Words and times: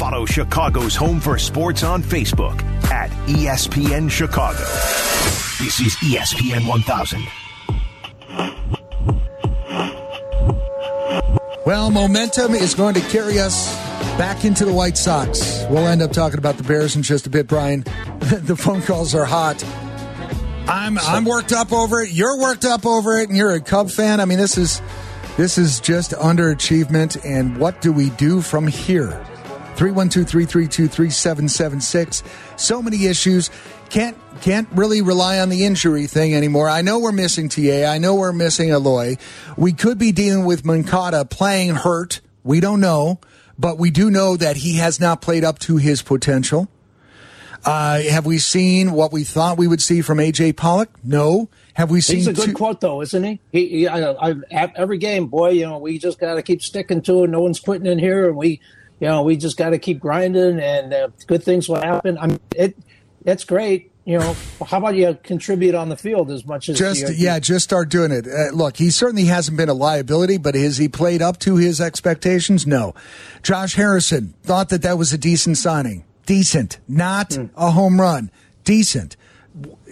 Follow 0.00 0.24
Chicago's 0.24 0.96
Home 0.96 1.20
for 1.20 1.36
Sports 1.36 1.82
on 1.82 2.02
Facebook 2.02 2.62
at 2.90 3.10
ESPN 3.26 4.10
Chicago. 4.10 4.56
This 5.62 5.78
is 5.78 5.94
ESPN 5.96 6.66
1000. 6.66 7.22
Well, 11.66 11.90
momentum 11.90 12.54
is 12.54 12.74
going 12.74 12.94
to 12.94 13.02
carry 13.10 13.38
us 13.38 13.76
back 14.16 14.46
into 14.46 14.64
the 14.64 14.72
White 14.72 14.96
Sox. 14.96 15.66
We'll 15.68 15.86
end 15.86 16.00
up 16.00 16.12
talking 16.12 16.38
about 16.38 16.56
the 16.56 16.62
Bears 16.62 16.96
in 16.96 17.02
just 17.02 17.26
a 17.26 17.30
bit, 17.30 17.46
Brian. 17.46 17.82
the 18.20 18.56
phone 18.56 18.80
calls 18.80 19.14
are 19.14 19.26
hot. 19.26 19.62
I'm 20.66 20.96
I'm 20.96 21.26
worked 21.26 21.52
up 21.52 21.74
over 21.74 22.00
it. 22.00 22.10
You're 22.10 22.40
worked 22.40 22.64
up 22.64 22.86
over 22.86 23.18
it, 23.18 23.28
and 23.28 23.36
you're 23.36 23.52
a 23.52 23.60
Cub 23.60 23.90
fan. 23.90 24.18
I 24.18 24.24
mean, 24.24 24.38
this 24.38 24.56
is 24.56 24.80
this 25.36 25.58
is 25.58 25.78
just 25.78 26.12
underachievement. 26.12 27.22
And 27.22 27.58
what 27.58 27.82
do 27.82 27.92
we 27.92 28.08
do 28.08 28.40
from 28.40 28.66
here? 28.66 29.26
312-332-3776. 29.80 32.60
So 32.60 32.82
many 32.82 33.06
issues. 33.06 33.48
Can't 33.88 34.18
can't 34.42 34.68
really 34.72 35.00
rely 35.02 35.40
on 35.40 35.48
the 35.48 35.64
injury 35.64 36.06
thing 36.06 36.34
anymore. 36.34 36.68
I 36.68 36.82
know 36.82 36.98
we're 36.98 37.12
missing 37.12 37.48
TA. 37.48 37.86
I 37.86 37.96
know 37.98 38.14
we're 38.14 38.32
missing 38.32 38.68
Eloy. 38.68 39.16
We 39.56 39.72
could 39.72 39.98
be 39.98 40.12
dealing 40.12 40.44
with 40.44 40.64
Moncada 40.64 41.24
playing 41.24 41.76
hurt. 41.76 42.20
We 42.44 42.60
don't 42.60 42.80
know, 42.80 43.20
but 43.58 43.78
we 43.78 43.90
do 43.90 44.10
know 44.10 44.36
that 44.36 44.56
he 44.56 44.76
has 44.76 45.00
not 45.00 45.22
played 45.22 45.44
up 45.44 45.58
to 45.60 45.78
his 45.78 46.02
potential. 46.02 46.68
Uh, 47.64 48.02
have 48.02 48.26
we 48.26 48.38
seen 48.38 48.92
what 48.92 49.12
we 49.12 49.24
thought 49.24 49.58
we 49.58 49.66
would 49.66 49.82
see 49.82 50.02
from 50.02 50.18
AJ 50.18 50.56
Pollock? 50.56 50.88
No. 51.04 51.48
Have 51.74 51.90
we 51.90 52.00
seen? 52.00 52.18
He's 52.18 52.26
a 52.26 52.32
good 52.32 52.46
two- 52.46 52.54
quote, 52.54 52.80
though, 52.80 53.02
isn't 53.02 53.22
he? 53.22 53.40
He, 53.52 53.68
he 53.68 53.88
I, 53.88 54.12
I, 54.12 54.34
every 54.76 54.98
game, 54.98 55.26
boy, 55.26 55.50
you 55.50 55.66
know, 55.66 55.78
we 55.78 55.98
just 55.98 56.18
got 56.18 56.34
to 56.34 56.42
keep 56.42 56.62
sticking 56.62 57.02
to 57.02 57.24
it. 57.24 57.30
No 57.30 57.40
one's 57.40 57.60
quitting 57.60 57.86
in 57.86 57.98
here, 57.98 58.28
and 58.28 58.36
we, 58.36 58.60
you 59.00 59.06
know, 59.08 59.22
we 59.22 59.36
just 59.36 59.56
got 59.56 59.70
to 59.70 59.78
keep 59.78 59.98
grinding, 59.98 60.60
and 60.60 60.92
uh, 60.92 61.08
good 61.26 61.42
things 61.42 61.68
will 61.68 61.80
happen. 61.80 62.18
I 62.18 62.26
mean, 62.26 62.40
it, 62.54 62.76
it's 63.24 63.44
great. 63.44 63.90
You 64.04 64.18
know, 64.18 64.34
how 64.66 64.78
about 64.78 64.94
you 64.94 65.18
contribute 65.22 65.74
on 65.74 65.88
the 65.88 65.96
field 65.96 66.30
as 66.30 66.44
much 66.44 66.68
as 66.68 66.78
just 66.78 67.00
you, 67.00 67.14
yeah, 67.16 67.38
just 67.38 67.64
start 67.64 67.90
doing 67.90 68.10
it. 68.10 68.26
Uh, 68.26 68.50
look, 68.52 68.76
he 68.76 68.90
certainly 68.90 69.26
hasn't 69.26 69.56
been 69.56 69.68
a 69.68 69.74
liability, 69.74 70.36
but 70.36 70.54
has 70.54 70.78
he 70.78 70.88
played 70.88 71.22
up 71.22 71.38
to 71.40 71.56
his 71.56 71.80
expectations? 71.80 72.66
No. 72.66 72.94
Josh 73.42 73.74
Harrison 73.74 74.34
thought 74.42 74.68
that 74.70 74.82
that 74.82 74.98
was 74.98 75.12
a 75.12 75.18
decent 75.18 75.58
signing. 75.58 76.04
Decent, 76.26 76.78
not 76.88 77.36
a 77.56 77.70
home 77.70 78.00
run. 78.00 78.30
Decent. 78.64 79.16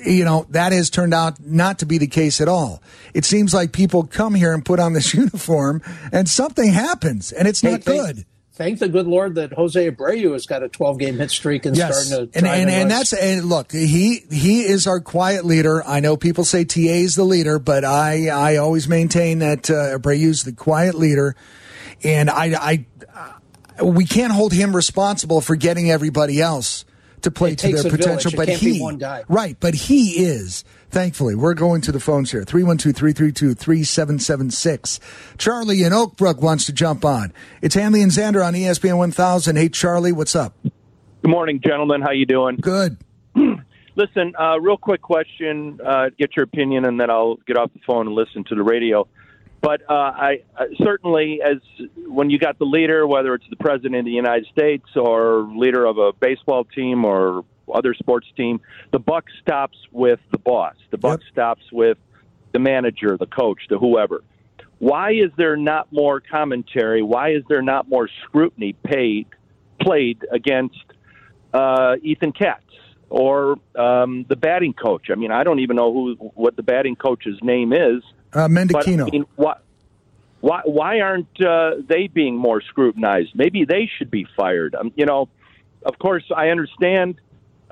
You 0.07 0.25
know, 0.25 0.47
that 0.51 0.73
has 0.73 0.89
turned 0.89 1.13
out 1.13 1.41
not 1.41 1.81
to 1.81 1.87
be 1.87 1.99
the 1.99 2.07
case 2.07 2.41
at 2.41 2.49
all. 2.49 2.83
It 3.13 3.25
seems 3.25 3.53
like 3.53 3.73
people 3.73 4.05
come 4.05 4.35
here 4.35 4.53
and 4.53 4.65
put 4.65 4.81
on 4.81 4.93
this 4.93 5.13
uniform 5.15 5.83
and 6.13 6.29
something 6.29 6.73
happens 6.73 7.33
and 7.33 7.47
it's 7.47 7.61
Hey, 7.61 7.73
not 7.73 7.85
good. 7.85 8.25
Thank 8.59 8.81
the 8.81 8.89
good 8.89 9.07
Lord 9.07 9.37
that 9.37 9.53
Jose 9.53 9.89
Abreu 9.89 10.33
has 10.33 10.45
got 10.45 10.65
a 10.65 10.69
12 10.69 10.99
game 10.99 11.17
hit 11.17 11.31
streak 11.31 11.65
and 11.65 11.77
Yes, 11.77 12.09
starting 12.09 12.33
to 12.33 12.39
and 12.39 12.45
and, 12.45 12.69
and 12.69 12.91
that's 12.91 13.13
and 13.13 13.45
look, 13.45 13.71
he 13.71 14.25
he 14.33 14.63
is 14.63 14.89
our 14.89 14.99
quiet 14.99 15.45
leader. 15.45 15.87
I 15.87 16.01
know 16.01 16.17
people 16.17 16.43
say 16.43 16.65
TA 16.65 16.81
is 16.81 17.15
the 17.15 17.23
leader, 17.23 17.61
but 17.61 17.85
I 17.85 18.27
I 18.27 18.57
always 18.57 18.89
maintain 18.89 19.39
that 19.39 19.71
uh, 19.71 19.97
Abreu's 19.97 20.43
the 20.43 20.53
quiet 20.53 20.97
leader, 20.97 21.37
and 22.03 22.29
I 22.29 22.85
I 23.79 23.85
we 23.85 24.05
can't 24.05 24.33
hold 24.33 24.53
him 24.53 24.75
responsible 24.75 25.41
for 25.41 25.55
getting 25.55 25.89
everybody 25.89 26.41
else 26.41 26.85
to 27.23 27.31
play 27.31 27.53
It 27.53 27.59
to 27.61 27.73
their 27.73 27.91
potential. 27.91 28.33
But 28.35 28.49
he 28.49 28.81
one 28.81 28.99
guy. 28.99 29.25
right, 29.29 29.57
but 29.59 29.75
he 29.75 30.25
is. 30.25 30.65
Thankfully, 30.91 31.35
we're 31.35 31.55
going 31.55 31.81
to 31.83 31.93
the 31.93 32.01
phones 32.01 32.31
here. 32.31 32.45
312-332-3776. 32.45 35.01
Charlie 35.37 35.83
in 35.83 35.93
Oakbrook 35.93 36.41
wants 36.41 36.67
to 36.67 36.73
jump 36.73 37.05
on. 37.05 37.33
It's 37.61 37.75
Hanley 37.75 38.03
and 38.03 38.11
Xander 38.11 38.45
on 38.45 38.55
ESPN 38.55 38.97
1000. 38.99 39.57
Hey, 39.57 39.69
Charlie, 39.69 40.13
what's 40.13 40.35
up? 40.35 40.55
Good 40.63 41.31
morning, 41.31 41.61
gentlemen. 41.65 42.01
How 42.01 42.13
you 42.13 42.27
doing? 42.27 42.57
Good. 42.57 42.97
Listen, 43.97 44.33
uh, 44.41 44.61
real 44.61 44.77
quick 44.77 45.03
question. 45.03 45.81
Uh, 45.85 46.11
get 46.17 46.37
your 46.37 46.45
opinion, 46.45 46.85
and 46.85 47.01
then 47.01 47.11
I'll 47.11 47.37
get 47.47 47.59
off 47.59 47.73
the 47.73 47.81
phone 47.85 48.07
and 48.07 48.15
listen 48.15 48.45
to 48.45 48.55
the 48.55 48.63
radio. 48.63 49.09
But 49.61 49.83
uh, 49.89 49.93
I 49.93 50.43
uh, 50.57 50.65
certainly, 50.83 51.41
as 51.43 51.59
when 52.07 52.31
you 52.31 52.39
got 52.39 52.59
the 52.59 52.65
leader, 52.65 53.07
whether 53.07 53.35
it's 53.35 53.49
the 53.51 53.57
president 53.57 53.97
of 53.97 54.05
the 54.05 54.13
United 54.13 54.47
States 54.53 54.87
or 54.95 55.49
leader 55.55 55.85
of 55.85 55.99
a 55.99 56.13
baseball 56.13 56.65
team 56.65 57.05
or 57.05 57.45
other 57.73 57.95
sports 57.95 58.27
team, 58.37 58.61
the 58.93 58.99
buck 58.99 59.25
stops 59.43 59.77
with 59.91 60.21
the 60.31 60.39
boss. 60.39 60.75
The 60.91 60.99
buck 60.99 61.21
stops 61.31 61.63
with 61.73 61.99
the 62.53 62.61
manager, 62.61 63.17
the 63.17 63.27
coach, 63.27 63.61
the 63.69 63.79
whoever. 63.79 64.23
Why 64.79 65.11
is 65.13 65.31
there 65.37 65.57
not 65.57 65.93
more 65.93 66.21
commentary? 66.21 67.03
Why 67.03 67.31
is 67.31 67.43
there 67.49 67.63
not 67.63 67.89
more 67.89 68.09
scrutiny 68.25 68.75
paid 68.75 69.27
played 69.81 70.25
against 70.31 70.85
uh, 71.53 71.97
Ethan 72.03 72.33
Katz 72.33 72.63
or 73.11 73.59
um, 73.75 74.25
the 74.29 74.37
batting 74.37 74.73
coach? 74.73 75.07
I 75.11 75.17
mean, 75.17 75.33
I 75.33 75.43
don't 75.43 75.59
even 75.59 75.77
know 75.77 75.93
who 75.93 76.15
what 76.35 76.55
the 76.55 76.63
batting 76.63 76.95
coach's 76.95 77.39
name 77.43 77.73
is. 77.73 78.03
Uh, 78.33 78.49
But, 79.05 79.09
I 79.09 79.11
mean, 79.11 79.27
why, 79.37 79.57
why, 80.41 80.63
why 80.65 81.01
aren't 81.01 81.41
uh, 81.41 81.77
they 81.87 82.07
being 82.07 82.37
more 82.37 82.61
scrutinized? 82.61 83.31
Maybe 83.35 83.65
they 83.65 83.91
should 83.99 84.11
be 84.11 84.27
fired. 84.37 84.75
Um, 84.75 84.93
you 84.97 85.07
know, 85.07 85.29
of 85.85 85.99
course, 85.99 86.25
I 86.35 86.49
understand 86.49 87.21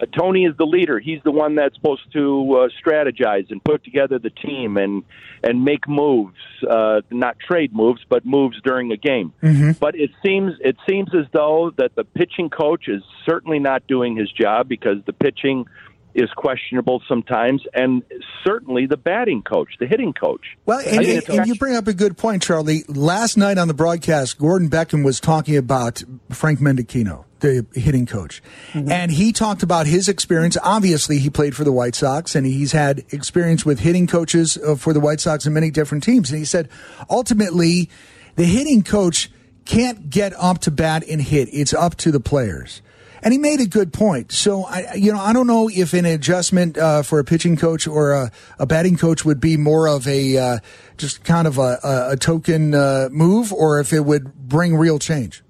uh, 0.01 0.07
Tony 0.17 0.45
is 0.45 0.57
the 0.57 0.67
leader. 0.67 0.99
He's 0.99 1.21
the 1.25 1.31
one 1.31 1.55
that's 1.55 1.75
supposed 1.75 2.13
to 2.13 2.53
uh, 2.53 2.69
strategize 2.85 3.51
and 3.51 3.63
put 3.63 3.85
together 3.85 4.19
the 4.19 4.31
team 4.31 4.77
and 4.77 5.05
and 5.43 5.65
make 5.65 5.87
moves, 5.87 6.35
uh, 6.69 7.03
not 7.11 7.39
trade 7.39 7.73
moves, 7.73 8.01
but 8.09 8.25
moves 8.25 8.61
during 8.63 8.91
a 8.91 8.97
game. 8.97 9.33
But 9.79 9.95
it 9.95 10.11
seems 10.25 10.55
it 10.61 10.77
seems 10.89 11.15
as 11.15 11.27
though 11.33 11.73
that 11.77 11.95
the 11.95 12.05
pitching 12.05 12.51
coach 12.51 12.89
is 12.89 13.03
certainly 13.25 13.59
not 13.59 13.87
doing 13.87 14.17
his 14.17 14.31
job 14.33 14.69
because 14.69 14.99
the 15.07 15.13
pitching 15.13 15.67
is 16.17 16.31
questionable 16.31 17.03
sometimes, 17.07 17.63
and 17.75 18.03
certainly 18.45 18.87
the 18.87 18.97
batting 18.97 19.43
coach, 19.43 19.69
the 19.79 19.87
hitting 19.87 20.15
coach. 20.15 20.57
Well, 20.65 20.79
I 20.79 20.83
and, 20.85 20.99
mean, 20.99 21.17
and, 21.19 21.29
and 21.29 21.47
you 21.47 21.55
bring 21.57 21.77
up 21.77 21.87
a 21.87 21.93
good 21.93 22.17
point, 22.17 22.43
Charlie. 22.43 22.85
Last 22.89 23.37
night 23.37 23.59
on 23.59 23.69
the 23.69 23.75
broadcast, 23.75 24.39
Gordon 24.39 24.71
Beckham 24.71 25.05
was 25.05 25.21
talking 25.21 25.57
about 25.57 26.03
Frank 26.31 26.59
Menechino, 26.59 27.25
the 27.41 27.67
hitting 27.75 28.07
coach. 28.07 28.43
And 28.73 29.11
he 29.11 29.33
talked 29.33 29.63
about 29.63 29.87
his 29.87 30.09
experience. 30.09 30.57
Obviously, 30.63 31.19
he 31.19 31.29
played 31.29 31.55
for 31.55 31.65
the 31.65 31.73
White 31.73 31.95
Sox 31.95 32.35
and 32.35 32.47
he's 32.47 32.73
had 32.73 33.05
experience 33.11 33.67
with 33.67 33.81
hitting 33.81 34.07
coaches 34.07 34.57
uh, 34.57 34.75
for 34.75 34.95
the 34.95 35.01
White 35.01 35.21
Sox 35.21 35.45
and 35.45 35.55
many 35.55 35.71
different 35.71 36.03
teams. 36.03 36.31
And 36.31 36.39
he 36.39 36.47
said, 36.47 36.71
ultimately, 37.11 37.91
the 38.37 38.45
hitting 38.45 38.83
coach 38.83 39.31
can't 39.67 40.09
get 40.09 40.33
up 40.39 40.61
to 40.61 40.71
bat 40.71 41.05
and 41.09 41.21
hit. 41.21 41.51
It's 41.53 41.75
up 41.75 41.97
to 41.97 42.11
the 42.11 42.21
players. 42.21 42.81
And 43.23 43.33
he 43.33 43.39
made 43.39 43.61
a 43.61 43.67
good 43.67 43.93
point. 43.93 44.33
So 44.33 44.65
I, 44.65 44.95
you 44.95 45.13
know, 45.13 45.19
I 45.19 45.33
don't 45.33 45.47
know 45.47 45.69
if 45.69 45.93
an 45.95 46.05
adjustment 46.05 46.77
uh, 46.77 47.03
for 47.03 47.19
a 47.19 47.25
pitching 47.25 47.57
coach 47.57 47.87
or 47.87 48.13
a, 48.13 48.31
a 48.59 48.67
batting 48.67 48.97
coach 48.97 49.25
would 49.25 49.41
be 49.41 49.57
more 49.57 49.89
of 49.89 50.07
a 50.07 50.37
uh, 50.37 50.59
just 50.97 51.25
kind 51.25 51.47
of 51.47 51.59
a, 51.59 51.79
a, 51.83 52.11
a 52.13 52.17
token 52.17 52.75
uh, 52.75 53.09
move, 53.11 53.53
or 53.53 53.81
if 53.81 53.93
it 53.93 54.01
would 54.05 54.35
bring 54.35 54.77
real 54.77 54.99
change. 54.99 55.43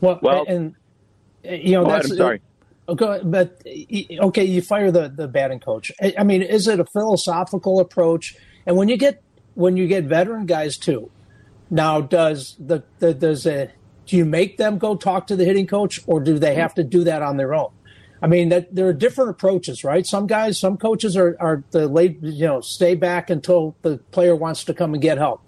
Well, 0.00 0.18
Well- 0.22 0.44
and 0.46 0.74
uh, 1.46 1.52
you 1.52 1.72
know 1.72 1.84
Go 1.84 1.90
ahead, 1.90 2.02
that's 2.02 2.12
I'm 2.12 2.16
sorry. 2.18 2.40
Okay, 2.86 3.20
but 3.24 3.62
okay, 3.66 4.44
you 4.44 4.60
fire 4.60 4.90
the 4.90 5.08
the 5.08 5.26
batting 5.26 5.60
coach. 5.60 5.90
I 6.02 6.14
I 6.18 6.24
mean, 6.24 6.42
is 6.42 6.68
it 6.68 6.80
a 6.80 6.84
philosophical 6.84 7.80
approach? 7.80 8.36
And 8.66 8.76
when 8.76 8.88
you 8.88 8.96
get 8.96 9.22
when 9.54 9.76
you 9.76 9.86
get 9.86 10.04
veteran 10.04 10.44
guys 10.46 10.76
too, 10.76 11.10
now 11.70 12.02
does 12.02 12.56
the, 12.58 12.82
the 12.98 13.14
does 13.14 13.46
a 13.46 13.70
do 14.06 14.16
you 14.16 14.24
make 14.24 14.56
them 14.56 14.78
go 14.78 14.96
talk 14.96 15.26
to 15.28 15.36
the 15.36 15.44
hitting 15.44 15.66
coach, 15.66 16.00
or 16.06 16.20
do 16.20 16.38
they 16.38 16.54
have 16.54 16.74
to 16.74 16.84
do 16.84 17.04
that 17.04 17.22
on 17.22 17.36
their 17.36 17.54
own? 17.54 17.70
I 18.22 18.26
mean, 18.26 18.48
that 18.50 18.74
there 18.74 18.88
are 18.88 18.92
different 18.92 19.30
approaches, 19.30 19.84
right? 19.84 20.06
Some 20.06 20.26
guys, 20.26 20.58
some 20.58 20.76
coaches 20.76 21.16
are 21.16 21.36
are 21.40 21.62
the 21.72 21.88
late, 21.88 22.18
you 22.22 22.46
know, 22.46 22.60
stay 22.60 22.94
back 22.94 23.30
until 23.30 23.76
the 23.82 23.98
player 24.12 24.34
wants 24.34 24.64
to 24.64 24.74
come 24.74 24.94
and 24.94 25.02
get 25.02 25.18
help. 25.18 25.42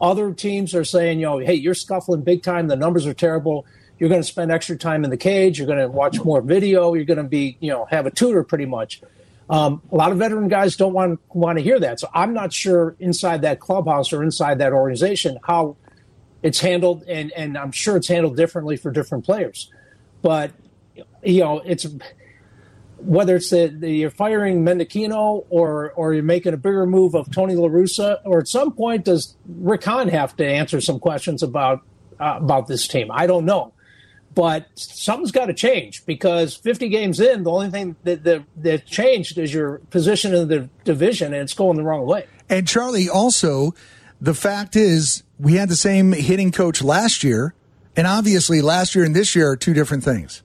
Other 0.00 0.32
teams 0.32 0.74
are 0.74 0.84
saying, 0.84 1.20
you 1.20 1.26
know, 1.26 1.38
hey, 1.38 1.54
you're 1.54 1.74
scuffling 1.74 2.22
big 2.22 2.42
time. 2.42 2.68
The 2.68 2.76
numbers 2.76 3.06
are 3.06 3.14
terrible. 3.14 3.66
You're 3.98 4.08
going 4.08 4.20
to 4.20 4.26
spend 4.28 4.52
extra 4.52 4.76
time 4.76 5.04
in 5.04 5.10
the 5.10 5.16
cage. 5.16 5.58
You're 5.58 5.66
going 5.66 5.80
to 5.80 5.88
watch 5.88 6.22
more 6.22 6.40
video. 6.40 6.94
You're 6.94 7.04
going 7.04 7.16
to 7.16 7.24
be, 7.24 7.56
you 7.60 7.70
know, 7.70 7.84
have 7.86 8.06
a 8.06 8.10
tutor 8.10 8.44
pretty 8.44 8.66
much. 8.66 9.02
Um, 9.50 9.82
a 9.90 9.96
lot 9.96 10.12
of 10.12 10.18
veteran 10.18 10.48
guys 10.48 10.76
don't 10.76 10.92
want 10.92 11.20
want 11.30 11.58
to 11.58 11.64
hear 11.64 11.80
that. 11.80 11.98
So 11.98 12.08
I'm 12.14 12.34
not 12.34 12.52
sure 12.52 12.94
inside 13.00 13.42
that 13.42 13.60
clubhouse 13.60 14.12
or 14.12 14.22
inside 14.22 14.58
that 14.58 14.72
organization 14.72 15.38
how 15.42 15.76
it's 16.42 16.60
handled, 16.60 17.04
and 17.08 17.32
and 17.32 17.56
I'm 17.56 17.72
sure 17.72 17.96
it's 17.96 18.08
handled 18.08 18.36
differently 18.36 18.76
for 18.76 18.90
different 18.90 19.24
players. 19.24 19.70
But 20.22 20.52
you 21.22 21.40
know, 21.40 21.60
it's 21.64 21.86
whether 22.98 23.36
it's 23.36 23.50
the 23.50 23.68
you're 23.82 24.10
firing 24.10 24.64
Menechino 24.64 25.46
or 25.50 25.92
or 25.92 26.14
you're 26.14 26.22
making 26.22 26.54
a 26.54 26.56
bigger 26.56 26.86
move 26.86 27.14
of 27.14 27.30
Tony 27.30 27.54
La 27.54 27.68
Russa, 27.68 28.18
or 28.24 28.40
at 28.40 28.48
some 28.48 28.72
point 28.72 29.04
does 29.04 29.36
Rick 29.46 29.84
Hahn 29.84 30.08
have 30.08 30.36
to 30.36 30.46
answer 30.46 30.80
some 30.80 30.98
questions 30.98 31.42
about 31.42 31.82
uh, 32.20 32.38
about 32.40 32.66
this 32.66 32.86
team? 32.86 33.08
I 33.10 33.26
don't 33.26 33.44
know, 33.44 33.72
but 34.34 34.66
something's 34.74 35.32
got 35.32 35.46
to 35.46 35.54
change 35.54 36.04
because 36.06 36.54
50 36.56 36.88
games 36.88 37.20
in, 37.20 37.44
the 37.44 37.50
only 37.50 37.70
thing 37.70 37.96
that 38.04 38.24
that, 38.24 38.44
that 38.56 38.86
changed 38.86 39.38
is 39.38 39.52
your 39.52 39.78
position 39.90 40.34
in 40.34 40.48
the 40.48 40.68
division, 40.84 41.32
and 41.32 41.42
it's 41.42 41.54
going 41.54 41.76
the 41.76 41.84
wrong 41.84 42.06
way. 42.06 42.26
And 42.48 42.66
Charlie, 42.66 43.08
also, 43.08 43.74
the 44.20 44.34
fact 44.34 44.74
is, 44.74 45.22
we 45.38 45.54
had 45.54 45.68
the 45.68 45.76
same 45.76 46.12
hitting 46.12 46.52
coach 46.52 46.82
last 46.82 47.22
year, 47.22 47.54
And 47.98 48.06
obviously, 48.06 48.62
last 48.62 48.94
year 48.94 49.04
and 49.04 49.14
this 49.14 49.34
year 49.34 49.50
are 49.50 49.56
two 49.56 49.74
different 49.74 50.04
things. 50.04 50.44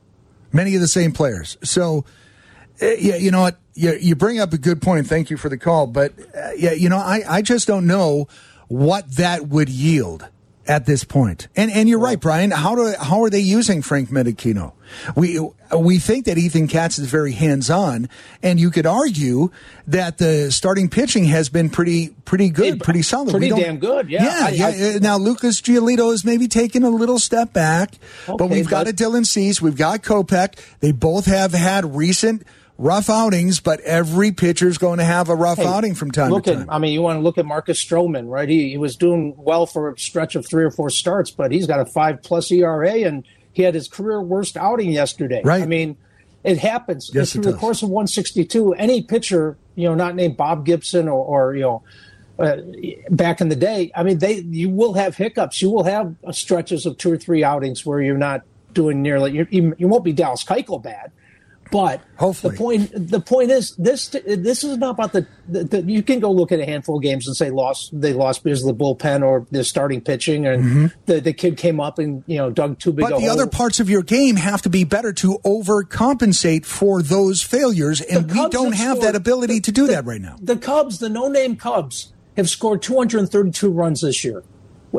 Many 0.51 0.73
of 0.73 0.81
the 0.81 0.87
same 0.87 1.11
players. 1.11 1.55
So, 1.61 2.03
uh, 2.81 2.87
yeah, 2.97 3.15
you 3.15 3.29
know 3.29 3.41
what? 3.41 3.59
You, 3.75 3.93
you 3.93 4.15
bring 4.15 4.39
up 4.39 4.53
a 4.53 4.57
good 4.57 4.81
point. 4.81 5.05
Thank 5.05 5.29
you 5.29 5.37
for 5.37 5.49
the 5.49 5.57
call. 5.57 5.85
But, 5.85 6.13
uh, 6.35 6.51
yeah, 6.57 6.71
you 6.71 6.89
know, 6.89 6.97
I, 6.97 7.21
I 7.29 7.41
just 7.43 7.67
don't 7.67 7.85
know 7.85 8.27
what 8.69 9.17
that 9.17 9.49
would 9.49 9.69
yield 9.69 10.27
at 10.67 10.85
this 10.85 11.03
point. 11.03 11.47
And 11.55 11.71
and 11.71 11.89
you're 11.89 11.99
right, 11.99 12.19
Brian. 12.19 12.51
How 12.51 12.75
do 12.75 12.93
how 12.99 13.23
are 13.23 13.29
they 13.29 13.39
using 13.39 13.81
Frank 13.81 14.09
Menechino? 14.09 14.73
We 15.15 15.39
we 15.75 15.97
think 15.97 16.25
that 16.25 16.37
Ethan 16.37 16.67
Katz 16.67 16.99
is 16.99 17.09
very 17.09 17.31
hands 17.31 17.69
on, 17.69 18.09
and 18.41 18.59
you 18.59 18.69
could 18.71 18.85
argue 18.85 19.49
that 19.87 20.17
the 20.17 20.51
starting 20.51 20.89
pitching 20.89 21.25
has 21.25 21.49
been 21.49 21.69
pretty 21.69 22.09
pretty 22.25 22.49
good, 22.49 22.79
pretty 22.81 23.01
solid, 23.01 23.31
pretty 23.31 23.49
damn 23.49 23.79
good. 23.79 24.09
Yeah, 24.09 24.23
yeah. 24.23 24.45
I, 24.45 24.49
yeah. 24.49 24.67
I, 24.67 24.95
uh, 24.95 24.99
now 24.99 25.17
Lucas 25.17 25.61
Giolito 25.61 26.13
is 26.13 26.23
maybe 26.23 26.47
taken 26.47 26.83
a 26.83 26.89
little 26.89 27.19
step 27.19 27.53
back, 27.53 27.95
okay, 28.27 28.37
but 28.37 28.49
we've 28.49 28.69
got 28.69 28.87
a 28.87 28.93
Dylan 28.93 29.25
Cease, 29.25 29.61
we've 29.61 29.77
got 29.77 30.03
Kopech. 30.03 30.55
They 30.79 30.91
both 30.91 31.25
have 31.25 31.53
had 31.53 31.95
recent 31.95 32.43
rough 32.77 33.09
outings, 33.09 33.59
but 33.59 33.79
every 33.81 34.31
pitcher 34.31 34.67
is 34.67 34.77
going 34.77 34.99
to 34.99 35.05
have 35.05 35.29
a 35.29 35.35
rough 35.35 35.57
hey, 35.57 35.65
outing 35.65 35.95
from 35.95 36.11
time 36.11 36.31
look 36.31 36.45
to 36.45 36.53
time. 36.53 36.61
At, 36.63 36.73
I 36.73 36.77
mean, 36.79 36.93
you 36.93 37.01
want 37.01 37.17
to 37.17 37.21
look 37.21 37.37
at 37.37 37.45
Marcus 37.45 37.83
Stroman, 37.83 38.29
right? 38.29 38.49
He, 38.49 38.71
he 38.71 38.77
was 38.77 38.95
doing 38.95 39.35
well 39.37 39.65
for 39.65 39.91
a 39.91 39.97
stretch 39.97 40.35
of 40.35 40.47
three 40.47 40.63
or 40.63 40.71
four 40.71 40.89
starts, 40.89 41.31
but 41.31 41.51
he's 41.51 41.67
got 41.67 41.79
a 41.79 41.85
five 41.85 42.21
plus 42.23 42.51
ERA, 42.51 42.91
and 42.91 43.25
he 43.53 43.63
had 43.63 43.75
his 43.75 43.87
career 43.87 44.21
worst 44.21 44.57
outing 44.57 44.91
yesterday. 44.91 45.41
Right. 45.43 45.63
I 45.63 45.65
mean, 45.65 45.97
it 46.43 46.57
happens. 46.57 47.09
Yes, 47.13 47.33
through 47.33 47.41
it 47.41 47.51
the 47.51 47.57
course 47.57 47.83
of 47.83 47.89
162. 47.89 48.73
Any 48.73 49.01
pitcher, 49.01 49.57
you 49.75 49.87
know, 49.87 49.95
not 49.95 50.15
named 50.15 50.37
Bob 50.37 50.65
Gibson 50.65 51.07
or, 51.07 51.23
or 51.23 51.55
you 51.55 51.61
know, 51.61 51.83
uh, 52.39 52.57
back 53.09 53.41
in 53.41 53.49
the 53.49 53.55
day, 53.55 53.91
I 53.95 54.03
mean, 54.03 54.17
they 54.17 54.39
you 54.39 54.69
will 54.69 54.93
have 54.93 55.15
hiccups. 55.15 55.61
You 55.61 55.69
will 55.69 55.83
have 55.83 56.15
stretches 56.31 56.85
of 56.85 56.97
two 56.97 57.11
or 57.11 57.17
three 57.17 57.43
outings 57.43 57.85
where 57.85 58.01
you're 58.01 58.17
not 58.17 58.41
doing 58.73 59.01
nearly. 59.01 59.47
You, 59.49 59.75
you 59.77 59.87
won't 59.87 60.03
be 60.03 60.13
Dallas 60.13 60.43
Keuchel 60.43 60.81
bad, 60.81 61.11
but 61.73 62.01
Hopefully. 62.17 62.51
the 62.51 62.57
point 62.57 63.09
the 63.09 63.19
point 63.19 63.49
is 63.49 63.75
this 63.77 64.09
this 64.09 64.63
is 64.63 64.77
not 64.77 64.91
about 64.91 65.11
the, 65.11 65.25
the, 65.49 65.63
the, 65.63 65.81
you 65.81 66.03
can 66.03 66.19
go 66.19 66.31
look 66.31 66.51
at 66.51 66.59
a 66.59 66.65
handful 66.65 66.97
of 66.97 67.01
games 67.01 67.25
and 67.25 67.35
say 67.35 67.49
lost 67.49 67.89
they 67.99 68.13
lost 68.13 68.43
because 68.43 68.63
of 68.63 68.67
the 68.67 68.83
bullpen 68.83 69.23
or 69.23 69.47
the 69.49 69.63
starting 69.63 69.99
pitching 69.99 70.45
and 70.45 70.63
mm-hmm. 70.63 70.85
the, 71.07 71.19
the 71.19 71.33
kid 71.33 71.57
came 71.57 71.79
up 71.79 71.97
and 71.97 72.23
you 72.27 72.37
know 72.37 72.51
dug 72.51 72.77
too 72.77 72.93
big. 72.93 73.01
But 73.01 73.15
the 73.15 73.21
hole. 73.21 73.29
other 73.31 73.47
parts 73.47 73.79
of 73.79 73.89
your 73.89 74.03
game 74.03 74.35
have 74.35 74.61
to 74.61 74.69
be 74.69 74.83
better 74.83 75.11
to 75.13 75.39
overcompensate 75.43 76.67
for 76.67 77.01
those 77.01 77.41
failures, 77.41 78.01
and 78.01 78.31
we 78.31 78.49
don't 78.49 78.73
have, 78.73 78.97
scored, 78.97 79.07
that 79.07 79.15
ability 79.15 79.61
to 79.61 79.71
do 79.71 79.87
that 79.87 80.05
right 80.05 80.21
now. 80.21 80.35
The 80.39 80.57
Cubs, 80.57 80.99
the 80.99 81.09
no 81.09 81.27
name 81.27 81.55
Cubs, 81.55 82.13
have 82.37 82.51
scored 82.51 82.83
232 82.83 83.71
runs 83.71 84.01
this 84.01 84.23
year, 84.23 84.43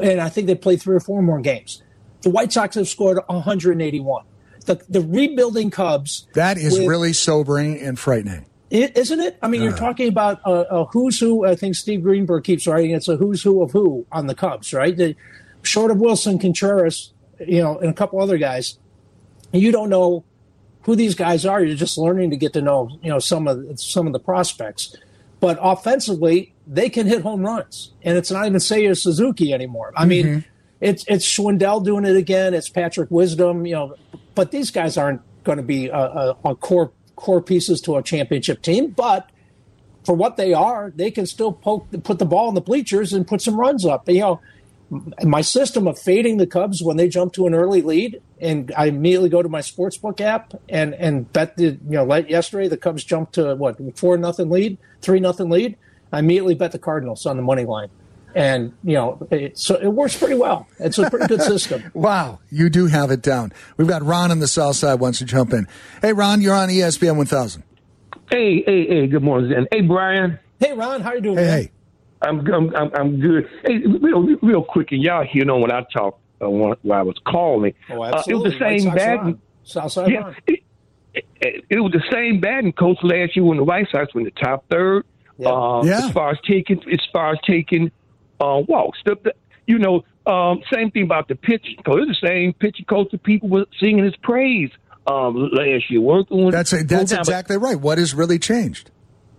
and 0.03 0.21
I 0.21 0.29
think 0.29 0.49
they 0.49 0.57
played 0.57 0.83
three 0.83 0.97
or 0.97 1.01
four 1.01 1.23
more 1.23 1.41
games. 1.41 1.85
The 2.23 2.31
White 2.31 2.53
Sox 2.53 2.75
have 2.75 2.89
scored 2.89 3.21
181 3.29 4.25
the, 4.65 4.83
the 4.89 5.01
rebuilding 5.01 5.71
Cubs. 5.71 6.27
That 6.35 6.57
is 6.57 6.79
with, 6.79 6.89
really 6.89 7.13
sobering 7.13 7.81
and 7.81 7.99
frightening. 7.99 8.47
is 8.71 9.11
not 9.11 9.21
it? 9.21 9.39
I 9.43 9.49
mean, 9.49 9.61
uh, 9.61 9.65
you're 9.65 9.77
talking 9.77 10.09
about 10.09 10.41
a, 10.45 10.75
a, 10.75 10.85
who's 10.87 11.21
who. 11.21 11.47
I 11.47 11.55
think 11.55 11.75
Steve 11.75 12.03
Greenberg 12.03 12.45
keeps 12.45 12.67
writing 12.67 12.93
it's 12.93 13.09
a 13.09 13.17
who's 13.17 13.43
who 13.43 13.63
of 13.63 13.73
who 13.73 14.07
on 14.11 14.27
the 14.27 14.35
Cubs, 14.35 14.73
right? 14.73 14.97
The, 14.97 15.15
short 15.65 15.91
of 15.91 15.99
Willson, 15.99 16.41
Contreras, 16.41 17.13
you 17.41 17.63
know, 17.63 17.79
and 17.79 17.91
a 17.91 17.95
couple 17.95 18.21
other 18.21 18.39
guys, 18.39 18.79
you 19.53 19.73
don't 19.73 19.89
know 19.89 20.25
who 20.83 20.95
these 20.95 21.15
guys 21.15 21.47
are. 21.47 21.63
You're 21.63 21.77
just 21.77 21.99
learning 21.99 22.31
to 22.31 22.37
get 22.37 22.53
to 22.53 22.63
know, 22.63 22.91
you 23.03 23.09
know, 23.09 23.19
some 23.19 23.49
of 23.49 23.81
some 23.81 24.07
of 24.07 24.13
the 24.13 24.21
prospects. 24.21 24.97
But 25.41 25.59
offensively, 25.61 26.55
they 26.67 26.89
can 26.89 27.07
hit 27.07 27.23
home 27.23 27.43
runs, 27.43 27.93
and 28.03 28.17
it's 28.17 28.31
not 28.31 28.47
even 28.47 28.59
Seiya 28.59 28.97
Suzuki 28.97 29.53
anymore. 29.53 29.93
I 29.97 30.05
mean, 30.05 30.27
mm-hmm. 30.27 30.49
it's 30.81 31.05
it's 31.07 31.27
Schwindel 31.27 31.85
doing 31.85 32.05
it 32.05 32.17
again. 32.17 32.55
It's 32.55 32.69
Patrick 32.69 33.11
Wisdom. 33.11 33.67
You 33.67 33.75
know, 33.75 33.97
but 34.35 34.51
these 34.51 34.71
guys 34.71 34.97
aren't 34.97 35.23
going 35.45 35.59
to 35.59 35.65
be 35.65 35.91
uh, 35.91 35.99
uh, 35.99 36.35
a, 36.45 36.51
a 36.51 36.57
core 36.57 36.93
core 37.17 37.43
pieces 37.43 37.81
to 37.83 37.97
a 37.97 38.03
championship 38.03 38.63
team. 38.63 38.91
But 38.91 39.31
for 40.05 40.15
what 40.15 40.37
they 40.37 40.53
are, 40.53 40.93
they 40.95 41.11
can 41.11 41.27
still 41.27 41.53
poke, 41.53 41.87
put 42.03 42.19
the 42.19 42.27
ball 42.27 42.49
in 42.49 42.55
the 42.55 42.61
bleachers 42.61 43.13
and 43.13 43.27
put 43.27 43.41
some 43.41 43.59
runs 43.59 43.87
up. 43.87 44.09
You 44.09 44.21
know, 44.21 44.41
my 45.23 45.41
system 45.41 45.87
of 45.87 45.99
fading 45.99 46.37
the 46.37 46.47
Cubs 46.47 46.83
when 46.83 46.97
they 46.97 47.09
jump 47.09 47.33
to 47.35 47.47
an 47.47 47.55
early 47.55 47.83
lead, 47.83 48.21
and 48.41 48.73
I 48.77 48.87
immediately 48.87 49.29
go 49.29 49.43
to 49.43 49.49
my 49.49 49.61
sportsbook 49.61 50.21
app 50.21 50.55
and 50.69 50.95
and 50.95 51.33
bet 51.33 51.57
the 51.57 51.65
you 51.65 51.79
know 51.97 52.05
like 52.05 52.29
yesterday 52.29 52.69
the 52.69 52.77
Cubs 52.77 53.05
jumped 53.05 53.35
to 53.35 53.55
what 53.55 53.79
four 53.97 54.17
nothing 54.19 54.51
lead, 54.51 54.79
three 55.01 55.21
nothing 55.21 55.51
lead. 55.51 55.77
I 56.13 56.21
immediately 56.21 56.55
bet 56.55 56.73
the 56.73 56.79
Cardinals 56.79 57.27
on 57.27 57.37
the 57.37 57.43
money 57.43 57.65
line 57.65 57.91
and 58.35 58.73
you 58.83 58.95
know 58.95 59.27
it, 59.31 59.59
so 59.59 59.77
it 59.77 59.89
works 59.89 60.17
pretty 60.17 60.35
well 60.35 60.67
it's 60.79 60.99
a 60.99 61.09
pretty 61.09 61.27
good 61.27 61.43
system 61.53 61.83
wow 61.95 62.39
you 62.51 62.69
do 62.69 62.87
have 62.87 63.11
it 63.11 63.23
down 63.23 63.53
we've 63.77 63.89
got 63.89 64.03
ron 64.03 64.31
on 64.31 64.41
the 64.41 64.49
south 64.49 64.77
side 64.77 65.01
wants 65.01 65.19
to 65.19 65.25
jump 65.25 65.53
in 65.53 65.67
hey 66.03 66.13
ron 66.13 66.41
you're 66.41 66.55
on 66.55 66.69
espn 66.69 67.17
1000 67.17 67.63
hey 68.31 68.63
hey 68.63 68.87
hey 68.87 69.07
good 69.07 69.23
morning 69.23 69.53
and 69.53 69.69
hey 69.71 69.81
brian 69.81 70.39
hey 70.59 70.73
ron 70.73 71.01
how 71.01 71.13
you 71.13 71.21
doing 71.21 71.39
hey, 71.39 71.45
hey. 71.45 71.71
I'm, 72.23 72.47
I'm 72.49 72.91
I'm 72.95 73.21
good. 73.21 73.49
Hey, 73.67 73.79
real 74.01 74.23
real 74.41 74.63
quick, 74.63 74.93
and 74.93 75.03
y'all 75.03 75.27
you 75.33 75.45
know 75.45 75.59
when 75.59 75.71
I 75.71 75.85
talk 75.93 76.19
uh, 76.43 76.49
when, 76.49 76.75
I 76.91 77.03
was 77.03 77.17
calling, 77.27 77.75
oh, 77.91 78.03
uh, 78.03 78.23
it 78.27 78.35
was 78.35 78.53
the 78.53 78.59
same 78.59 78.95
batting. 78.95 79.41
Southside 79.63 80.11
yeah, 80.11 80.33
it, 80.47 80.61
it, 81.15 81.65
it, 81.71 81.81
was 81.81 81.93
the 81.93 82.03
same 82.11 82.41
batting 82.41 82.73
coach 82.73 82.99
last 83.03 83.35
year 83.37 83.45
when 83.45 83.57
the 83.57 83.65
White 83.65 83.89
Sox 83.91 84.13
were 84.15 84.21
in 84.21 84.25
the 84.25 84.31
top 84.33 84.65
third. 84.71 85.07
Yeah. 85.39 85.49
Uh, 85.49 85.83
yeah. 85.85 86.07
As 86.07 86.11
far 86.13 86.31
as 86.31 86.39
taking, 86.47 86.83
as 86.93 87.01
far 87.13 87.33
as 87.33 87.39
taking 87.47 87.91
uh, 88.41 88.61
walks. 88.67 88.99
The, 89.05 89.17
the, 89.23 89.35
you 89.67 89.79
know, 89.79 90.05
um, 90.27 90.63
same 90.73 90.91
thing 90.91 91.05
about 91.05 91.29
the 91.29 91.35
pitching 91.35 91.77
coach. 91.85 92.01
It's 92.09 92.21
the 92.21 92.27
same 92.27 92.53
pitching 92.55 92.87
coach 92.87 93.11
that 93.13 93.23
people 93.23 93.49
were 93.49 93.67
singing 93.81 94.05
his 94.05 94.17
praise 94.23 94.71
um, 95.07 95.51
last 95.53 95.91
year. 95.91 96.01
Working 96.01 96.51
that's 96.51 96.73
a, 96.73 96.83
that's 96.83 97.13
exactly 97.13 97.57
right. 97.57 97.79
What 97.79 97.99
has 97.99 98.15
really 98.15 98.39
changed? 98.39 98.91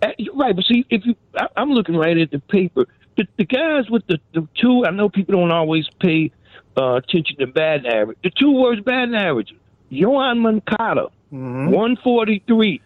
Uh, 0.02 0.08
right, 0.34 0.54
but 0.54 0.64
see, 0.64 0.84
if 0.90 1.02
you, 1.04 1.14
I, 1.34 1.48
am 1.56 1.70
looking 1.70 1.96
right 1.96 2.16
at 2.16 2.30
the 2.30 2.38
paper. 2.38 2.86
The, 3.16 3.24
the 3.38 3.46
guys 3.46 3.88
with 3.88 4.06
the, 4.06 4.18
the 4.34 4.46
two, 4.60 4.84
I 4.86 4.90
know 4.90 5.08
people 5.08 5.36
don't 5.36 5.50
always 5.50 5.86
pay 6.00 6.32
uh, 6.76 6.96
attention 6.96 7.38
to 7.38 7.46
batting 7.46 7.86
average. 7.86 8.18
The 8.22 8.30
two 8.30 8.52
worst 8.52 8.84
batting 8.84 9.14
average: 9.14 9.54
Yoan 9.90 10.40
Moncada, 10.40 11.06
mm-hmm. 11.32 11.70
143, 11.70 12.82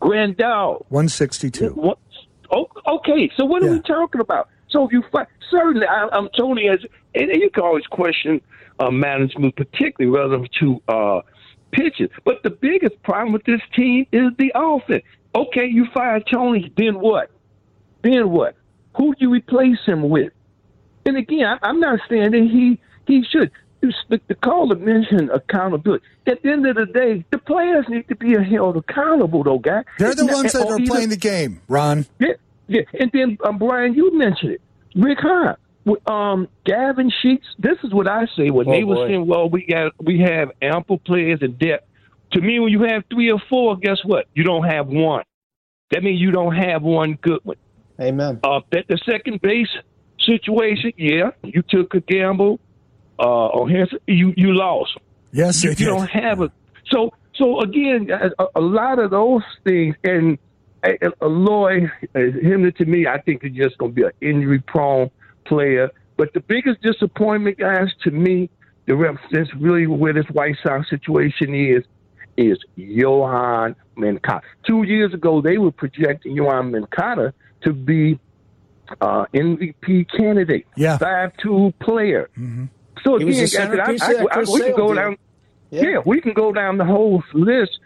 Grandal, 0.00 0.84
162. 0.88 1.70
What, 1.70 1.98
oh, 2.52 2.68
okay, 2.86 3.30
so 3.36 3.44
what 3.44 3.62
yeah. 3.62 3.70
are 3.70 3.72
we 3.72 3.80
talking 3.80 4.20
about? 4.20 4.48
So 4.76 4.90
you 4.92 5.02
fight, 5.10 5.26
certainly, 5.50 5.86
I, 5.86 6.06
am 6.12 6.28
Tony 6.36 6.68
as, 6.68 6.80
and 7.14 7.30
you 7.30 7.48
can 7.48 7.62
always 7.62 7.86
question 7.86 8.42
uh, 8.78 8.90
management, 8.90 9.56
particularly 9.56 10.14
relative 10.14 10.50
to 10.60 10.82
uh, 10.86 11.20
pitches. 11.72 12.10
But 12.26 12.42
the 12.42 12.50
biggest 12.50 13.02
problem 13.02 13.32
with 13.32 13.44
this 13.44 13.62
team 13.74 14.06
is 14.12 14.32
the 14.36 14.52
offense. 14.54 15.02
Okay, 15.34 15.64
you 15.64 15.86
fire 15.94 16.20
Tony, 16.20 16.70
then 16.76 17.00
what? 17.00 17.30
Then 18.02 18.28
what? 18.28 18.54
Who 18.98 19.14
do 19.14 19.18
you 19.20 19.30
replace 19.30 19.78
him 19.86 20.10
with? 20.10 20.30
And 21.06 21.16
again, 21.16 21.58
I, 21.62 21.70
am 21.70 21.80
not 21.80 22.00
saying 22.06 22.32
that 22.32 22.42
he 22.42 22.78
he 23.06 23.24
should. 23.24 23.50
The, 23.80 24.20
the 24.28 24.34
caller 24.34 24.76
mentioned 24.76 25.30
accountability. 25.30 26.04
At 26.26 26.42
the 26.42 26.50
end 26.50 26.66
of 26.66 26.76
the 26.76 26.84
day, 26.84 27.24
the 27.30 27.38
players 27.38 27.86
need 27.88 28.08
to 28.08 28.16
be 28.16 28.34
held 28.44 28.76
accountable, 28.76 29.42
though, 29.42 29.58
guy. 29.58 29.84
They're 29.98 30.14
the 30.14 30.26
ones 30.26 30.52
that 30.52 30.66
are 30.66 30.78
playing 30.84 31.08
the 31.08 31.16
game, 31.16 31.62
Ron. 31.66 32.04
Yeah, 32.18 32.34
yeah, 32.66 32.82
and 33.00 33.10
then 33.12 33.38
um, 33.44 33.58
Brian, 33.58 33.94
you 33.94 34.16
mentioned 34.18 34.52
it. 34.52 34.60
Rick 34.96 35.18
Hahn, 35.20 35.56
um, 36.06 36.48
Gavin 36.64 37.12
Sheets. 37.22 37.46
This 37.58 37.76
is 37.84 37.92
what 37.92 38.08
I 38.08 38.26
say 38.36 38.50
when 38.50 38.68
oh, 38.68 38.72
they 38.72 38.82
boy. 38.82 38.88
were 38.88 39.08
saying, 39.08 39.26
"Well, 39.26 39.48
we 39.48 39.66
got 39.66 39.92
we 40.02 40.20
have 40.20 40.50
ample 40.62 40.98
players 40.98 41.40
in 41.42 41.52
depth." 41.52 41.86
To 42.32 42.40
me, 42.40 42.58
when 42.58 42.72
you 42.72 42.82
have 42.82 43.04
three 43.10 43.30
or 43.30 43.40
four, 43.48 43.76
guess 43.76 43.98
what? 44.04 44.26
You 44.34 44.42
don't 44.42 44.64
have 44.64 44.88
one. 44.88 45.24
That 45.90 46.02
means 46.02 46.20
you 46.20 46.32
don't 46.32 46.56
have 46.56 46.82
one 46.82 47.18
good 47.20 47.40
one. 47.44 47.56
Amen. 48.00 48.40
Uh, 48.42 48.60
that 48.72 48.86
the 48.88 48.98
second 49.08 49.40
base 49.40 49.68
situation, 50.18 50.92
yeah, 50.96 51.30
you 51.44 51.62
took 51.62 51.94
a 51.94 52.00
gamble. 52.00 52.58
Uh, 53.18 53.46
on 53.46 53.70
his, 53.70 53.88
you 54.06 54.34
you 54.36 54.52
lost. 54.52 54.98
Yes, 55.32 55.64
you, 55.64 55.70
you 55.70 55.86
don't 55.86 56.10
have 56.10 56.42
a 56.42 56.52
so 56.90 57.14
so 57.34 57.60
again 57.60 58.10
a, 58.10 58.44
a 58.54 58.60
lot 58.60 58.98
of 58.98 59.10
those 59.10 59.42
things 59.64 59.96
and 60.04 60.38
Eloy, 61.22 61.90
him 62.14 62.72
to 62.72 62.84
me, 62.84 63.06
I 63.06 63.20
think 63.20 63.44
is 63.44 63.52
just 63.52 63.78
going 63.78 63.92
to 63.92 63.94
be 63.94 64.02
an 64.02 64.12
injury 64.20 64.60
prone 64.60 65.10
player. 65.44 65.90
But 66.16 66.32
the 66.32 66.40
biggest 66.40 66.80
disappointment, 66.82 67.58
guys, 67.58 67.88
to 68.04 68.10
me, 68.10 68.50
the 68.86 68.96
represents 68.96 69.50
really 69.54 69.86
where 69.86 70.12
this 70.12 70.26
White 70.32 70.56
Sox 70.62 70.88
situation 70.88 71.54
is, 71.54 71.84
is 72.36 72.58
Yoan 72.78 73.74
Moncada. 73.96 74.42
Two 74.66 74.82
years 74.84 75.12
ago, 75.12 75.40
they 75.40 75.58
were 75.58 75.72
projecting 75.72 76.36
Yoan 76.36 76.70
Moncada 76.72 77.32
to 77.62 77.72
be 77.72 78.18
uh, 79.00 79.24
MVP 79.34 80.06
candidate, 80.16 80.66
yeah, 80.76 80.96
five 80.98 81.32
two 81.42 81.72
player. 81.80 82.30
Mm-hmm. 82.38 82.66
So 83.02 83.16
again, 83.16 83.76
guys, 83.76 84.00
I, 84.00 84.12
I, 84.12 84.26
I, 84.30 84.44
we 84.52 84.60
can 84.60 84.76
go 84.76 84.94
down. 84.94 85.16
Yeah. 85.70 85.82
yeah. 85.82 85.98
we 86.04 86.20
can 86.20 86.32
go 86.32 86.52
down 86.52 86.78
the 86.78 86.84
whole 86.84 87.22
list 87.34 87.80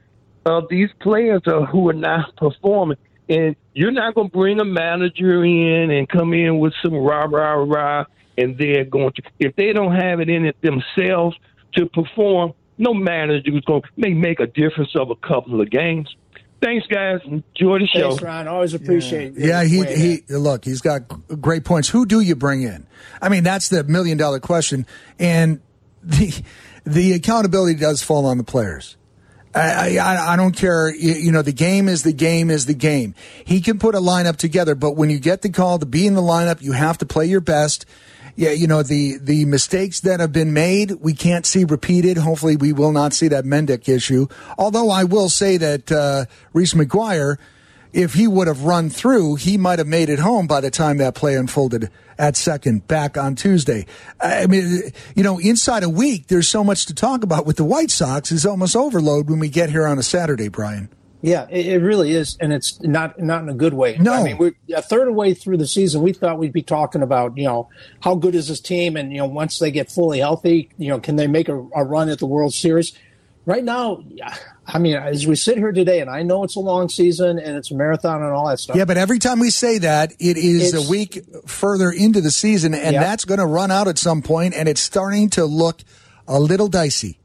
of 0.47 0.65
these 0.69 0.89
players 1.01 1.43
are, 1.47 1.67
who 1.67 1.89
are 1.89 1.95
not 1.95 2.35
performing. 2.37 2.99
And 3.29 3.55
you're 3.75 3.93
not 3.93 4.15
going 4.15 4.31
to 4.31 4.37
bring 4.37 4.61
a 4.61 4.65
manager 4.65 5.45
in 5.45 5.91
and 5.91 6.09
come 6.09 6.33
in 6.33 6.59
with 6.59 6.73
some 6.83 6.95
rah 6.95 7.25
rah 7.25 7.55
rah, 7.55 8.05
and 8.37 8.59
they're 8.59 8.85
going 8.85 9.13
to. 9.13 9.23
If 9.39 9.55
they 9.57 9.73
don't 9.73 9.95
have 9.95 10.21
it 10.21 10.29
in 10.29 10.47
it 10.47 10.57
themselves 10.63 11.37
to 11.77 11.87
perform, 11.87 12.55
no 12.77 12.93
manager 12.93 13.57
is 13.57 13.65
going 13.65 13.83
to 13.83 13.89
may 13.97 14.15
make 14.15 14.41
a 14.41 14.47
difference 14.47 14.91
of 14.97 15.11
a 15.11 15.17
couple 15.17 15.61
of 15.61 15.71
games. 15.71 16.15
Thanks, 16.61 16.87
guys. 16.89 17.21
Enjoy 17.25 17.79
the 17.79 17.87
show. 17.87 18.09
Thanks, 18.11 18.23
Ron. 18.23 18.49
Always 18.49 18.75
appreciate. 18.75 19.35
Yeah, 19.37 19.65
he 19.65 19.85
he. 19.85 20.23
Look, 20.29 20.65
he's 20.65 20.81
got 20.81 21.03
great 21.41 21.65
points. 21.65 21.89
Who 21.89 22.05
do 22.05 22.21
you 22.21 22.35
bring 22.35 22.63
in? 22.63 22.87
I 23.23 23.29
mean, 23.29 23.45
that's 23.45 23.69
the 23.69 23.85
million 23.85 24.19
dollar 24.19 24.41
question, 24.41 24.87
and 25.19 25.61
the 26.03 26.43
the 26.85 27.13
accountability 27.13 27.79
does 27.79 28.03
fall 28.03 28.27
on 28.27 28.39
the 28.39 28.45
players. 28.45 28.97
I, 29.55 29.99
I, 29.99 30.33
I 30.35 30.37
don't 30.37 30.57
care. 30.57 30.95
You, 30.95 31.15
you, 31.15 31.33
know, 31.33 31.43
the 31.43 31.53
game 31.53 31.89
is 31.89 32.03
the 32.03 32.13
game 32.13 32.51
is 32.51 32.67
the 32.67 32.75
game. 32.75 33.15
He 33.45 33.61
can 33.61 33.79
put 33.79 33.95
a 33.95 33.99
lineup 33.99 34.37
together, 34.37 34.75
but 34.75 34.93
when 34.93 35.11
you 35.11 35.19
get 35.19 35.43
the 35.43 35.51
call 35.51 35.79
to 35.79 35.87
be 35.87 36.07
in 36.07 36.15
the 36.15 36.23
lineup, 36.23 36.63
you 36.63 36.73
have 36.73 36.99
to 36.99 37.07
play 37.07 37.27
your 37.27 37.41
best. 37.41 37.85
Yeah, 38.37 38.53
you 38.53 38.69
know, 38.69 38.83
the, 38.83 39.19
the 39.19 39.45
mistakes 39.45 40.01
that 40.01 40.21
have 40.21 40.33
been 40.33 40.53
made, 40.53 40.93
we 40.93 41.15
can't 41.15 41.45
see 41.45 41.65
repeated. 41.65 42.17
Hopefully 42.17 42.57
we 42.57 42.73
will 42.73 42.93
not 42.93 43.13
see 43.13 43.29
that 43.29 43.45
Mendick 43.45 43.89
issue. 43.89 44.29
Although 44.57 44.89
I 44.89 45.05
will 45.05 45.29
say 45.29 45.57
that, 45.57 45.91
uh, 45.91 46.27
Reese 46.53 46.75
McGuire, 46.75 47.37
if 47.93 48.15
he 48.15 48.27
would 48.29 48.47
have 48.47 48.63
run 48.63 48.91
through, 48.91 49.37
he 49.37 49.57
might 49.57 49.79
have 49.79 49.89
made 49.89 50.09
it 50.09 50.19
home 50.19 50.47
by 50.47 50.61
the 50.61 50.71
time 50.71 50.99
that 50.99 51.15
play 51.15 51.37
unfolded 51.37 51.91
at 52.19 52.37
second 52.37 52.87
back 52.87 53.17
on 53.17 53.35
Tuesday. 53.35 53.87
I 54.21 54.47
mean, 54.47 54.93
you 55.15 55.23
know, 55.23 55.39
inside 55.39 55.83
a 55.83 55.89
week, 55.89 56.29
there's 56.29 56.49
so 56.49 56.63
much 56.63 56.87
to 56.87 56.95
talk 56.95 57.23
about 57.23 57.47
with 57.47 57.57
the 57.57 57.65
White 57.65 57.91
Sox. 57.91 58.31
It's 58.31 58.45
almost 58.45 58.77
overload 58.77 59.29
when 59.29 59.39
we 59.39 59.49
get 59.49 59.71
here 59.71 59.87
on 59.87 59.99
a 59.99 60.03
Saturday, 60.03 60.49
Brian. 60.49 60.89
Yeah, 61.23 61.47
it, 61.51 61.67
it 61.67 61.79
really 61.81 62.13
is, 62.13 62.39
and 62.41 62.53
it's 62.53 62.81
not 62.81 63.21
not 63.21 63.43
in 63.43 63.51
a 63.51 63.55
good 63.55 63.75
way. 63.75 63.99
No, 63.99 64.15
I 64.15 64.23
mean, 64.23 64.39
we're 64.39 64.55
a 64.75 64.81
third 64.81 65.03
of 65.03 65.07
the 65.09 65.13
way 65.13 65.35
through 65.35 65.59
the 65.59 65.67
season. 65.67 66.01
We 66.01 66.15
thought 66.15 66.39
we'd 66.39 66.53
be 66.53 66.63
talking 66.63 67.03
about 67.03 67.37
you 67.37 67.45
know 67.45 67.69
how 68.01 68.15
good 68.15 68.35
is 68.35 68.49
this 68.49 68.61
team, 68.61 68.97
and 68.97 69.13
you 69.13 69.19
know 69.19 69.27
once 69.27 69.59
they 69.59 69.71
get 69.71 69.91
fully 69.91 70.21
healthy, 70.21 70.71
you 70.79 70.89
know 70.89 70.99
can 70.99 71.17
they 71.17 71.27
make 71.27 71.51
a, 71.51 71.59
a 71.75 71.85
run 71.85 72.09
at 72.09 72.21
the 72.21 72.27
World 72.27 72.55
Series? 72.55 72.95
Right 73.47 73.65
now, 73.65 74.05
I 74.67 74.79
mean, 74.79 74.97
as 74.97 75.27
we 75.27 75.35
sit 75.35 75.57
here 75.57 75.73
today, 75.73 76.01
and 76.01 76.11
I 76.11 76.23
know 76.23 76.45
it's 76.45 76.57
a 76.57 76.61
long 76.61 76.89
season 76.89 77.39
and 77.39 77.57
it's 77.57 77.71
a 77.71 77.75
marathon 77.75 78.23
and 78.23 78.33
all 78.33 78.49
that 78.49 78.61
stuff. 78.61 78.77
Yeah, 78.77 78.85
but 78.85 78.99
every 78.99 79.19
time 79.19 79.41
we 79.41 79.51
say 79.51 79.79
that, 79.79 80.13
it 80.19 80.37
is 80.37 80.75
it's, 80.75 80.87
a 80.87 80.91
week 80.91 81.25
further 81.47 81.91
into 81.91 82.21
the 82.21 82.31
season, 82.31 82.75
and 82.75 82.93
yep. 82.93 83.03
that's 83.03 83.25
going 83.25 83.41
to 83.41 83.47
run 83.47 83.71
out 83.71 83.89
at 83.89 83.99
some 83.99 84.21
point, 84.21 84.55
and 84.55 84.69
it's 84.69 84.81
starting 84.81 85.31
to 85.31 85.47
look 85.47 85.81
a 86.29 86.39
little 86.39 86.69
dicey. 86.69 87.19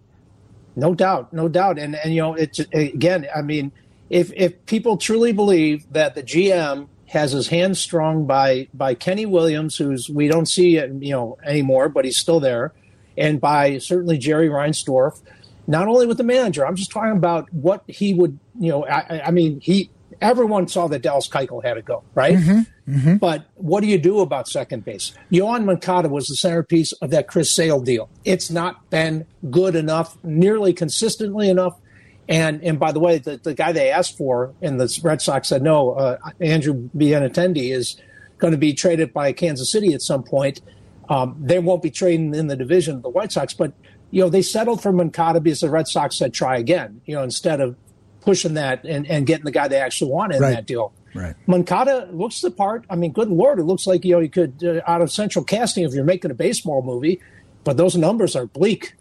No 0.78 0.94
doubt, 0.96 1.34
no 1.34 1.48
doubt, 1.48 1.80
and 1.80 1.96
and 1.96 2.14
you 2.14 2.22
know, 2.22 2.34
it's 2.34 2.60
again. 2.60 3.28
I 3.34 3.42
mean, 3.42 3.72
if 4.10 4.32
if 4.36 4.66
people 4.66 4.98
truly 4.98 5.32
believe 5.32 5.86
that 5.92 6.16
the 6.16 6.24
GM 6.24 6.88
has 7.08 7.32
his 7.32 7.48
hands 7.50 7.80
strung 7.80 8.26
by 8.26 8.68
by 8.74 8.94
Kenny 8.94 9.26
Williams, 9.26 9.78
who's 9.78 10.10
we 10.10 10.28
don't 10.28 10.48
see 10.48 10.78
it, 10.78 10.92
you 11.00 11.12
know 11.12 11.38
anymore, 11.46 11.88
but 11.88 12.04
he's 12.06 12.18
still 12.18 12.40
there, 12.40 12.74
and 13.18 13.40
by 13.40 13.78
certainly 13.78 14.18
Jerry 14.18 14.50
Reinsdorf 14.50 15.22
not 15.68 15.88
only 15.88 16.06
with 16.06 16.18
the 16.18 16.24
manager. 16.24 16.66
I'm 16.66 16.76
just 16.76 16.92
talking 16.92 17.18
about 17.18 17.52
what 17.54 17.84
he 17.88 18.14
would, 18.14 18.40
you 18.60 18.72
know, 18.72 18.86
I, 18.86 19.28
I 19.28 19.32
mean, 19.32 19.60
he, 19.60 19.90
everyone 20.22 20.68
saw 20.68 20.88
that 20.88 21.02
Dallas 21.02 21.28
Keuchel 21.28 21.64
had 21.64 21.76
to 21.76 21.82
go, 21.82 22.04
right? 22.14 22.38
Mm-hmm, 22.38 22.96
mm-hmm. 22.96 23.16
But 23.18 23.46
what 23.56 23.82
do 23.82 23.88
you 23.88 23.98
do 23.98 24.20
about 24.20 24.48
second 24.48 24.86
base? 24.86 25.14
Yoan 25.32 25.66
Moncada 25.66 26.10
was 26.10 26.28
the 26.28 26.36
centerpiece 26.36 26.92
of 26.94 27.10
that 27.12 27.28
Chris 27.28 27.52
Sale 27.52 27.82
deal. 27.82 28.10
It's 28.24 28.50
not 28.50 28.90
been 28.90 29.26
good 29.50 29.76
enough, 29.76 30.18
nearly 30.24 30.74
consistently 30.74 31.50
enough. 31.50 31.80
And 32.28 32.64
and 32.64 32.80
by 32.80 32.92
the 32.92 33.00
way, 33.00 33.20
the, 33.20 33.38
the 33.38 33.54
guy 33.54 33.72
they 33.72 33.92
asked 33.92 34.18
for, 34.18 34.54
and 34.60 34.80
the 34.80 35.00
Red 35.04 35.22
Sox 35.22 35.48
said 35.48 35.62
no, 35.62 35.92
uh, 35.92 36.18
Andrew 36.40 36.90
Benintendi 36.98 37.72
is 37.72 38.02
going 38.40 38.52
to 38.52 38.58
be 38.58 38.74
traded 38.74 39.14
by 39.14 39.32
Kansas 39.32 39.72
City 39.72 39.94
at 39.94 40.02
some 40.02 40.24
point. 40.24 40.62
Um, 41.08 41.36
they 41.40 41.60
won't 41.60 41.84
be 41.84 41.92
trading 41.92 42.34
in 42.34 42.48
the 42.48 42.56
division 42.56 42.96
of 42.96 43.04
the 43.04 43.10
White 43.10 43.32
Sox, 43.32 43.54
but 43.54 43.74
you 44.16 44.22
know, 44.22 44.30
they 44.30 44.42
settled 44.42 44.82
for 44.82 44.94
Moncada 44.94 45.42
because 45.42 45.60
the 45.60 45.70
Red 45.70 45.90
Sox 45.90 46.16
said 46.16 46.34
try 46.34 46.56
again, 46.56 47.02
you 47.06 47.16
know, 47.16 47.24
instead 47.24 47.60
of 47.60 47.76
pushing 48.22 48.54
that 48.54 48.86
and, 48.86 49.06
and 49.08 49.28
getting 49.28 49.44
the 49.44 49.52
guy 49.52 49.68
they 49.68 49.78
actually 49.78 50.10
wanted 50.10 50.40
right. 50.40 50.48
in 50.48 50.56
that 50.56 50.66
deal. 50.66 50.94
Right. 51.14 51.36
Moncada 51.48 52.08
looks 52.14 52.40
the 52.40 52.50
part. 52.50 52.86
I 52.90 52.96
mean, 52.96 53.12
good 53.12 53.28
lord, 53.28 53.60
it 53.60 53.64
looks 53.64 53.86
like 53.86 54.06
you 54.06 54.14
know 54.14 54.22
you 54.22 54.30
could 54.30 54.64
uh, 54.64 54.80
out 54.90 55.02
of 55.02 55.12
central 55.12 55.44
casting 55.44 55.84
if 55.84 55.94
you're 55.94 56.06
making 56.06 56.32
a 56.32 56.34
baseball 56.34 56.82
movie, 56.82 57.20
but 57.66 57.76
those 57.76 57.98
numbers 57.98 58.38
are 58.38 58.46
bleak. 58.46 58.94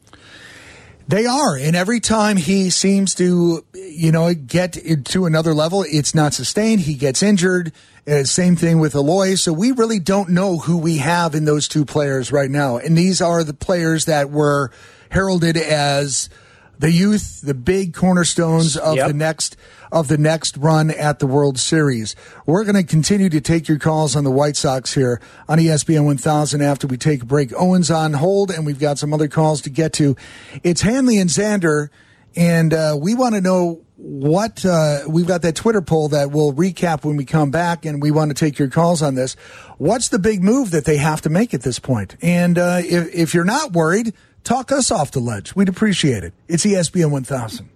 They 1.06 1.26
are, 1.26 1.56
and 1.56 1.76
every 1.76 2.00
time 2.00 2.38
he 2.38 2.70
seems 2.70 3.14
to, 3.16 3.64
you 3.75 4.11
know, 4.11 4.32
get 4.32 4.78
to 5.04 5.26
another 5.26 5.52
level, 5.52 5.84
it's 5.87 6.14
not 6.14 6.32
sustained. 6.32 6.80
He 6.80 6.94
gets 6.94 7.23
injured. 7.23 7.73
Uh, 8.08 8.25
same 8.25 8.56
thing 8.56 8.78
with 8.78 8.94
Eloy. 8.94 9.34
So 9.34 9.52
we 9.52 9.73
really 9.73 9.99
don't 9.99 10.30
know 10.30 10.58
who 10.58 10.78
we 10.78 10.99
have 10.99 11.34
in 11.34 11.44
those 11.44 11.68
two 11.68 11.84
players 11.84 12.32
right 12.32 12.50
now, 12.50 12.78
and 12.78 12.96
these 12.96 13.20
are 13.20 13.44
the 13.44 13.52
players 13.52 14.06
that 14.06 14.30
were 14.30 14.70
heralded 15.11 15.58
as 15.58 16.30
the 16.78 16.90
youth, 16.90 17.40
the 17.42 17.54
big 17.54 17.94
cornerstones 17.94 18.76
of 18.76 18.96
yep. 18.96 19.08
the 19.08 19.14
next 19.14 19.56
of 19.94 20.08
the 20.08 20.18
next 20.18 20.56
run 20.56 20.90
at 20.90 21.20
the 21.20 21.26
World 21.26 21.56
Series. 21.56 22.16
We're 22.46 22.64
going 22.64 22.74
to 22.74 22.82
continue 22.82 23.28
to 23.28 23.40
take 23.40 23.68
your 23.68 23.78
calls 23.78 24.16
on 24.16 24.24
the 24.24 24.30
White 24.30 24.56
Sox 24.56 24.92
here 24.92 25.20
on 25.48 25.58
ESPN 25.58 26.04
1000 26.04 26.60
after 26.60 26.88
we 26.88 26.96
take 26.96 27.22
a 27.22 27.24
break. 27.24 27.52
Owen's 27.54 27.92
on 27.92 28.14
hold, 28.14 28.50
and 28.50 28.66
we've 28.66 28.80
got 28.80 28.98
some 28.98 29.14
other 29.14 29.28
calls 29.28 29.62
to 29.62 29.70
get 29.70 29.92
to. 29.94 30.16
It's 30.64 30.82
Hanley 30.82 31.18
and 31.18 31.30
Xander, 31.30 31.90
and 32.34 32.74
uh, 32.74 32.98
we 33.00 33.14
want 33.14 33.36
to 33.36 33.40
know 33.40 33.82
what 33.96 34.66
uh, 34.66 35.02
we've 35.08 35.28
got 35.28 35.42
that 35.42 35.54
Twitter 35.54 35.80
poll 35.80 36.08
that 36.08 36.32
we'll 36.32 36.52
recap 36.52 37.04
when 37.04 37.16
we 37.16 37.24
come 37.24 37.52
back, 37.52 37.84
and 37.84 38.02
we 38.02 38.10
want 38.10 38.30
to 38.30 38.34
take 38.34 38.58
your 38.58 38.68
calls 38.68 39.00
on 39.00 39.14
this. 39.14 39.34
What's 39.78 40.08
the 40.08 40.18
big 40.18 40.42
move 40.42 40.72
that 40.72 40.86
they 40.86 40.96
have 40.96 41.20
to 41.22 41.30
make 41.30 41.54
at 41.54 41.62
this 41.62 41.78
point? 41.78 42.16
And 42.20 42.58
uh, 42.58 42.80
if, 42.82 43.14
if 43.14 43.32
you're 43.32 43.44
not 43.44 43.72
worried, 43.72 44.12
talk 44.42 44.72
us 44.72 44.90
off 44.90 45.12
the 45.12 45.20
ledge. 45.20 45.54
We'd 45.54 45.68
appreciate 45.68 46.24
it. 46.24 46.32
It's 46.48 46.66
ESPN 46.66 47.12
1000. 47.12 47.70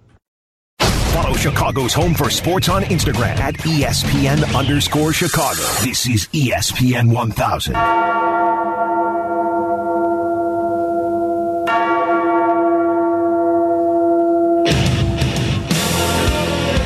Follow 0.89 1.35
Chicago's 1.35 1.93
Home 1.95 2.15
for 2.15 2.31
Sports 2.31 2.69
on 2.69 2.83
Instagram 2.85 3.37
at 3.39 3.55
ESPN 3.55 4.55
underscore 4.57 5.13
Chicago. 5.13 5.63
This 5.83 6.07
is 6.09 6.29
ESPN 6.29 7.13
1000. 7.13 7.75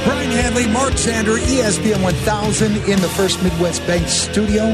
Brian 0.05 0.31
Hanley, 0.31 0.67
Mark 0.69 0.97
Sander, 0.97 1.37
ESPN 1.37 2.03
1000 2.03 2.77
in 2.89 3.01
the 3.01 3.09
First 3.09 3.43
Midwest 3.43 3.87
Bank 3.87 4.09
studio. 4.09 4.65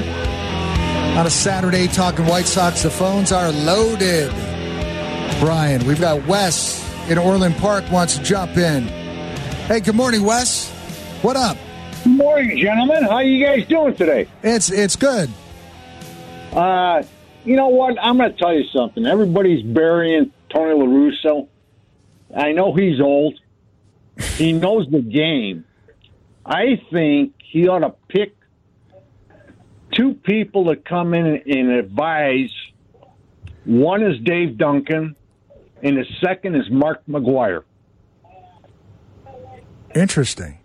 On 1.18 1.26
a 1.26 1.30
Saturday, 1.30 1.88
talking 1.88 2.26
White 2.26 2.46
Sox, 2.46 2.82
the 2.82 2.90
phones 2.90 3.32
are 3.32 3.50
loaded. 3.50 4.30
Brian. 5.40 5.84
We've 5.86 6.00
got 6.00 6.26
Wes 6.26 6.84
in 7.08 7.18
Orland 7.18 7.56
Park 7.56 7.84
wants 7.90 8.16
to 8.16 8.22
jump 8.24 8.56
in. 8.56 8.88
Hey, 9.68 9.80
good 9.80 9.96
morning, 9.96 10.22
Wes. 10.22 10.70
What 11.20 11.36
up? 11.36 11.58
Good 12.02 12.16
morning, 12.16 12.56
gentlemen. 12.56 13.02
How 13.02 13.18
you 13.18 13.44
guys 13.44 13.66
doing 13.66 13.94
today? 13.94 14.26
It's 14.42 14.70
it's 14.70 14.96
good. 14.96 15.28
Uh, 16.54 17.02
you 17.44 17.54
know 17.54 17.68
what? 17.68 18.02
I'm 18.02 18.16
going 18.16 18.32
to 18.32 18.38
tell 18.38 18.54
you 18.54 18.64
something. 18.72 19.04
Everybody's 19.04 19.62
burying 19.62 20.32
Tony 20.48 20.72
La 20.72 20.86
Russa. 20.86 21.46
I 22.34 22.52
know 22.52 22.72
he's 22.72 22.98
old. 22.98 23.38
He 24.36 24.52
knows 24.54 24.88
the 24.90 25.02
game. 25.02 25.66
I 26.46 26.80
think 26.90 27.34
he 27.44 27.68
ought 27.68 27.80
to 27.80 27.94
pick 28.08 28.34
two 29.92 30.14
people 30.14 30.64
to 30.72 30.76
come 30.76 31.12
in 31.12 31.26
and 31.26 31.72
advise. 31.72 32.54
One 33.66 34.02
is 34.02 34.18
Dave 34.20 34.56
Duncan, 34.56 35.14
and 35.82 35.98
the 35.98 36.06
second 36.22 36.54
is 36.54 36.70
Mark 36.70 37.02
McGwire. 37.06 37.64
Interesting. 39.94 40.58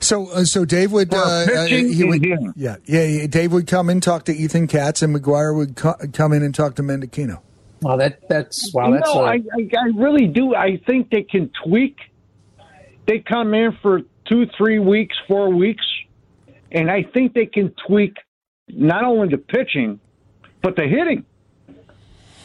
So, 0.00 0.28
uh, 0.30 0.44
so 0.44 0.64
Dave 0.64 0.92
would, 0.92 1.12
uh, 1.12 1.18
uh 1.18 1.66
he 1.66 2.04
would 2.04 2.24
yeah, 2.56 2.76
yeah, 2.84 3.26
Dave 3.26 3.52
would 3.52 3.66
come 3.66 3.88
and 3.88 4.02
talk 4.02 4.24
to 4.26 4.32
Ethan 4.32 4.68
Katz, 4.68 5.02
and 5.02 5.14
McGwire 5.14 5.56
would 5.56 5.76
co- 5.76 5.96
come 6.12 6.32
in 6.32 6.42
and 6.42 6.54
talk 6.54 6.76
to 6.76 6.82
Menechino. 6.82 7.40
Well, 7.82 7.96
that 7.98 8.28
that's 8.28 8.72
wow. 8.72 8.90
That's 8.92 9.12
no, 9.12 9.24
a... 9.24 9.24
I, 9.24 9.32
I, 9.34 9.68
I 9.76 9.86
really 9.94 10.26
do. 10.26 10.54
I 10.54 10.80
think 10.86 11.10
they 11.10 11.22
can 11.22 11.50
tweak. 11.64 11.96
They 13.06 13.18
come 13.20 13.54
in 13.54 13.76
for 13.82 14.02
two, 14.28 14.46
three 14.56 14.78
weeks, 14.78 15.16
four 15.26 15.50
weeks, 15.50 15.84
and 16.70 16.90
I 16.90 17.02
think 17.02 17.34
they 17.34 17.46
can 17.46 17.74
tweak 17.86 18.16
not 18.68 19.04
only 19.04 19.28
the 19.28 19.38
pitching, 19.38 20.00
but 20.62 20.76
the 20.76 20.86
hitting. 20.86 21.24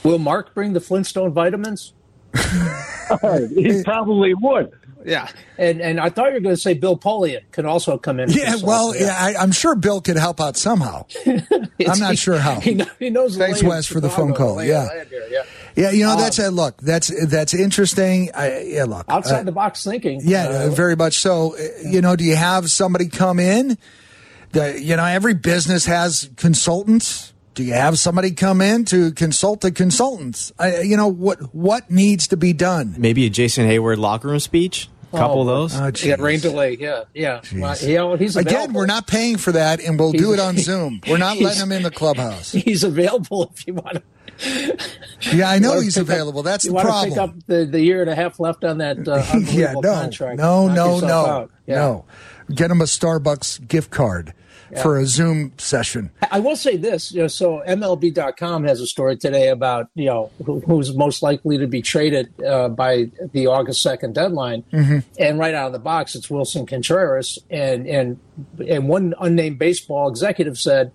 Will 0.03 0.19
Mark 0.19 0.53
bring 0.53 0.73
the 0.73 0.81
Flintstone 0.81 1.33
vitamins? 1.33 1.93
he 2.33 3.83
probably 3.83 4.33
would. 4.33 4.71
Yeah, 5.05 5.27
and 5.57 5.81
and 5.81 5.99
I 5.99 6.09
thought 6.09 6.27
you 6.27 6.33
were 6.33 6.39
going 6.39 6.55
to 6.55 6.61
say 6.61 6.73
Bill 6.73 6.97
Polian 6.97 7.41
could 7.51 7.65
also 7.65 7.97
come 7.97 8.19
in. 8.19 8.29
Yeah, 8.33 8.55
well, 8.63 8.95
yeah, 8.95 9.15
I, 9.17 9.43
am 9.43 9.51
sure 9.51 9.75
Bill 9.75 10.01
could 10.01 10.17
help 10.17 10.41
out 10.41 10.57
somehow. 10.57 11.05
I'm 11.25 11.99
not 11.99 12.17
sure 12.17 12.37
how. 12.37 12.59
He, 12.59 12.81
he 12.99 13.09
knows. 13.09 13.37
Thanks, 13.37 13.61
Wes, 13.61 13.85
for 13.85 13.99
the 13.99 14.09
phone 14.09 14.33
call. 14.33 14.63
Yeah. 14.63 14.87
yeah, 15.29 15.43
yeah, 15.75 15.91
you 15.91 16.05
know 16.05 16.13
um, 16.13 16.19
that's 16.19 16.39
a 16.39 16.49
look. 16.49 16.81
That's 16.81 17.11
that's 17.27 17.53
interesting. 17.53 18.31
I, 18.33 18.61
yeah, 18.61 18.85
look 18.85 19.05
outside 19.09 19.41
uh, 19.41 19.43
the 19.43 19.51
box 19.51 19.83
thinking. 19.83 20.21
Yeah, 20.23 20.47
uh, 20.47 20.69
very 20.69 20.95
much 20.95 21.19
so. 21.19 21.55
You 21.85 22.01
know, 22.01 22.15
do 22.15 22.23
you 22.23 22.35
have 22.35 22.71
somebody 22.71 23.07
come 23.07 23.39
in? 23.39 23.77
The, 24.51 24.79
you 24.79 24.95
know, 24.95 25.05
every 25.05 25.33
business 25.33 25.85
has 25.85 26.29
consultants 26.35 27.33
Do 27.55 27.63
you 27.63 27.73
have 27.73 27.99
somebody 27.99 28.31
come 28.31 28.61
in 28.61 28.85
to 28.85 29.11
consult 29.11 29.61
the 29.61 29.71
consultants? 29.71 30.51
I, 30.57 30.81
you 30.81 30.97
know 30.97 31.07
what 31.07 31.53
what 31.53 31.89
needs 31.91 32.27
to 32.29 32.37
be 32.37 32.53
done? 32.53 32.95
Maybe 32.97 33.25
a 33.25 33.29
Jason 33.29 33.67
Heyward 33.67 33.97
locker 33.97 34.29
room 34.29 34.39
speech. 34.39 34.89
A 35.13 35.17
couple 35.17 35.41
of 35.41 35.47
those. 35.47 35.75
Oh, 35.79 35.85
Yeah, 35.85 35.91
jeez. 35.91 36.19
rain 36.19 36.39
delay. 36.39 36.77
Yeah, 36.79 37.03
yeah. 37.13 37.41
Well, 37.55 37.77
you 37.77 37.95
know, 37.95 38.15
he's 38.15 38.35
Again, 38.35 38.73
we're 38.73 38.85
not 38.87 39.07
paying 39.07 39.37
for 39.37 39.51
that, 39.51 39.79
and 39.83 39.99
we'll 39.99 40.11
do 40.11 40.33
it 40.33 40.39
on 40.39 40.57
Zoom. 40.57 41.01
We're 41.07 41.17
not 41.17 41.37
letting 41.39 41.61
him 41.61 41.71
in 41.71 41.83
the 41.83 41.91
clubhouse. 42.01 42.51
He's 42.51 42.83
available 42.83 43.51
if 43.55 43.67
you 43.67 43.75
want 43.75 43.97
to. 43.97 44.77
Yeah, 45.31 45.49
I 45.49 45.59
know 45.59 45.79
he's 45.79 45.93
pick 45.93 46.01
up- 46.03 46.09
available. 46.09 46.43
That's 46.43 46.65
you 46.65 46.71
the 46.71 46.75
want 46.75 46.85
to 46.87 46.91
problem. 46.91 47.09
pick 47.11 47.19
up 47.19 47.35
the, 47.47 47.65
the 47.65 47.81
year 47.81 48.01
and 48.01 48.09
a 48.09 48.15
half 48.15 48.39
left 48.39 48.63
on 48.63 48.79
that 48.79 49.07
uh, 49.07 49.23
yeah, 49.51 49.73
no, 49.73 49.93
contract. 49.93 50.37
no, 50.37 50.67
no, 50.67 50.99
no. 50.99 51.49
Yeah. 51.67 51.75
no. 51.75 52.05
Get 52.53 52.69
him 52.71 52.81
a 52.81 52.85
Starbucks 52.85 53.67
gift 53.67 53.91
card 53.91 54.33
for 54.81 54.97
a 54.97 55.05
Zoom 55.05 55.51
session. 55.57 56.11
I 56.31 56.39
will 56.39 56.55
say 56.55 56.77
this, 56.77 57.11
you 57.11 57.21
know, 57.21 57.27
so 57.27 57.61
MLB.com 57.67 58.63
has 58.63 58.81
a 58.81 58.87
story 58.87 59.17
today 59.17 59.49
about 59.49 59.89
you 59.95 60.05
know 60.05 60.31
who, 60.45 60.59
who's 60.61 60.95
most 60.95 61.21
likely 61.21 61.57
to 61.57 61.67
be 61.67 61.81
traded 61.81 62.33
uh, 62.43 62.69
by 62.69 63.09
the 63.33 63.47
August 63.47 63.81
second 63.81 64.15
deadline, 64.15 64.63
Mm-hmm. 64.73 64.99
and 65.19 65.39
right 65.39 65.53
out 65.53 65.67
of 65.67 65.73
the 65.73 65.79
box, 65.79 66.15
it's 66.15 66.27
Willson 66.29 66.67
Contreras, 66.67 67.39
and 67.49 67.87
and 67.87 68.19
and 68.67 68.87
one 68.89 69.13
unnamed 69.19 69.59
baseball 69.59 70.09
executive 70.09 70.57
said 70.57 70.91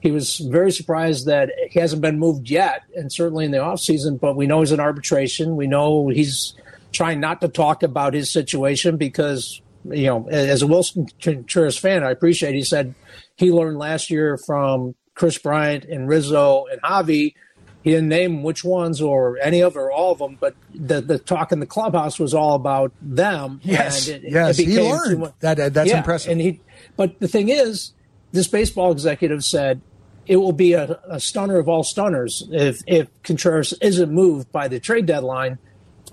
he 0.00 0.10
was 0.10 0.38
very 0.38 0.72
surprised 0.72 1.26
that 1.26 1.50
he 1.70 1.78
hasn't 1.78 2.02
been 2.02 2.18
moved 2.18 2.50
yet, 2.50 2.82
and 2.96 3.12
certainly 3.12 3.44
in 3.44 3.52
the 3.52 3.58
offseason, 3.58 4.18
but 4.18 4.34
we 4.34 4.46
know 4.48 4.60
he's 4.60 4.72
in 4.72 4.80
arbitration. 4.80 5.54
We 5.54 5.68
know 5.68 6.08
he's 6.08 6.54
trying 6.90 7.20
not 7.20 7.40
to 7.40 7.48
talk 7.48 7.82
about 7.82 8.12
his 8.12 8.30
situation 8.30 8.96
because 8.96 9.61
you 9.84 10.06
know, 10.06 10.28
as 10.28 10.62
a 10.62 10.66
Willson 10.66 11.08
Contreras 11.20 11.78
fan, 11.78 12.02
I 12.04 12.10
appreciate. 12.10 12.54
He 12.54 12.62
said 12.62 12.94
he 13.36 13.50
learned 13.52 13.78
last 13.78 14.10
year 14.10 14.38
from 14.46 14.94
Kris 15.14 15.38
Bryant 15.38 15.84
and 15.84 16.08
Rizzo 16.08 16.66
and 16.70 16.80
Javi. 16.82 17.34
He 17.82 17.90
didn't 17.90 18.08
name 18.10 18.44
which 18.44 18.62
ones 18.62 19.00
or 19.02 19.38
any 19.42 19.60
of 19.60 19.76
or 19.76 19.90
all 19.90 20.12
of 20.12 20.18
them, 20.18 20.36
but 20.40 20.54
the 20.72 21.00
the 21.00 21.18
talk 21.18 21.50
in 21.50 21.58
the 21.58 21.66
clubhouse 21.66 22.18
was 22.18 22.32
all 22.32 22.54
about 22.54 22.92
them. 23.00 23.60
Yes, 23.64 24.08
and 24.08 24.22
yes, 24.22 24.56
he 24.56 24.80
learned. 24.80 25.32
That- 25.40 25.58
uh, 25.58 25.68
that's 25.68 25.90
Yeah, 25.90 25.98
impressive. 25.98 26.30
And 26.32 26.40
he, 26.40 26.60
but 26.96 27.18
the 27.18 27.26
thing 27.26 27.48
is, 27.48 27.92
this 28.30 28.46
baseball 28.46 28.92
executive 28.92 29.44
said 29.44 29.80
it 30.28 30.36
will 30.36 30.52
be 30.52 30.74
a, 30.74 31.00
a 31.08 31.18
stunner 31.18 31.58
of 31.58 31.68
all 31.68 31.82
stunners 31.82 32.46
if 32.52 32.80
if 32.86 33.08
Contreras 33.24 33.74
isn't 33.82 34.12
moved 34.12 34.52
by 34.52 34.68
the 34.68 34.78
trade 34.78 35.06
deadline. 35.06 35.58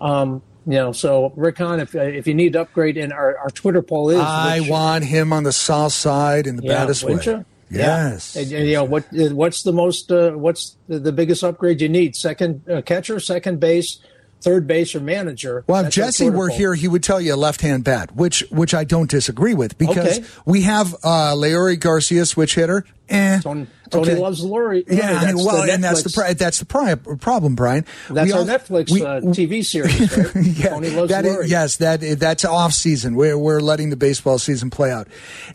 Um, 0.02 0.42
you 0.66 0.74
know, 0.74 0.92
so 0.92 1.34
Rick 1.36 1.58
Hahn, 1.58 1.80
if 1.80 1.96
if 1.96 2.28
you 2.28 2.34
need 2.34 2.54
to 2.54 2.62
upgrade, 2.62 2.98
and 2.98 3.12
our, 3.14 3.38
our 3.38 3.50
Twitter 3.50 3.82
poll 3.82 4.10
is 4.10 4.20
I 4.20 4.60
which- 4.60 4.70
want 4.70 5.06
him 5.06 5.34
on 5.34 5.44
the 5.44 5.54
south 5.54 5.94
side 5.94 6.48
in 6.48 6.56
the 6.58 6.64
yeah, 6.64 6.74
baddest 6.74 7.04
way. 7.04 7.20
you? 7.24 7.46
Yes. 7.72 8.36
Yeah. 8.36 8.42
And, 8.42 8.52
and, 8.52 8.68
you 8.68 8.74
know 8.74 8.84
what? 8.84 9.06
What's 9.12 9.64
the 9.64 9.74
most? 9.74 10.12
Uh, 10.12 10.32
what's 10.32 10.76
the, 10.88 11.00
the 11.00 11.12
biggest 11.12 11.44
upgrade 11.44 11.82
you 11.82 11.90
need? 11.90 12.16
Second 12.16 12.68
uh, 12.70 12.82
catcher, 12.82 13.20
second 13.20 13.60
base, 13.60 14.00
third 14.42 14.68
base, 14.68 14.96
or 14.96 15.00
manager? 15.00 15.64
Well, 15.68 15.86
if 15.86 15.94
Jesse 15.94 16.30
were 16.30 16.50
here, 16.50 16.74
he 16.76 16.88
would 16.88 17.04
tell 17.04 17.20
you 17.22 17.34
a 17.34 17.38
left-hand 17.38 17.84
bat, 17.84 18.16
which 18.16 18.42
which 18.50 18.74
I 18.74 18.84
don't 18.84 19.10
disagree 19.10 19.54
with 19.54 19.78
because 19.78 20.20
Okay. 20.20 20.28
we 20.46 20.62
have 20.64 20.94
uh, 21.04 21.34
Leury 21.36 21.80
Garcia, 21.80 22.26
switch 22.26 22.56
hitter. 22.56 22.86
Eh, 23.10 23.40
Tony, 23.40 23.66
Tony 23.90 24.12
okay. 24.12 24.20
loves 24.22 24.44
Leury. 24.46 24.84
Yeah, 24.88 25.14
that's 25.20 25.44
well, 25.44 25.64
and 25.68 25.84
that's 25.84 26.04
the 26.04 26.12
pri- 26.12 26.34
that's 26.34 26.60
the 26.60 26.66
pri- 26.66 26.94
problem, 26.94 27.56
Brian. 27.56 27.86
That's 28.10 28.28
We 28.28 28.34
our 28.34 28.40
all- 28.42 28.46
Netflix 28.46 28.92
we- 28.92 29.04
uh, 29.04 29.22
TV 29.22 29.66
series. 29.66 30.00
Right? 30.16 30.36
yeah, 30.46 30.70
Tony 30.70 30.92
loves 30.92 31.10
that 31.10 31.26
is- 31.26 31.36
Leury. 31.36 31.48
yes, 31.50 31.78
that 31.78 32.02
that's 32.20 32.46
off 32.46 32.74
season. 32.74 33.16
We're 33.16 33.38
we're 33.38 33.62
letting 33.62 33.90
the 33.90 33.96
baseball 33.98 34.38
season 34.38 34.70
play 34.70 34.92
out. 34.92 35.08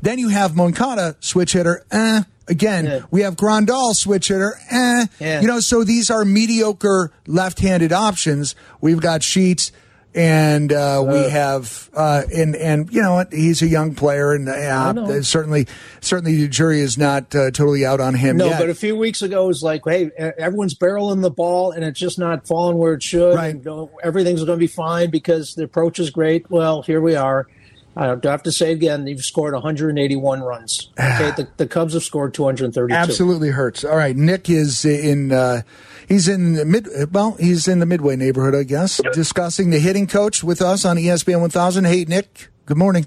Then 0.03 0.19
you 0.19 0.29
have 0.31 0.57
Moncada, 0.57 1.15
switch 1.21 1.53
hitter. 1.53 1.85
Eh. 1.93 2.23
Again, 2.49 2.85
Yeah. 2.85 3.01
we 3.11 3.23
have 3.23 3.37
Grandal, 3.37 3.95
switch 3.95 4.29
hitter. 4.29 4.55
Eh. 4.71 5.07
Yeah. 5.19 5.41
You 5.41 5.47
know, 5.47 5.61
so 5.61 5.83
these 5.85 6.11
are 6.11 6.25
mediocre 6.25 7.11
left-handed 7.27 7.93
options. 7.93 8.55
We've 8.81 9.01
got 9.01 9.23
Sheets. 9.23 9.73
And 10.17 10.73
uh, 10.73 11.03
we 11.05 11.29
have, 11.29 11.91
uh, 11.93 12.23
and 12.33 12.55
and 12.55 12.89
you 12.93 13.03
know 13.03 13.15
what? 13.15 13.33
He's 13.33 13.63
a 13.63 13.67
young 13.67 13.97
player, 13.97 14.33
and 14.33 14.49
uh, 14.49 15.23
certainly, 15.25 15.67
certainly 16.01 16.37
the 16.37 16.47
jury 16.47 16.79
is 16.79 16.97
not 16.97 17.35
uh, 17.35 17.51
totally 17.51 17.85
out 17.85 17.99
on 17.99 18.15
him 18.15 18.37
No, 18.37 18.47
yet. 18.47 18.61
but 18.61 18.71
a 18.71 18.77
few 18.77 18.95
weeks 18.95 19.23
ago 19.23 19.43
it 19.47 19.49
was 19.49 19.65
like, 19.65 19.83
hey, 19.85 20.13
everyone's 20.39 20.77
barreling 20.79 21.21
the 21.21 21.33
ball 21.33 21.73
and 21.73 21.83
it's 21.85 21.99
just 21.99 22.21
not 22.21 22.47
falling 22.47 22.79
where 22.79 22.93
it 22.95 23.03
should. 23.03 23.35
Right. 23.35 23.57
Everything's 24.05 24.45
going 24.45 24.57
to 24.57 24.63
be 24.63 24.69
fine 24.69 25.11
because 25.11 25.57
the 25.57 25.65
approach 25.65 25.99
is 25.99 26.11
great. 26.11 26.49
Well, 26.49 26.83
here 26.83 27.01
we 27.01 27.17
are. 27.17 27.49
I 27.97 28.15
do 28.17 28.29
have 28.29 28.43
to 28.43 28.53
say 28.53 28.73
again, 28.73 29.07
you've 29.07 29.25
scored 29.25 29.55
181 29.55 30.41
runs. 30.43 30.91
Okay, 30.99 31.31
the, 31.37 31.49
the 31.59 31.67
Cubs 31.69 31.95
have 31.95 32.03
scored 32.03 32.35
232. 32.35 32.93
Absolutely 32.93 33.51
hurts. 33.51 33.85
All 33.85 33.97
right, 33.97 34.17
Nick 34.17 34.51
is 34.51 34.85
in. 34.85 35.31
Uh, 35.31 35.63
he's 36.09 36.27
in 36.27 36.55
the 36.55 36.65
mid. 36.65 36.89
Well, 37.15 37.33
he's 37.39 37.69
in 37.69 37.79
the 37.79 37.87
midway 37.87 38.17
neighborhood, 38.17 38.55
I 38.55 38.65
guess, 38.65 39.01
discussing 39.13 39.71
the 39.71 39.79
hitting 39.79 40.07
coach 40.09 40.43
with 40.43 40.61
us 40.61 40.85
on 40.85 40.97
ESPN 40.97 41.41
1000. 41.41 41.85
Hey, 41.85 42.05
Nick. 42.05 42.49
Good 42.67 42.77
morning. 42.79 43.07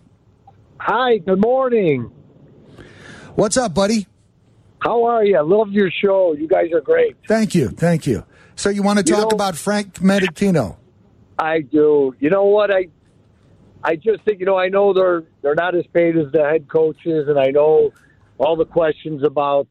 Hi, 0.80 1.18
good 1.18 1.42
morning. 1.42 2.12
What's 3.36 3.58
up, 3.58 3.74
buddy? 3.74 4.08
How 4.80 5.04
are 5.06 5.26
you? 5.26 5.38
I 5.38 5.42
love 5.42 5.72
your 5.72 5.92
show. 5.92 6.34
You 6.34 6.48
guys 6.48 6.72
are 6.74 6.82
great. 6.82 7.16
Thank 7.28 7.56
you. 7.56 7.70
Thank 7.70 8.08
you. 8.08 8.24
So 8.56 8.70
you 8.70 8.84
want 8.84 9.00
to 9.00 9.06
You 9.06 9.16
talk 9.20 9.32
know- 9.32 9.36
about 9.36 9.58
Frank 9.58 9.96
Menechino? 9.96 10.78
I 11.38 11.62
do. 11.62 12.16
You 12.20 12.30
know 12.30 12.46
what? 12.46 12.72
I 12.72 12.88
I 13.88 13.96
just 13.96 14.22
think 14.26 14.42
you 14.42 14.46
know 14.46 14.58
I 14.58 14.68
know 14.68 14.92
they're 14.92 15.24
they're 15.42 15.56
not 15.56 15.74
as 15.74 15.86
paid 15.94 16.18
as 16.18 16.30
the 16.34 16.44
head 16.44 16.68
coaches, 16.68 17.30
and 17.30 17.40
I 17.40 17.52
know 17.52 17.94
all 18.38 18.58
the 18.58 18.66
questions 18.66 19.24
about 19.24 19.70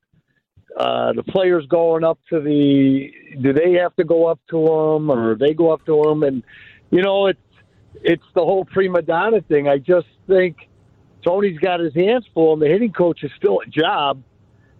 uh, 0.75 1.13
the 1.13 1.23
players 1.23 1.67
going 1.67 2.03
up 2.03 2.19
to 2.31 2.41
the. 2.41 3.11
Do 3.43 3.53
they 3.53 3.73
have 3.73 3.95
to 3.97 4.05
go 4.05 4.27
up 4.27 4.41
to 4.49 4.57
them, 4.57 5.11
or 5.11 5.35
they 5.35 5.53
go 5.53 5.71
up 5.71 5.85
to 5.85 6.03
them? 6.03 6.23
And 6.23 6.43
you 6.91 7.03
know 7.03 7.27
it's 7.27 7.39
it's 7.97 8.25
the 8.35 8.41
whole 8.41 8.65
prima 8.65 9.03
donna 9.03 9.43
thing. 9.43 9.69
I 9.69 9.77
just 9.77 10.09
think 10.27 10.57
Tony's 11.23 11.59
got 11.59 11.81
his 11.81 11.95
hands 11.95 12.25
full, 12.33 12.55
and 12.55 12.63
the 12.63 12.69
hitting 12.69 12.93
coach 12.93 13.23
is 13.23 13.31
still 13.37 13.61
a 13.61 13.67
job. 13.69 14.23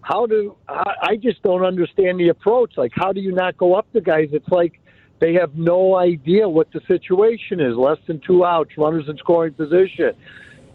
How 0.01 0.25
do 0.25 0.57
I, 0.67 0.95
I 1.03 1.17
just 1.17 1.43
don't 1.43 1.63
understand 1.63 2.19
the 2.19 2.31
approach? 2.31 2.73
Like, 2.79 2.93
how 2.95 3.13
do 3.13 3.21
you 3.21 3.33
not 3.33 3.59
go 3.59 3.75
up 3.75 3.93
to 3.93 4.01
guys? 4.01 4.31
It's 4.33 4.49
like 4.49 4.81
they 5.19 5.35
have 5.35 5.55
no 5.55 5.97
idea 5.97 6.49
what 6.49 6.69
the 6.73 6.81
situation 6.87 7.61
is. 7.61 7.75
Less 7.77 7.99
than 8.07 8.21
two 8.27 8.45
outs, 8.45 8.71
runners 8.77 9.05
in 9.09 9.17
scoring 9.17 9.55
position. 9.55 10.13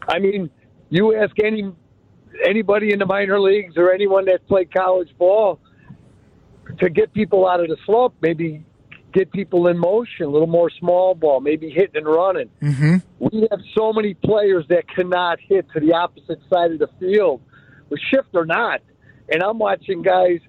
I 0.07 0.19
mean, 0.19 0.49
you 0.89 1.15
ask 1.15 1.33
any 1.43 1.71
anybody 2.45 2.91
in 2.91 2.99
the 2.99 3.05
minor 3.05 3.39
leagues 3.39 3.75
or 3.77 3.93
anyone 3.93 4.25
that 4.25 4.47
played 4.47 4.73
college 4.73 5.09
ball 5.17 5.59
to 6.79 6.89
get 6.89 7.13
people 7.13 7.47
out 7.47 7.59
of 7.59 7.67
the 7.67 7.77
slump, 7.85 8.15
maybe 8.21 8.63
get 9.13 9.31
people 9.31 9.67
in 9.67 9.77
motion, 9.77 10.25
a 10.25 10.29
little 10.29 10.47
more 10.47 10.69
small 10.79 11.13
ball, 11.13 11.41
maybe 11.41 11.69
hitting 11.69 11.97
and 11.97 12.05
running. 12.05 12.49
Mm-hmm. 12.61 12.95
We 13.19 13.47
have 13.51 13.59
so 13.77 13.91
many 13.91 14.13
players 14.13 14.65
that 14.69 14.87
cannot 14.87 15.39
hit 15.39 15.67
to 15.73 15.79
the 15.79 15.93
opposite 15.93 16.39
side 16.49 16.71
of 16.71 16.79
the 16.79 16.89
field, 16.99 17.41
with 17.89 17.99
shift 18.09 18.29
or 18.33 18.45
not. 18.45 18.81
And 19.29 19.43
I'm 19.43 19.59
watching 19.59 20.01
guys. 20.01 20.39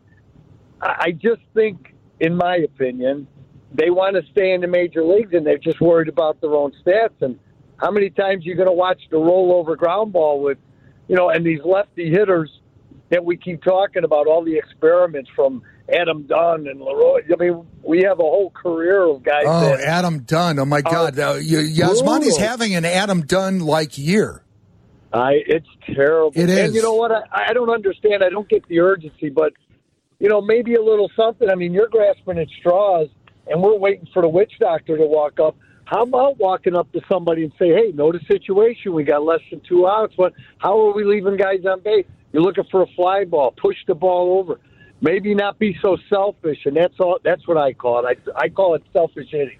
I 0.81 1.12
just 1.12 1.42
think, 1.55 1.94
in 2.18 2.37
my 2.37 2.57
opinion, 2.57 3.28
they 3.74 3.90
want 3.90 4.16
to 4.16 4.22
stay 4.32 4.52
in 4.52 4.61
the 4.61 4.66
major 4.66 5.04
leagues 5.04 5.32
and 5.32 5.46
they're 5.46 5.58
just 5.58 5.80
worried 5.80 6.08
about 6.08 6.40
their 6.40 6.54
own 6.54 6.72
stats. 6.85 7.20
And 7.20 7.38
how 7.76 7.90
many 7.90 8.11
times 8.11 8.44
are 8.44 8.48
you 8.48 8.54
going 8.54 8.68
to 8.68 8.72
watch 8.72 9.00
the 9.11 9.16
rollover 9.16 9.76
ground 9.76 10.12
ball 10.12 10.42
with, 10.42 10.58
you 11.08 11.16
know, 11.16 11.30
and 11.30 11.44
these 11.44 11.61
lefty 11.64 12.11
hitters 12.11 12.50
that 13.11 13.24
we 13.24 13.37
keep 13.37 13.62
talking 13.62 14.04
about, 14.04 14.26
all 14.26 14.44
the 14.44 14.56
experiments 14.56 15.30
from 15.35 15.62
Adam 15.92 16.26
Dunn 16.26 16.66
and 16.66 16.80
Leroy. 16.80 17.20
I 17.30 17.37
mean, 17.37 17.66
we 17.82 18.02
have 18.02 18.18
a 18.18 18.22
whole 18.22 18.50
career 18.50 19.02
of 19.02 19.22
guys. 19.22 19.44
Oh, 19.46 19.61
that, 19.61 19.80
Adam 19.80 20.20
Dunn. 20.20 20.58
Oh 20.58 20.64
my 20.64 20.80
God, 20.80 21.18
uh, 21.18 21.35
y- 21.37 21.42
Yasmani's 21.42 22.37
having 22.37 22.74
an 22.74 22.85
Adam 22.85 23.22
Dunn 23.22 23.61
like 23.61 23.98
year. 23.98 24.42
I 25.12 25.42
it's 25.46 25.68
terrible. 25.94 26.32
It 26.35 26.48
is. 26.48 26.58
And 26.58 26.74
you 26.74 26.82
know 26.82 26.94
what? 26.94 27.12
I, 27.12 27.48
I 27.48 27.52
don't 27.52 27.68
understand. 27.68 28.24
I 28.24 28.30
don't 28.30 28.48
get 28.48 28.66
the 28.68 28.80
urgency, 28.80 29.28
but 29.28 29.52
you 30.18 30.28
know, 30.28 30.40
maybe 30.40 30.74
a 30.74 30.82
little 30.82 31.11
something. 31.16 31.50
I 31.50 31.54
mean, 31.54 31.74
you're 31.74 31.88
grasping 31.88 32.38
at 32.38 32.48
straws, 32.61 33.08
and 33.46 33.62
we're 33.62 33.76
waiting 33.76 34.09
for 34.12 34.22
the 34.22 34.28
witch 34.28 34.52
doctor 34.61 34.96
to 34.96 35.07
walk 35.07 35.40
up. 35.40 35.57
How 35.85 36.02
about 36.02 36.38
walking 36.38 36.74
up 36.74 36.90
to 36.92 37.00
somebody 37.09 37.44
and 37.44 37.52
say, 37.59 37.68
"Hey, 37.68 37.92
know 37.92 38.12
the 38.12 38.20
situation. 38.20 38.92
We 38.92 39.05
got 39.05 39.24
less 39.24 39.40
than 39.50 39.61
two 39.61 39.87
outs. 39.87 40.16
What? 40.16 40.33
How 40.59 40.78
are 40.78 40.94
we 40.94 41.05
leaving 41.05 41.37
guys 41.37 41.64
on 41.66 41.81
base? 41.81 42.07
You're 42.33 42.42
looking 42.42 42.64
for 42.70 42.83
a 42.83 42.87
fly 42.96 43.24
ball. 43.24 43.52
Push 43.52 43.76
the 43.87 43.94
ball 43.94 44.38
over. 44.38 44.61
Maybe 45.00 45.35
not 45.35 45.59
be 45.59 45.76
so 45.83 45.96
selfish." 46.09 46.64
And 46.64 46.76
that's 46.76 46.98
all. 47.00 47.18
That's 47.22 47.46
what 47.46 47.57
I 47.57 47.72
call 47.72 48.07
it. 48.07 48.18
I 48.37 48.44
I 48.44 48.48
call 48.48 48.74
it 48.74 48.83
selfish 48.92 49.28
hitting. 49.31 49.59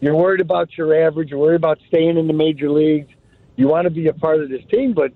You're 0.00 0.16
worried 0.16 0.40
about 0.40 0.76
your 0.76 1.06
average. 1.06 1.30
You're 1.30 1.40
worried 1.40 1.56
about 1.56 1.78
staying 1.88 2.16
in 2.16 2.26
the 2.26 2.32
major 2.32 2.70
leagues. 2.70 3.10
You 3.56 3.68
want 3.68 3.84
to 3.84 3.90
be 3.90 4.06
a 4.06 4.12
part 4.12 4.40
of 4.40 4.48
this 4.48 4.62
team, 4.70 4.94
but 4.94 5.12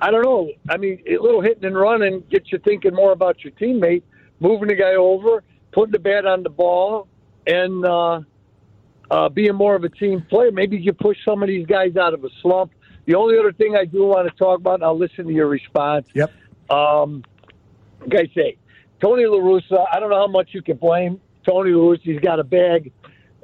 I 0.00 0.10
don't 0.10 0.22
know. 0.22 0.50
I 0.68 0.76
mean, 0.76 1.02
a 1.06 1.18
little 1.18 1.40
hitting 1.40 1.64
and 1.64 1.76
running 1.76 2.22
gets 2.30 2.52
you 2.52 2.58
thinking 2.58 2.94
more 2.94 3.12
about 3.12 3.42
your 3.42 3.52
teammate, 3.52 4.02
moving 4.40 4.68
the 4.68 4.74
guy 4.74 4.94
over, 4.94 5.42
putting 5.72 5.92
the 5.92 5.98
bat 5.98 6.26
on 6.26 6.42
the 6.42 6.50
ball, 6.50 7.08
and 7.46 7.84
uh, 7.84 8.20
uh, 9.10 9.28
being 9.28 9.54
more 9.54 9.74
of 9.74 9.84
a 9.84 9.88
team 9.88 10.22
player. 10.28 10.50
Maybe 10.50 10.76
you 10.76 10.92
push 10.92 11.16
some 11.24 11.42
of 11.42 11.48
these 11.48 11.66
guys 11.66 11.96
out 11.96 12.14
of 12.14 12.24
a 12.24 12.28
slump. 12.42 12.72
The 13.06 13.14
only 13.14 13.38
other 13.38 13.52
thing 13.52 13.76
I 13.76 13.84
do 13.84 14.04
want 14.04 14.28
to 14.28 14.36
talk 14.36 14.58
about, 14.58 14.74
and 14.74 14.84
I'll 14.84 14.98
listen 14.98 15.26
to 15.26 15.32
your 15.32 15.46
response. 15.46 16.08
Yep. 16.14 16.32
Um, 16.70 17.22
like 18.00 18.14
I 18.14 18.34
say, 18.34 18.56
Tony 19.00 19.26
La 19.26 19.38
Russa, 19.38 19.86
I 19.92 20.00
don't 20.00 20.10
know 20.10 20.16
how 20.16 20.26
much 20.26 20.50
you 20.52 20.62
can 20.62 20.76
blame 20.76 21.20
Tony 21.48 21.70
La 21.70 21.92
Russa. 21.92 22.02
He's 22.02 22.20
got 22.20 22.40
a 22.40 22.44
bag. 22.44 22.92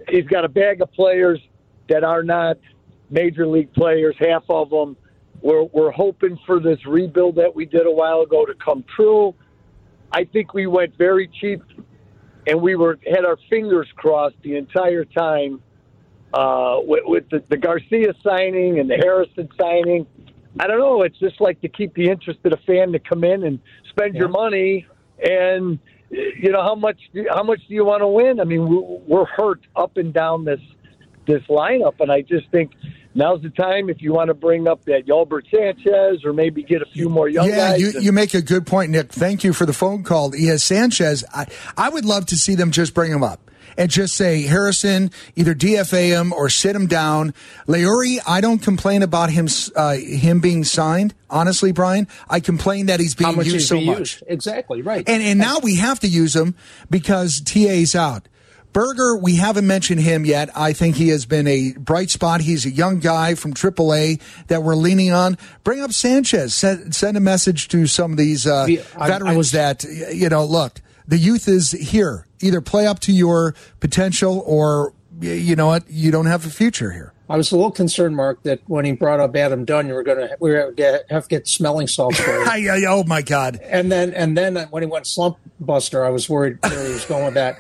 He's 0.08 0.26
got 0.26 0.44
a 0.44 0.48
bag 0.48 0.82
of 0.82 0.92
players 0.92 1.40
that 1.88 2.02
are 2.02 2.24
not 2.24 2.58
major 3.10 3.46
league 3.46 3.72
players. 3.72 4.16
Half 4.18 4.44
of 4.48 4.70
them. 4.70 4.96
We're 5.42 5.64
we're 5.64 5.90
hoping 5.90 6.38
for 6.46 6.60
this 6.60 6.84
rebuild 6.86 7.36
that 7.36 7.54
we 7.54 7.66
did 7.66 7.86
a 7.86 7.90
while 7.90 8.20
ago 8.20 8.46
to 8.46 8.54
come 8.54 8.84
true. 8.94 9.34
I 10.12 10.24
think 10.24 10.54
we 10.54 10.66
went 10.66 10.96
very 10.96 11.28
cheap, 11.40 11.62
and 12.46 12.60
we 12.60 12.76
were 12.76 12.98
had 13.06 13.24
our 13.24 13.38
fingers 13.48 13.88
crossed 13.96 14.36
the 14.42 14.56
entire 14.56 15.04
time 15.04 15.60
uh, 16.34 16.78
with, 16.82 17.02
with 17.04 17.30
the, 17.30 17.42
the 17.48 17.56
Garcia 17.56 18.14
signing 18.22 18.78
and 18.78 18.90
the 18.90 18.96
Harrison 18.96 19.48
signing. 19.60 20.06
I 20.60 20.66
don't 20.66 20.78
know. 20.78 21.02
It's 21.02 21.18
just 21.18 21.40
like 21.40 21.60
to 21.62 21.68
keep 21.68 21.94
the 21.94 22.10
interest 22.10 22.40
of 22.44 22.50
the 22.50 22.58
fan 22.58 22.92
to 22.92 22.98
come 22.98 23.24
in 23.24 23.44
and 23.44 23.58
spend 23.88 24.14
your 24.14 24.28
money, 24.28 24.86
and 25.18 25.78
you 26.10 26.50
know 26.50 26.62
how 26.62 26.74
much 26.74 27.00
how 27.30 27.42
much 27.42 27.60
do 27.68 27.74
you 27.74 27.84
want 27.84 28.02
to 28.02 28.08
win? 28.08 28.38
I 28.38 28.44
mean, 28.44 29.02
we're 29.06 29.24
hurt 29.24 29.60
up 29.76 29.96
and 29.96 30.12
down 30.12 30.44
this 30.44 30.60
this 31.26 31.42
lineup, 31.48 32.00
and 32.00 32.12
I 32.12 32.20
just 32.22 32.50
think 32.50 32.72
now's 33.14 33.42
the 33.42 33.50
time 33.50 33.88
if 33.90 34.00
you 34.02 34.12
want 34.12 34.28
to 34.28 34.34
bring 34.34 34.66
up 34.68 34.84
that 34.86 35.06
Yolbert 35.06 35.42
Sanchez 35.50 36.24
or 36.24 36.32
maybe 36.32 36.62
get 36.62 36.82
a 36.82 36.86
few 36.86 37.08
more 37.08 37.28
young 37.28 37.48
yeah, 37.48 37.72
guys. 37.72 37.80
you, 37.80 37.90
and- 37.94 38.04
you 38.04 38.12
make 38.12 38.34
a 38.34 38.42
good 38.42 38.66
point, 38.66 38.90
Nick. 38.90 39.12
Thank 39.12 39.44
you 39.44 39.52
for 39.52 39.66
the 39.66 39.72
phone 39.72 40.02
call. 40.02 40.34
Yes, 40.34 40.62
Sanchez, 40.64 41.24
I, 41.32 41.46
I 41.76 41.88
would 41.88 42.04
love 42.04 42.26
to 42.26 42.36
see 42.36 42.54
them 42.54 42.70
just 42.70 42.94
bring 42.94 43.10
him 43.12 43.22
up 43.22 43.50
and 43.76 43.90
just 43.90 44.16
say, 44.16 44.42
Harrison, 44.42 45.10
either 45.34 45.54
DFA 45.54 46.08
him 46.08 46.32
or 46.32 46.48
sit 46.50 46.76
him 46.76 46.86
down. 46.86 47.32
Leury, 47.66 48.18
I 48.26 48.40
don't 48.40 48.58
complain 48.58 49.02
about 49.02 49.30
him 49.30 49.48
uh, 49.76 49.94
him 49.94 50.40
being 50.40 50.64
signed. 50.64 51.14
Honestly, 51.30 51.72
Brian, 51.72 52.06
I 52.28 52.40
complain 52.40 52.86
that 52.86 53.00
he's 53.00 53.14
being 53.14 53.30
How 53.30 53.36
much 53.36 53.46
used 53.46 53.56
is 53.56 53.68
so 53.68 53.76
being 53.76 53.86
much. 53.86 53.98
used? 53.98 54.22
Exactly 54.26 54.82
right. 54.82 55.08
And 55.08 55.22
and 55.22 55.38
now 55.38 55.58
we 55.62 55.76
have 55.76 56.00
to 56.00 56.08
use 56.08 56.36
him 56.36 56.54
because 56.90 57.40
TA's 57.40 57.94
out. 57.94 58.28
Burger, 58.72 59.16
we 59.16 59.36
haven't 59.36 59.66
mentioned 59.66 60.00
him 60.00 60.24
yet. 60.24 60.48
I 60.56 60.72
think 60.72 60.96
he 60.96 61.08
has 61.08 61.26
been 61.26 61.46
a 61.46 61.72
bright 61.78 62.10
spot. 62.10 62.40
He's 62.40 62.64
a 62.64 62.70
young 62.70 63.00
guy 63.00 63.34
from 63.34 63.52
AAA 63.52 64.20
that 64.46 64.62
we're 64.62 64.74
leaning 64.76 65.12
on. 65.12 65.36
Bring 65.62 65.80
up 65.82 65.92
Sanchez. 65.92 66.54
Send, 66.54 66.94
send 66.94 67.16
a 67.16 67.20
message 67.20 67.68
to 67.68 67.86
some 67.86 68.12
of 68.12 68.16
these 68.16 68.46
uh, 68.46 68.66
Yeah, 68.68 68.80
I- 68.96 69.04
I 69.04 69.08
veterans 69.08 69.36
was- 69.36 69.50
that, 69.52 69.84
you 69.84 70.28
know, 70.28 70.44
look, 70.44 70.80
the 71.06 71.18
youth 71.18 71.48
is 71.48 71.72
here. 71.72 72.26
Either 72.40 72.60
play 72.60 72.86
up 72.86 73.00
to 73.00 73.12
your 73.12 73.54
potential 73.80 74.42
or, 74.46 74.94
you 75.20 75.54
know 75.54 75.66
what, 75.66 75.84
you 75.90 76.10
don't 76.10 76.26
have 76.26 76.46
a 76.46 76.50
future 76.50 76.92
here. 76.92 77.12
I 77.28 77.36
was 77.36 77.50
a 77.52 77.56
little 77.56 77.70
concerned, 77.70 78.14
Mark, 78.16 78.42
that 78.42 78.60
when 78.66 78.84
he 78.84 78.92
brought 78.92 79.18
up 79.20 79.34
Adam 79.36 79.64
Dunn, 79.64 79.86
you 79.88 79.94
were 79.94 80.02
going 80.02 80.18
to 80.18 80.36
we 80.40 80.50
were 80.50 80.72
gonna 80.72 81.00
have 81.08 81.22
to 81.24 81.28
get 81.28 81.48
smelling 81.48 81.86
salts 81.86 82.18
for 82.20 82.30
him. 82.42 82.48
I, 82.48 82.68
I- 82.70 82.84
oh, 82.88 83.04
my 83.04 83.22
God. 83.22 83.58
and 83.62 83.90
then 83.92 84.12
and 84.14 84.36
then 84.36 84.56
when 84.70 84.82
he 84.82 84.86
went 84.88 85.06
slump 85.06 85.38
buster, 85.60 86.04
I 86.04 86.10
was 86.10 86.28
worried 86.28 86.58
where 86.62 86.86
he 86.86 86.92
was 86.92 87.04
going 87.04 87.24
with 87.26 87.34
that. 87.34 87.56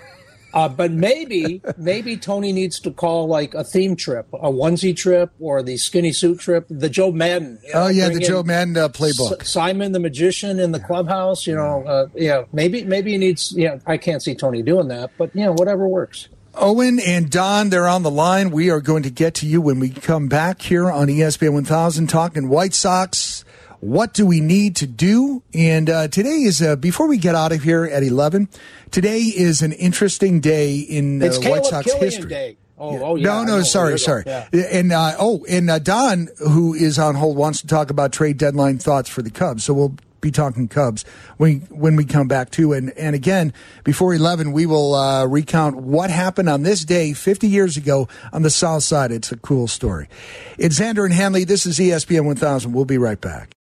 Uh, 0.54 0.68
but 0.68 0.90
maybe 0.90 1.62
maybe 1.78 2.16
Tony 2.16 2.52
needs 2.52 2.78
to 2.80 2.90
call 2.90 3.26
like 3.26 3.54
a 3.54 3.64
theme 3.64 3.96
trip, 3.96 4.26
a 4.34 4.50
onesie 4.50 4.96
trip, 4.96 5.30
or 5.40 5.62
the 5.62 5.76
skinny 5.76 6.12
suit 6.12 6.38
trip, 6.40 6.66
the 6.68 6.88
Joe 6.88 7.10
Maddon. 7.12 7.58
you 7.66 7.72
know, 7.74 7.82
Oh, 7.84 7.88
yeah, 7.88 8.08
the 8.08 8.20
Joe 8.20 8.42
Maddon 8.42 8.76
uh, 8.76 8.88
playbook. 8.88 9.40
S- 9.42 9.48
Simon 9.50 9.92
the 9.92 10.00
magician 10.00 10.58
in 10.60 10.72
the 10.72 10.80
clubhouse. 10.80 11.46
You 11.46 11.54
know, 11.54 11.82
uh, 11.84 12.06
yeah, 12.14 12.44
maybe 12.52 12.84
maybe 12.84 13.12
he 13.12 13.18
needs. 13.18 13.52
Yeah, 13.56 13.78
I 13.86 13.96
can't 13.96 14.22
see 14.22 14.34
Tony 14.34 14.62
doing 14.62 14.88
that, 14.88 15.10
but 15.18 15.34
you 15.34 15.44
know, 15.44 15.52
whatever 15.52 15.88
works. 15.88 16.28
Owen 16.54 17.00
and 17.00 17.30
Don, 17.30 17.70
they're 17.70 17.88
on 17.88 18.02
the 18.02 18.10
line. 18.10 18.50
We 18.50 18.68
are 18.70 18.82
going 18.82 19.04
to 19.04 19.10
get 19.10 19.32
to 19.36 19.46
you 19.46 19.62
when 19.62 19.80
we 19.80 19.88
come 19.88 20.28
back 20.28 20.60
here 20.60 20.90
on 20.90 21.06
ESPN 21.08 21.54
1000 21.54 22.08
talking 22.08 22.50
White 22.50 22.74
Sox. 22.74 23.42
What 23.82 24.14
do 24.14 24.24
we 24.24 24.38
need 24.38 24.76
to 24.76 24.86
do? 24.86 25.42
And 25.52 25.90
uh, 25.90 26.06
today 26.06 26.44
is, 26.44 26.62
uh, 26.62 26.76
before 26.76 27.08
we 27.08 27.18
get 27.18 27.34
out 27.34 27.50
of 27.50 27.64
here 27.64 27.84
at 27.84 28.04
11, 28.04 28.48
today 28.92 29.18
is 29.22 29.60
an 29.60 29.72
interesting 29.72 30.38
day 30.38 30.78
in 30.78 31.20
uh, 31.20 31.26
White 31.26 31.42
Caleb 31.42 31.64
Sox 31.64 31.86
Killian 31.86 32.04
history. 32.04 32.28
Day. 32.28 32.56
Oh, 32.78 33.02
oh 33.02 33.16
yeah. 33.16 33.24
no, 33.24 33.42
no, 33.42 33.56
know. 33.56 33.62
sorry, 33.64 33.98
sorry. 33.98 34.22
Yeah. 34.24 34.46
And 34.52 34.92
uh, 34.92 35.16
oh, 35.18 35.44
and 35.48 35.68
uh, 35.68 35.80
Don, 35.80 36.28
who 36.38 36.74
is 36.74 36.96
on 36.96 37.16
hold, 37.16 37.36
wants 37.36 37.60
to 37.62 37.66
talk 37.66 37.90
about 37.90 38.12
trade 38.12 38.38
deadline 38.38 38.78
thoughts 38.78 39.08
for 39.08 39.20
the 39.20 39.32
Cubs. 39.32 39.64
So 39.64 39.74
we'll 39.74 39.96
be 40.20 40.30
talking 40.30 40.68
Cubs 40.68 41.04
when 41.38 41.62
when 41.70 41.96
we 41.96 42.04
come 42.04 42.28
back 42.28 42.50
too. 42.50 42.72
And 42.72 42.90
and 42.90 43.16
again, 43.16 43.52
before 43.82 44.14
eleven, 44.14 44.52
we 44.52 44.64
will 44.64 44.94
uh, 44.94 45.26
recount 45.26 45.78
what 45.78 46.08
happened 46.08 46.48
on 46.48 46.62
this 46.62 46.84
day 46.84 47.14
50 47.14 47.48
years 47.48 47.76
ago 47.76 48.06
on 48.32 48.42
the 48.42 48.50
South 48.50 48.84
Side. 48.84 49.10
It's 49.10 49.32
a 49.32 49.36
cool 49.36 49.66
story. 49.66 50.08
It's 50.56 50.78
Xander 50.78 51.04
and 51.04 51.12
Hanley. 51.12 51.42
This 51.42 51.66
is 51.66 51.80
ESPN 51.80 52.26
1000. 52.26 52.72
We'll 52.72 52.84
be 52.84 52.96
right 52.96 53.20
back. 53.20 53.56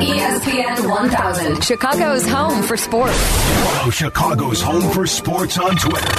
ESPN 0.00 0.88
1000, 0.88 1.62
Chicago's 1.62 2.26
home 2.26 2.62
for 2.62 2.78
sports. 2.78 3.18
Follow 3.64 3.90
Chicago's 3.90 4.62
home 4.62 4.90
for 4.92 5.06
sports 5.06 5.58
on 5.58 5.76
Twitter 5.76 6.12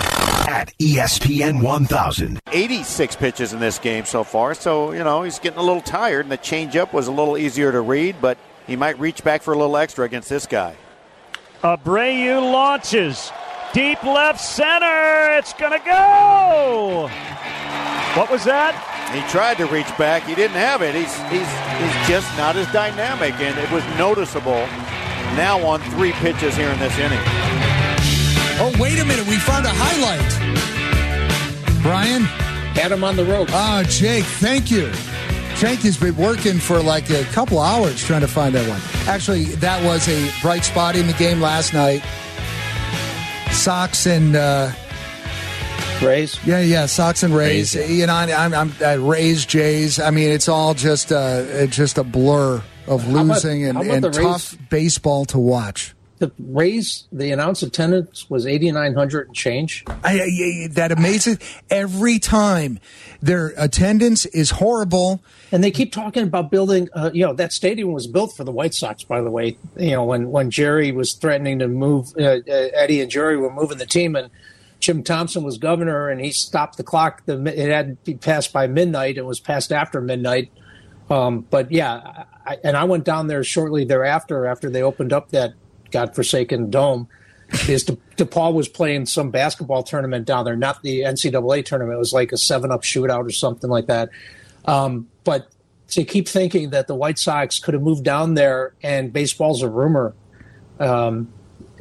at 0.48 0.72
ESPN 0.78 1.64
1000. 1.64 2.40
86 2.52 3.16
pitches 3.16 3.54
in 3.54 3.60
this 3.60 3.80
game 3.80 4.06
so 4.06 4.24
far, 4.24 4.54
so, 4.54 4.92
you 4.92 5.04
know, 5.04 5.24
he's 5.24 5.40
getting 5.40 5.58
a 5.58 5.64
little 5.64 5.82
tired, 5.82 6.26
and 6.26 6.32
the 6.32 6.38
changeup 6.38 6.94
was 6.94 7.08
a 7.08 7.12
little 7.12 7.40
easier 7.40 7.72
to 7.72 7.82
read, 7.82 8.18
but 8.22 8.38
he 8.68 8.76
might 8.76 9.00
reach 9.00 9.24
back 9.24 9.42
for 9.42 9.52
a 9.52 9.58
little 9.58 9.76
extra 9.76 10.06
against 10.06 10.30
this 10.30 10.46
guy. 10.46 10.76
Abreu 11.64 12.52
launches. 12.52 13.32
Deep 13.74 14.04
left 14.04 14.42
center. 14.42 15.38
It's 15.38 15.54
going 15.54 15.72
to 15.72 15.84
go. 15.84 17.10
What 18.16 18.30
was 18.30 18.44
that? 18.44 18.91
He 19.14 19.22
tried 19.30 19.58
to 19.58 19.66
reach 19.66 19.88
back. 19.98 20.24
He 20.24 20.36
didn't 20.36 20.58
have 20.58 20.82
it. 20.82 20.96
He's, 20.96 21.14
he's, 21.30 21.48
he's 21.80 22.08
just 22.08 22.38
not 22.38 22.56
as 22.56 22.72
dynamic, 22.72 23.34
and 23.40 23.58
it 23.60 23.70
was 23.72 23.84
noticeable 23.98 24.66
now 25.36 25.60
on 25.66 25.82
three 25.92 26.14
pitches 26.14 26.56
here 26.56 26.70
in 26.70 26.80
this 26.80 26.98
inning. 26.98 27.20
Oh, 28.64 28.72
wait 28.80 29.00
a 29.00 29.06
minute. 29.06 29.28
We 29.28 29.38
found 29.38 29.66
a 29.66 29.72
highlight. 29.74 30.22
Brian? 31.82 32.24
Had 32.76 32.92
him 32.92 33.04
on 33.04 33.18
the 33.18 33.26
ropes. 33.26 33.52
Ah, 33.54 33.84
Jake, 33.86 34.24
thank 34.24 34.72
you. 34.72 34.92
Jake 35.56 35.82
has 35.82 35.98
been 35.98 36.16
working 36.16 36.58
for 36.58 36.82
like 36.82 37.10
a 37.10 37.24
couple 37.26 37.60
hours 37.60 38.02
trying 38.04 38.22
to 38.22 38.28
find 38.28 38.56
that 38.56 38.68
one. 38.70 38.82
Actually, 39.08 39.44
that 39.56 39.84
was 39.84 40.08
a 40.08 40.32
bright 40.42 40.64
spot 40.64 40.96
in 40.96 41.06
the 41.08 41.14
game 41.14 41.42
last 41.42 41.74
night. 41.74 42.02
Sox 43.52 44.08
and 44.08 44.36
uh, 44.36 44.72
Rays. 46.02 46.40
Yeah, 46.46 46.62
yeah, 46.62 46.86
Sox 46.86 47.24
and 47.24 47.36
Rays. 47.36 47.76
You 47.76 48.08
know, 48.08 48.14
I'm, 48.16 48.54
I'm 48.54 48.74
uh, 48.84 48.96
Rays, 48.96 49.46
Jays. 49.46 50.00
I 50.00 50.10
mean, 50.10 50.30
it's 50.30 50.50
all 50.50 50.74
just 50.74 51.12
uh, 51.12 51.68
just 51.68 51.98
a 51.98 52.04
blur 52.04 52.62
of 52.88 53.04
How 53.04 53.10
about- 53.12 53.26
losing 53.28 53.66
and, 53.66 53.78
and 53.80 54.04
the 54.04 54.10
tough 54.10 54.56
baseball 54.70 55.26
to 55.26 55.40
watch. 55.40 55.94
The 56.20 56.32
Rays, 56.38 57.08
the 57.12 57.32
announced 57.32 57.64
attendance 57.64 58.30
was 58.30 58.46
8,900 58.46 59.28
and 59.28 59.36
change. 59.36 59.84
I, 60.04 60.22
I, 60.22 60.68
that 60.74 60.92
amazing. 60.92 61.40
Every 61.72 62.20
time 62.20 62.80
their 63.24 63.54
attendance 63.58 64.28
is 64.28 64.52
horrible. 64.52 65.24
And 65.52 65.64
they 65.64 65.72
keep 65.72 65.92
talking 65.92 66.22
about 66.22 66.52
building, 66.52 66.90
uh, 66.94 67.10
you 67.12 67.26
know, 67.26 67.34
that 67.34 67.52
stadium 67.54 67.92
was 67.92 68.06
built 68.06 68.38
for 68.38 68.44
the 68.44 68.52
White 68.52 68.76
Sox, 68.76 69.04
by 69.04 69.20
the 69.22 69.32
way. 69.32 69.58
You 69.76 69.92
know, 69.94 70.04
when, 70.04 70.30
when 70.30 70.52
Jerry 70.52 70.92
was 70.92 71.14
threatening 71.16 71.58
to 71.58 71.68
move, 71.68 72.14
uh, 72.16 72.22
uh, 72.24 72.42
Eddie 72.48 73.02
and 73.02 73.10
Jerry 73.10 73.38
were 73.38 73.52
moving 73.52 73.80
the 73.80 73.88
team, 73.88 74.16
and 74.16 74.30
Jim 74.82 75.04
Thompson 75.04 75.44
was 75.44 75.58
governor, 75.58 76.10
and 76.10 76.20
he 76.20 76.32
stopped 76.32 76.76
the 76.76 76.84
clock. 76.84 77.24
The, 77.26 77.42
it 77.46 77.70
had 77.70 77.88
to 77.88 77.96
be 78.04 78.16
passed 78.16 78.52
by 78.52 78.68
midnight. 78.68 79.18
It 79.18 79.26
was 79.26 79.40
passed 79.40 79.72
after 79.72 80.02
midnight. 80.02 80.52
Um, 81.10 81.46
but 81.50 81.72
yeah, 81.72 82.26
I, 82.46 82.58
and 82.64 82.76
I 82.76 82.84
went 82.86 83.06
down 83.06 83.28
there 83.28 83.44
shortly 83.44 83.86
thereafter, 83.86 84.48
after 84.48 84.70
they 84.70 84.82
opened 84.82 85.14
up 85.14 85.30
that 85.30 85.54
godforsaken 85.92 86.72
dome. 86.72 87.08
Because 87.52 87.84
De- 87.84 87.98
DePaul 88.18 88.54
was 88.54 88.68
playing 88.68 89.06
some 89.06 89.30
basketball 89.30 89.84
tournament 89.84 90.26
down 90.26 90.46
there, 90.46 90.56
not 90.56 90.82
the 90.82 91.02
NCAA 91.02 91.64
tournament. 91.64 91.96
It 91.96 92.00
was 92.00 92.14
like 92.14 92.32
a 92.32 92.38
seven-up 92.38 92.82
shootout 92.82 93.26
or 93.28 93.32
something 93.32 93.70
like 93.70 93.86
that. 93.88 94.10
Um, 94.66 95.10
but 95.24 95.52
to 95.90 96.04
keep 96.06 96.28
thinking 96.28 96.72
that 96.72 96.88
the 96.88 96.96
White 96.96 97.20
Sox 97.20 97.60
could 97.60 97.74
have 97.74 97.84
moved 97.84 98.04
down 98.04 98.34
there 98.34 98.74
and 98.82 99.14
baseball's 99.14 99.62
a 99.62 99.70
rumor 99.70 100.16
um, 100.80 101.32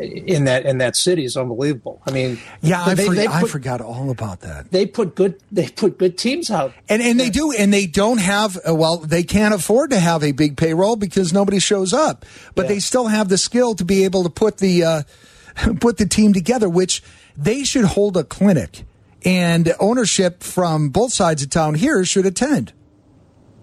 in 0.00 0.44
that 0.44 0.66
in 0.66 0.78
that 0.78 0.96
city 0.96 1.24
is 1.24 1.36
unbelievable. 1.36 2.00
I 2.06 2.10
mean, 2.10 2.38
Yeah, 2.62 2.82
I, 2.84 2.94
they- 2.94 3.06
for- 3.06 3.14
they 3.14 3.26
I 3.28 3.42
forgot 3.44 3.80
all 3.80 4.10
about 4.10 4.40
that. 4.40 4.70
They 4.70 4.86
put 4.86 5.14
good 5.14 5.40
they 5.52 5.68
put 5.68 5.98
good 5.98 6.16
teams 6.18 6.50
out. 6.50 6.72
And 6.88 7.02
and 7.02 7.18
they 7.20 7.30
do, 7.30 7.52
and 7.52 7.72
they 7.72 7.86
don't 7.86 8.18
have. 8.18 8.58
uh, 8.68 8.74
Well, 8.74 8.96
they 8.98 9.22
can't 9.22 9.54
afford 9.54 9.90
to 9.90 10.00
have 10.00 10.22
a 10.24 10.32
big 10.32 10.56
payroll 10.56 10.96
because 10.96 11.32
nobody 11.32 11.58
shows 11.58 11.92
up. 11.92 12.24
But 12.54 12.68
they 12.68 12.78
still 12.80 13.06
have 13.08 13.28
the 13.28 13.38
skill 13.38 13.74
to 13.76 13.84
be 13.84 14.04
able 14.04 14.22
to 14.24 14.30
put 14.30 14.58
the 14.58 14.84
uh, 14.84 15.02
put 15.80 15.98
the 15.98 16.06
team 16.06 16.32
together. 16.32 16.68
Which 16.68 17.02
they 17.36 17.64
should 17.64 17.84
hold 17.84 18.16
a 18.16 18.24
clinic, 18.24 18.84
and 19.24 19.72
ownership 19.80 20.42
from 20.42 20.88
both 20.90 21.12
sides 21.12 21.42
of 21.42 21.50
town 21.50 21.74
here 21.74 22.04
should 22.04 22.26
attend. 22.26 22.72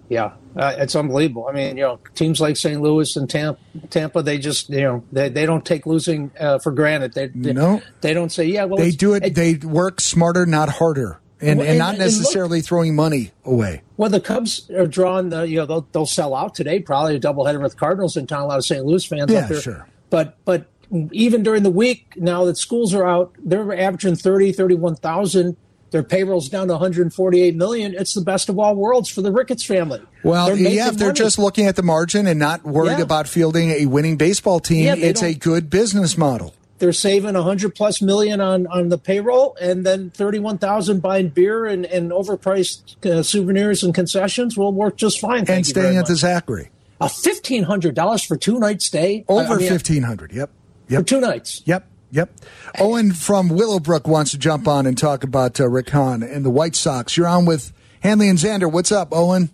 Yeah, 0.10 0.34
uh, 0.56 0.74
it's 0.78 0.96
unbelievable. 0.96 1.48
I 1.50 1.52
mean, 1.52 1.76
you 1.76 1.84
know, 1.84 2.00
teams 2.16 2.40
like 2.40 2.56
St. 2.56 2.80
Louis 2.82 3.16
and 3.18 3.30
Tampa, 3.30 3.60
Tampa, 3.90 4.22
they 4.24 4.38
just 4.38 4.70
you 4.70 4.82
know 4.82 5.04
they, 5.12 5.28
they 5.30 5.46
don't 5.46 5.66
take 5.66 5.86
losing 5.86 6.32
uh, 6.40 6.60
for 6.60 6.72
granted. 6.72 7.14
They, 7.14 7.28
they 7.28 7.52
No. 7.54 7.82
they 8.02 8.14
don't 8.14 8.32
say 8.32 8.46
yeah. 8.46 8.64
Well, 8.66 8.78
they 8.78 8.92
do 8.92 9.14
it, 9.16 9.36
They 9.36 9.56
work 9.56 10.00
smarter, 10.00 10.46
not 10.46 10.70
harder, 10.70 11.20
and, 11.42 11.60
Well, 11.60 11.68
and 11.68 11.70
and- 11.72 11.78
not 11.80 11.90
and 11.90 11.98
look- 12.00 12.06
necessarily 12.08 12.62
throwing 12.62 12.96
money 12.96 13.32
away. 13.44 13.82
Well, 13.98 14.10
the 14.10 14.22
Cubs 14.22 14.70
are 14.72 14.88
drawn. 14.88 15.30
The, 15.30 15.42
you 15.48 15.58
know, 15.58 15.66
they'll, 15.66 15.88
they'll 15.92 16.06
sell 16.06 16.34
out 16.36 16.56
today. 16.56 16.80
Probably 16.80 17.16
a 17.16 17.20
doubleheader 17.20 17.62
with 17.62 17.76
Cardinals 17.78 18.16
in 18.16 18.28
town. 18.28 18.44
A 18.44 18.46
lot 18.48 18.58
of 18.60 18.66
St. 18.66 18.86
Louis 18.86 19.04
fans 19.06 19.32
Yeah, 19.32 19.40
up 19.40 19.50
there. 19.50 19.60
sure. 19.62 19.88
But 20.10 20.38
but 20.46 20.68
even 21.12 21.44
during 21.44 21.64
the 21.64 21.70
week 21.70 22.14
now 22.16 22.46
that 22.46 22.56
schools 22.58 22.94
are 22.94 23.06
out, 23.06 23.36
they're 23.44 23.78
averaging 23.78 24.16
30, 24.16 24.54
31,000. 24.54 25.58
Their 25.92 26.04
payroll's 26.04 26.50
down 26.50 26.68
to 26.68 26.74
148 26.74 27.56
million. 27.56 27.96
It's 27.98 28.14
the 28.14 28.22
best 28.22 28.50
of 28.50 28.60
all 28.60 28.76
worlds 28.76 29.10
for 29.10 29.22
the 29.22 29.32
Ricketts 29.32 29.64
family. 29.66 30.02
Well, 30.24 30.48
They're 30.48 30.58
yeah, 30.58 30.90
if 30.90 30.98
they're 30.98 31.08
money. 31.10 31.18
just 31.18 31.40
looking 31.40 31.66
at 31.68 31.76
the 31.78 31.84
margin 31.84 32.28
and 32.28 32.38
not 32.40 32.64
worried 32.66 32.98
Yeah. 32.98 33.04
about 33.04 33.28
fielding 33.28 33.70
a 33.72 33.86
winning 33.86 34.18
baseball 34.18 34.60
team, 34.60 34.86
Yeah, 34.86 34.96
it's 34.98 35.24
a 35.24 35.34
good 35.34 35.70
business 35.70 36.18
model. 36.18 36.54
they're 36.80 36.92
saving 36.94 37.34
100 37.36 37.74
plus 37.74 38.02
million 38.02 38.40
on, 38.42 38.68
on 38.68 38.90
the 38.90 38.98
payroll 38.98 39.56
and 39.62 39.86
then 39.86 40.10
31,000 40.12 41.02
buying 41.02 41.30
beer 41.30 41.66
and, 41.66 41.86
and 41.86 42.12
overpriced 42.12 43.04
uh, 43.06 43.24
souvenirs 43.24 43.82
and 43.82 43.96
concessions 43.96 44.56
will 44.58 44.72
work 44.74 44.96
just 44.98 45.20
fine. 45.20 45.46
Thank 45.46 45.58
and 45.58 45.66
staying 45.66 45.98
at 45.98 46.06
the. 46.06 46.16
Zachary. 46.16 46.70
A 47.00 47.06
$1,500 47.06 48.26
for 48.28 48.36
two 48.38 48.60
night 48.60 48.82
stay? 48.82 49.24
Over 49.28 49.54
I 49.54 49.58
mean, 49.58 49.70
fifteen 49.70 50.04
hundred. 50.04 50.32
Yep. 50.34 50.50
Yep. 50.90 51.00
For 51.02 51.06
two 51.08 51.22
nights. 51.22 51.62
Yep. 51.66 51.88
Yep. 52.12 52.32
Owen 52.80 53.12
from 53.12 53.50
Willowbrook 53.50 54.08
wants 54.08 54.32
to 54.32 54.38
jump 54.38 54.68
on 54.68 54.86
and 54.86 54.98
talk 54.98 55.24
about 55.24 55.60
uh, 55.60 55.68
Rick 55.68 55.90
Hahn 55.90 56.24
and 56.24 56.46
the 56.46 56.50
White 56.50 56.76
Sox. 56.76 57.18
You're 57.18 57.28
on 57.28 57.46
with 57.46 57.74
Hanley 58.00 58.30
and 58.30 58.40
Xander. 58.40 58.72
What's 58.72 58.92
up, 58.92 59.10
Owen? 59.12 59.50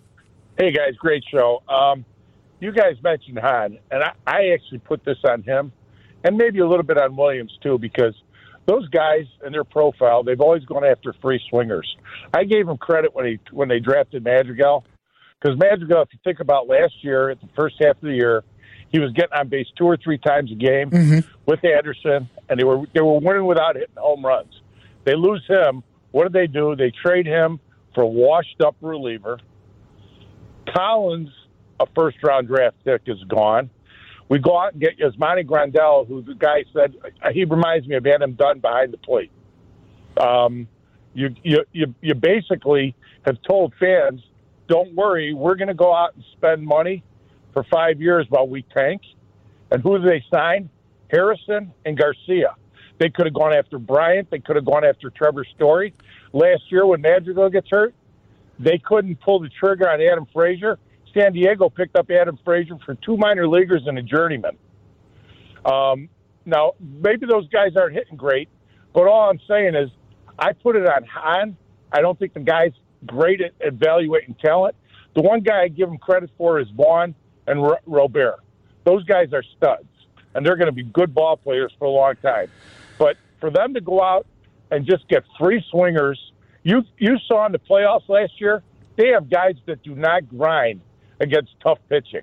Hey 0.56 0.70
guys, 0.70 0.94
great 0.96 1.24
show. 1.28 1.62
Um, 1.68 2.04
you 2.60 2.70
guys 2.70 2.94
mentioned 3.02 3.38
Hahn, 3.40 3.78
and 3.90 4.04
I, 4.04 4.12
I 4.26 4.50
actually 4.54 4.78
put 4.78 5.04
this 5.04 5.18
on 5.28 5.42
him, 5.42 5.72
and 6.22 6.36
maybe 6.36 6.60
a 6.60 6.68
little 6.68 6.84
bit 6.84 6.96
on 6.96 7.16
Williams 7.16 7.58
too, 7.60 7.76
because 7.76 8.14
those 8.66 8.88
guys 8.88 9.26
in 9.44 9.52
their 9.52 9.64
profile, 9.64 10.22
they've 10.22 10.40
always 10.40 10.64
gone 10.64 10.84
after 10.84 11.12
free 11.20 11.40
swingers. 11.50 11.96
I 12.32 12.44
gave 12.44 12.66
them 12.66 12.78
credit 12.78 13.14
when 13.14 13.26
he 13.26 13.40
when 13.50 13.68
they 13.68 13.80
drafted 13.80 14.22
Madrigal, 14.22 14.84
because 15.40 15.58
Madrigal, 15.58 16.02
if 16.02 16.08
you 16.12 16.20
think 16.22 16.38
about 16.38 16.68
last 16.68 16.94
year, 17.02 17.30
at 17.30 17.40
the 17.40 17.48
first 17.56 17.74
half 17.80 17.96
of 17.96 18.02
the 18.02 18.14
year, 18.14 18.44
he 18.90 18.98
was 18.98 19.12
getting 19.12 19.32
on 19.32 19.48
base 19.48 19.66
two 19.76 19.84
or 19.84 19.96
three 19.96 20.18
times 20.18 20.52
a 20.52 20.54
game 20.54 20.90
with 21.46 21.64
Anderson, 21.64 22.28
and 22.48 22.58
they 22.58 22.64
were 22.64 22.82
they 22.94 23.00
were 23.00 23.18
winning 23.18 23.46
without 23.46 23.76
hitting 23.76 23.96
home 23.96 24.24
runs. 24.24 24.60
They 25.04 25.14
lose 25.14 25.44
him. 25.48 25.82
What 26.12 26.24
do 26.24 26.38
they 26.38 26.46
do? 26.46 26.76
They 26.76 26.92
trade 27.02 27.26
him 27.26 27.58
for 27.94 28.02
a 28.02 28.06
washed 28.06 28.60
up 28.64 28.76
reliever. 28.80 29.38
Collins, 30.74 31.30
a 31.80 31.86
first 31.94 32.18
round 32.22 32.48
draft 32.48 32.76
pick, 32.84 33.02
is 33.06 33.22
gone. 33.24 33.70
We 34.28 34.38
go 34.38 34.58
out 34.58 34.72
and 34.72 34.80
get 34.80 34.98
Yasmani 34.98 35.44
Grandal, 35.44 36.06
who 36.06 36.22
the 36.22 36.34
guy 36.34 36.64
said 36.72 36.94
he 37.32 37.44
reminds 37.44 37.86
me 37.86 37.96
of 37.96 38.06
Adam 38.06 38.34
Dunn 38.34 38.60
behind 38.60 38.92
the 38.92 38.98
plate. 38.98 39.30
Um, 40.16 40.66
you, 41.12 41.34
you 41.42 41.64
you 41.72 41.94
you 42.00 42.14
basically 42.14 42.94
have 43.26 43.36
told 43.42 43.74
fans, 43.78 44.22
don't 44.68 44.94
worry, 44.94 45.34
we're 45.34 45.56
going 45.56 45.68
to 45.68 45.74
go 45.74 45.94
out 45.94 46.14
and 46.14 46.24
spend 46.36 46.64
money 46.64 47.02
for 47.54 47.64
five 47.72 48.02
years 48.02 48.26
while 48.28 48.46
we 48.46 48.62
tank. 48.74 49.00
And 49.70 49.82
who 49.82 49.98
do 49.98 50.04
they 50.04 50.22
sign? 50.30 50.68
Harrison 51.10 51.72
and 51.86 51.96
Garcia. 51.96 52.56
They 52.98 53.08
could 53.08 53.26
have 53.26 53.34
gone 53.34 53.54
after 53.54 53.78
Bryant. 53.78 54.30
They 54.30 54.40
could 54.40 54.56
have 54.56 54.64
gone 54.64 54.84
after 54.84 55.10
Trevor 55.10 55.46
Story. 55.56 55.94
Last 56.32 56.62
year 56.70 56.86
when 56.86 57.00
Madrigal 57.00 57.48
gets 57.48 57.68
hurt, 57.70 57.94
they 58.58 58.78
couldn't 58.78 59.20
pull 59.20 59.40
the 59.40 59.48
trigger 59.48 59.88
on 59.88 60.00
Adam 60.00 60.26
Frazier. 60.32 60.78
San 61.12 61.32
Diego 61.32 61.70
picked 61.70 61.96
up 61.96 62.10
Adam 62.10 62.38
Frazier 62.44 62.76
for 62.84 62.94
two 62.96 63.16
minor 63.16 63.48
leaguers 63.48 63.82
and 63.86 63.98
a 63.98 64.02
journeyman. 64.02 64.56
Um, 65.64 66.08
now, 66.44 66.72
maybe 66.80 67.26
those 67.26 67.48
guys 67.48 67.72
aren't 67.76 67.94
hitting 67.94 68.16
great, 68.16 68.48
but 68.92 69.06
all 69.06 69.30
I'm 69.30 69.40
saying 69.48 69.74
is 69.74 69.88
I 70.38 70.52
put 70.52 70.76
it 70.76 70.86
on 70.86 71.04
Hahn. 71.04 71.56
I 71.92 72.00
don't 72.00 72.18
think 72.18 72.34
the 72.34 72.40
guy's 72.40 72.72
great 73.06 73.40
at 73.40 73.52
evaluating 73.60 74.34
talent. 74.44 74.74
The 75.14 75.22
one 75.22 75.40
guy 75.40 75.62
I 75.62 75.68
give 75.68 75.88
him 75.88 75.98
credit 75.98 76.30
for 76.36 76.60
is 76.60 76.68
Vaughn 76.76 77.14
and 77.46 77.62
Ro- 77.62 77.78
Robert. 77.86 78.40
Those 78.84 79.04
guys 79.04 79.32
are 79.32 79.42
studs, 79.56 79.86
and 80.34 80.44
they're 80.44 80.56
going 80.56 80.66
to 80.66 80.72
be 80.72 80.82
good 80.82 81.14
ball 81.14 81.36
players 81.36 81.72
for 81.78 81.86
a 81.86 81.90
long 81.90 82.14
time. 82.22 82.48
But 82.98 83.16
for 83.40 83.50
them 83.50 83.74
to 83.74 83.80
go 83.80 84.02
out 84.02 84.26
and 84.70 84.86
just 84.86 85.08
get 85.08 85.24
free 85.38 85.64
swingers, 85.70 86.20
you 86.62 86.82
you 86.98 87.16
saw 87.26 87.46
in 87.46 87.52
the 87.52 87.58
playoffs 87.58 88.08
last 88.08 88.40
year, 88.40 88.62
they 88.96 89.08
have 89.08 89.30
guys 89.30 89.54
that 89.66 89.82
do 89.82 89.94
not 89.94 90.28
grind 90.28 90.80
against 91.20 91.52
tough 91.62 91.78
pitching. 91.88 92.22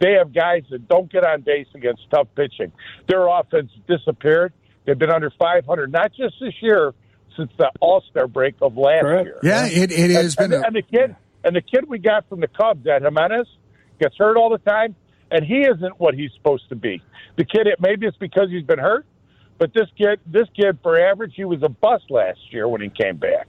They 0.00 0.12
have 0.18 0.32
guys 0.34 0.64
that 0.70 0.88
don't 0.88 1.10
get 1.10 1.24
on 1.24 1.42
base 1.42 1.68
against 1.74 2.02
tough 2.10 2.26
pitching. 2.34 2.72
Their 3.08 3.26
offense 3.28 3.70
disappeared. 3.86 4.52
They've 4.84 4.98
been 4.98 5.10
under 5.12 5.30
500, 5.38 5.92
not 5.92 6.12
just 6.12 6.34
this 6.40 6.54
year, 6.60 6.92
since 7.36 7.50
the 7.56 7.70
All 7.80 8.02
Star 8.10 8.26
break 8.26 8.56
of 8.60 8.76
last 8.76 9.04
year. 9.04 9.38
Yeah, 9.44 9.66
it, 9.66 9.92
it 9.92 10.10
has 10.10 10.34
and, 10.36 10.50
been. 10.50 10.54
and, 10.54 10.64
a- 10.64 10.66
and 10.66 10.76
the 10.76 10.82
kid 10.82 11.16
and 11.44 11.56
the 11.56 11.60
kid 11.60 11.88
we 11.88 11.98
got 11.98 12.28
from 12.28 12.40
the 12.40 12.48
Cubs, 12.48 12.84
that 12.84 13.02
Jimenez, 13.02 13.46
gets 14.02 14.16
hurt 14.16 14.36
all 14.36 14.50
the 14.50 14.58
time, 14.58 14.94
and 15.30 15.44
he 15.44 15.62
isn't 15.62 15.98
what 15.98 16.14
he's 16.14 16.30
supposed 16.36 16.68
to 16.68 16.76
be. 16.76 17.02
The 17.36 17.44
kid, 17.44 17.66
it 17.66 17.80
maybe 17.80 18.06
it's 18.06 18.16
because 18.16 18.50
he's 18.50 18.64
been 18.64 18.78
hurt, 18.78 19.06
but 19.58 19.72
this 19.74 19.88
kid, 19.96 20.20
this 20.26 20.48
kid, 20.56 20.78
for 20.82 20.98
average, 20.98 21.34
he 21.36 21.44
was 21.44 21.62
a 21.62 21.68
bust 21.68 22.04
last 22.10 22.40
year 22.50 22.68
when 22.68 22.80
he 22.80 22.90
came 22.90 23.16
back. 23.16 23.48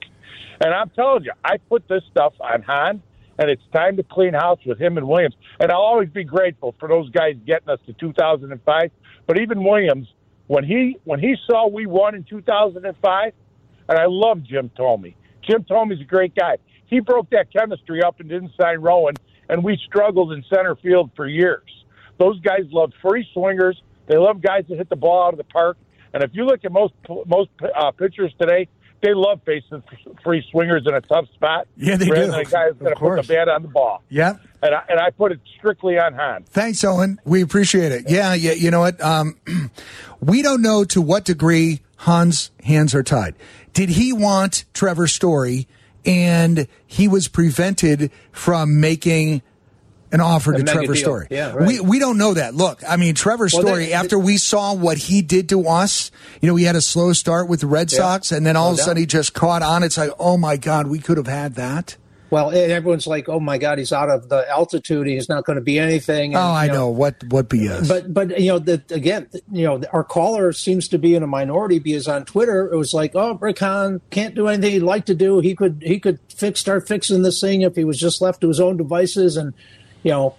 And 0.63 0.74
I'm 0.74 0.89
telling 0.92 1.24
you, 1.24 1.32
I 1.44 1.58
put 1.58 1.88
this 1.88 2.04
stuff 2.12 2.34
on 2.39 2.62
Hahn, 2.62 3.02
and 3.39 3.50
it's 3.50 3.63
time 3.74 3.98
to 3.98 4.04
clean 4.04 4.34
house 4.34 4.60
with 4.66 4.80
him 4.80 4.98
and 4.98 5.08
Williams. 5.08 5.36
And 5.60 5.72
I'll 5.72 5.82
always 5.82 6.10
be 6.10 6.24
grateful 6.24 6.76
for 6.80 6.88
those 6.88 7.10
guys 7.10 7.36
getting 7.46 7.70
us 7.70 7.80
to 7.88 7.94
2005. 7.94 8.92
But 9.26 9.39
even 9.39 9.63
Williams, 9.63 10.08
when 10.48 10.63
he 10.63 10.98
when 11.04 11.20
he 11.20 11.36
saw 11.48 11.68
we 11.68 11.86
won 11.86 12.16
in 12.16 12.24
2005, 12.24 13.34
and 13.89 14.00
I 14.00 14.06
love 14.08 14.44
Jim 14.44 14.70
Thome. 14.78 15.16
Jim 15.42 15.63
Thome's 15.63 16.00
a 16.00 16.06
great 16.06 16.36
guy. 16.36 16.58
He 16.86 17.00
broke 17.00 17.30
that 17.32 17.52
chemistry 17.52 18.04
up 18.04 18.20
and 18.20 18.30
didn't 18.30 18.52
sign 18.60 18.78
Rowand, 18.78 19.18
and 19.49 19.63
we 19.63 19.77
struggled 19.86 20.32
in 20.34 20.43
center 20.49 20.75
field 20.75 21.12
for 21.15 21.27
years. 21.27 21.63
Those 22.17 22.39
guys 22.41 22.62
love 22.71 22.91
free 23.01 23.27
swingers. 23.34 23.82
They 24.08 24.17
love 24.17 24.41
guys 24.41 24.65
that 24.69 24.77
hit 24.77 24.89
the 24.89 24.95
ball 24.95 25.27
out 25.27 25.34
of 25.34 25.38
the 25.38 25.43
park. 25.45 25.77
And 26.13 26.23
if 26.23 26.32
you 26.34 26.45
look 26.45 26.63
at 26.63 26.71
most 26.71 26.93
most 27.25 27.49
uh, 27.75 27.91
pitchers 27.91 28.34
today, 28.39 28.67
they 29.01 29.13
love 29.13 29.41
facing 29.45 29.84
free 30.23 30.45
swingers 30.51 30.84
in 30.86 30.93
a 30.93 31.01
tough 31.01 31.25
spot. 31.34 31.67
Yeah, 31.75 31.97
they 31.97 32.10
rather 32.10 32.25
do. 32.25 32.32
Than 32.32 32.39
a 32.39 32.45
guy 32.45 32.67
who's 32.69 32.77
going 32.77 32.93
to 32.93 32.99
put 32.99 33.21
the 33.21 33.34
bat 33.34 33.49
on 33.49 33.63
the 33.63 33.67
ball. 33.67 34.01
yeah. 34.10 34.38
And 34.62 34.73
I, 34.73 34.84
and 34.88 34.97
I 34.99 35.10
put 35.10 35.34
it 35.34 35.41
strictly 35.58 35.99
on 35.99 36.13
Hahn. 36.13 36.45
Thanks, 36.45 36.86
Owen. 36.86 37.19
We 37.25 37.41
appreciate 37.41 37.91
it. 37.91 38.10
Yeah, 38.10 38.34
yeah. 38.34 38.53
You 38.53 38.71
know 38.71 38.79
what? 38.79 39.01
Um, 39.01 39.38
we 40.21 40.41
don't 40.41 40.62
know 40.62 40.86
to 40.86 41.01
what 41.01 41.25
degree 41.25 41.82
Hahn's 41.97 42.51
hands 42.63 42.95
are 42.95 43.03
tied. 43.03 43.36
Did 43.73 43.89
he 43.89 44.13
want 44.13 44.63
Trevor 44.73 45.08
Story, 45.08 45.67
and 46.06 46.68
he 46.86 47.08
was 47.08 47.28
prevented 47.28 48.12
from 48.32 48.80
making 48.80 49.42
an 50.12 50.22
offer 50.22 50.54
A 50.54 50.58
to 50.58 50.63
Trevor 50.63 50.94
deal. 50.94 50.96
Story? 50.96 51.28
Yeah, 51.32 51.54
right. 51.54 51.68
We 51.68 51.80
we 51.80 51.98
don't 52.00 52.18
know 52.20 52.36
that. 52.36 52.54
Look, 52.54 52.84
I 52.88 52.98
mean, 52.98 53.16
Trevor 53.16 53.50
Well, 53.52 53.62
Story. 53.63 53.86
they- 53.88 53.94
after 53.94 54.20
we 54.20 54.38
saw 54.38 54.74
what 54.74 54.98
he 54.98 55.22
did 55.24 55.50
to 55.50 55.68
us, 55.68 56.12
you 56.39 56.48
know, 56.48 56.56
he 56.56 56.66
had 56.66 56.76
a 56.76 56.82
slow 56.82 57.13
start 57.13 57.48
with 57.48 57.62
the 57.62 57.68
Red 57.68 57.92
Yeah. 57.92 57.98
Sox, 57.98 58.32
and 58.32 58.46
then 58.46 58.56
all 58.56 58.68
No 58.68 58.74
of 58.74 58.80
a 58.80 58.82
sudden 58.82 58.96
doubt. 58.96 59.00
he 59.00 59.06
just 59.08 59.34
caught 59.34 59.63
on. 59.63 59.82
It's 59.82 59.98
like, 59.98 60.12
oh 60.20 60.38
my 60.38 60.56
God, 60.58 60.86
we 60.88 61.00
could 61.00 61.18
have 61.18 61.26
had 61.28 61.56
that. 61.56 61.98
Well, 62.34 62.50
and 62.50 62.72
everyone's 62.72 63.06
like, 63.06 63.30
"Oh 63.30 63.39
my 63.39 63.60
God, 63.60 63.78
he's 63.78 63.93
out 63.93 64.10
of 64.10 64.28
the 64.28 64.50
altitude. 64.50 65.06
He's 65.06 65.30
not 65.30 65.46
going 65.46 65.58
to 65.58 65.62
be 65.62 65.78
anything." 65.78 66.36
oh, 66.36 66.39
I 66.39 66.65
you 66.65 66.72
know 66.72 66.89
what 66.89 67.24
what 67.26 67.48
BS. 67.48 67.88
But 67.88 68.12
but 68.12 68.39
you 68.39 68.48
know 68.48 68.58
that 68.58 68.91
again, 68.91 69.30
you 69.52 69.65
know 69.65 69.84
our 69.93 70.04
caller 70.04 70.52
seems 70.52 70.88
to 70.88 70.98
be 70.98 71.13
in 71.13 71.22
a 71.22 71.28
minority 71.28 71.78
because 71.78 72.08
on 72.08 72.26
Twitter 72.26 72.74
it 72.74 72.76
was 72.76 72.91
like, 72.91 73.12
oh, 73.13 73.36
Rick 73.36 73.58
can't 73.58 74.34
do 74.34 74.48
anything 74.48 74.72
he'd 74.72 74.80
like 74.80 75.06
to 75.06 75.13
do. 75.13 75.41
He 75.41 75.54
could 75.54 75.84
he 75.86 76.00
could 76.00 76.19
fix 76.36 76.60
start 76.60 76.88
fixing 76.88 77.22
this 77.22 77.39
thing 77.39 77.62
if 77.62 77.76
he 77.76 77.84
was 77.84 78.00
just 78.00 78.19
left 78.19 78.41
to 78.41 78.48
his 78.48 78.60
own 78.60 78.78
devices, 78.78 79.38
and 79.38 79.54
you 80.02 80.10
know, 80.10 80.36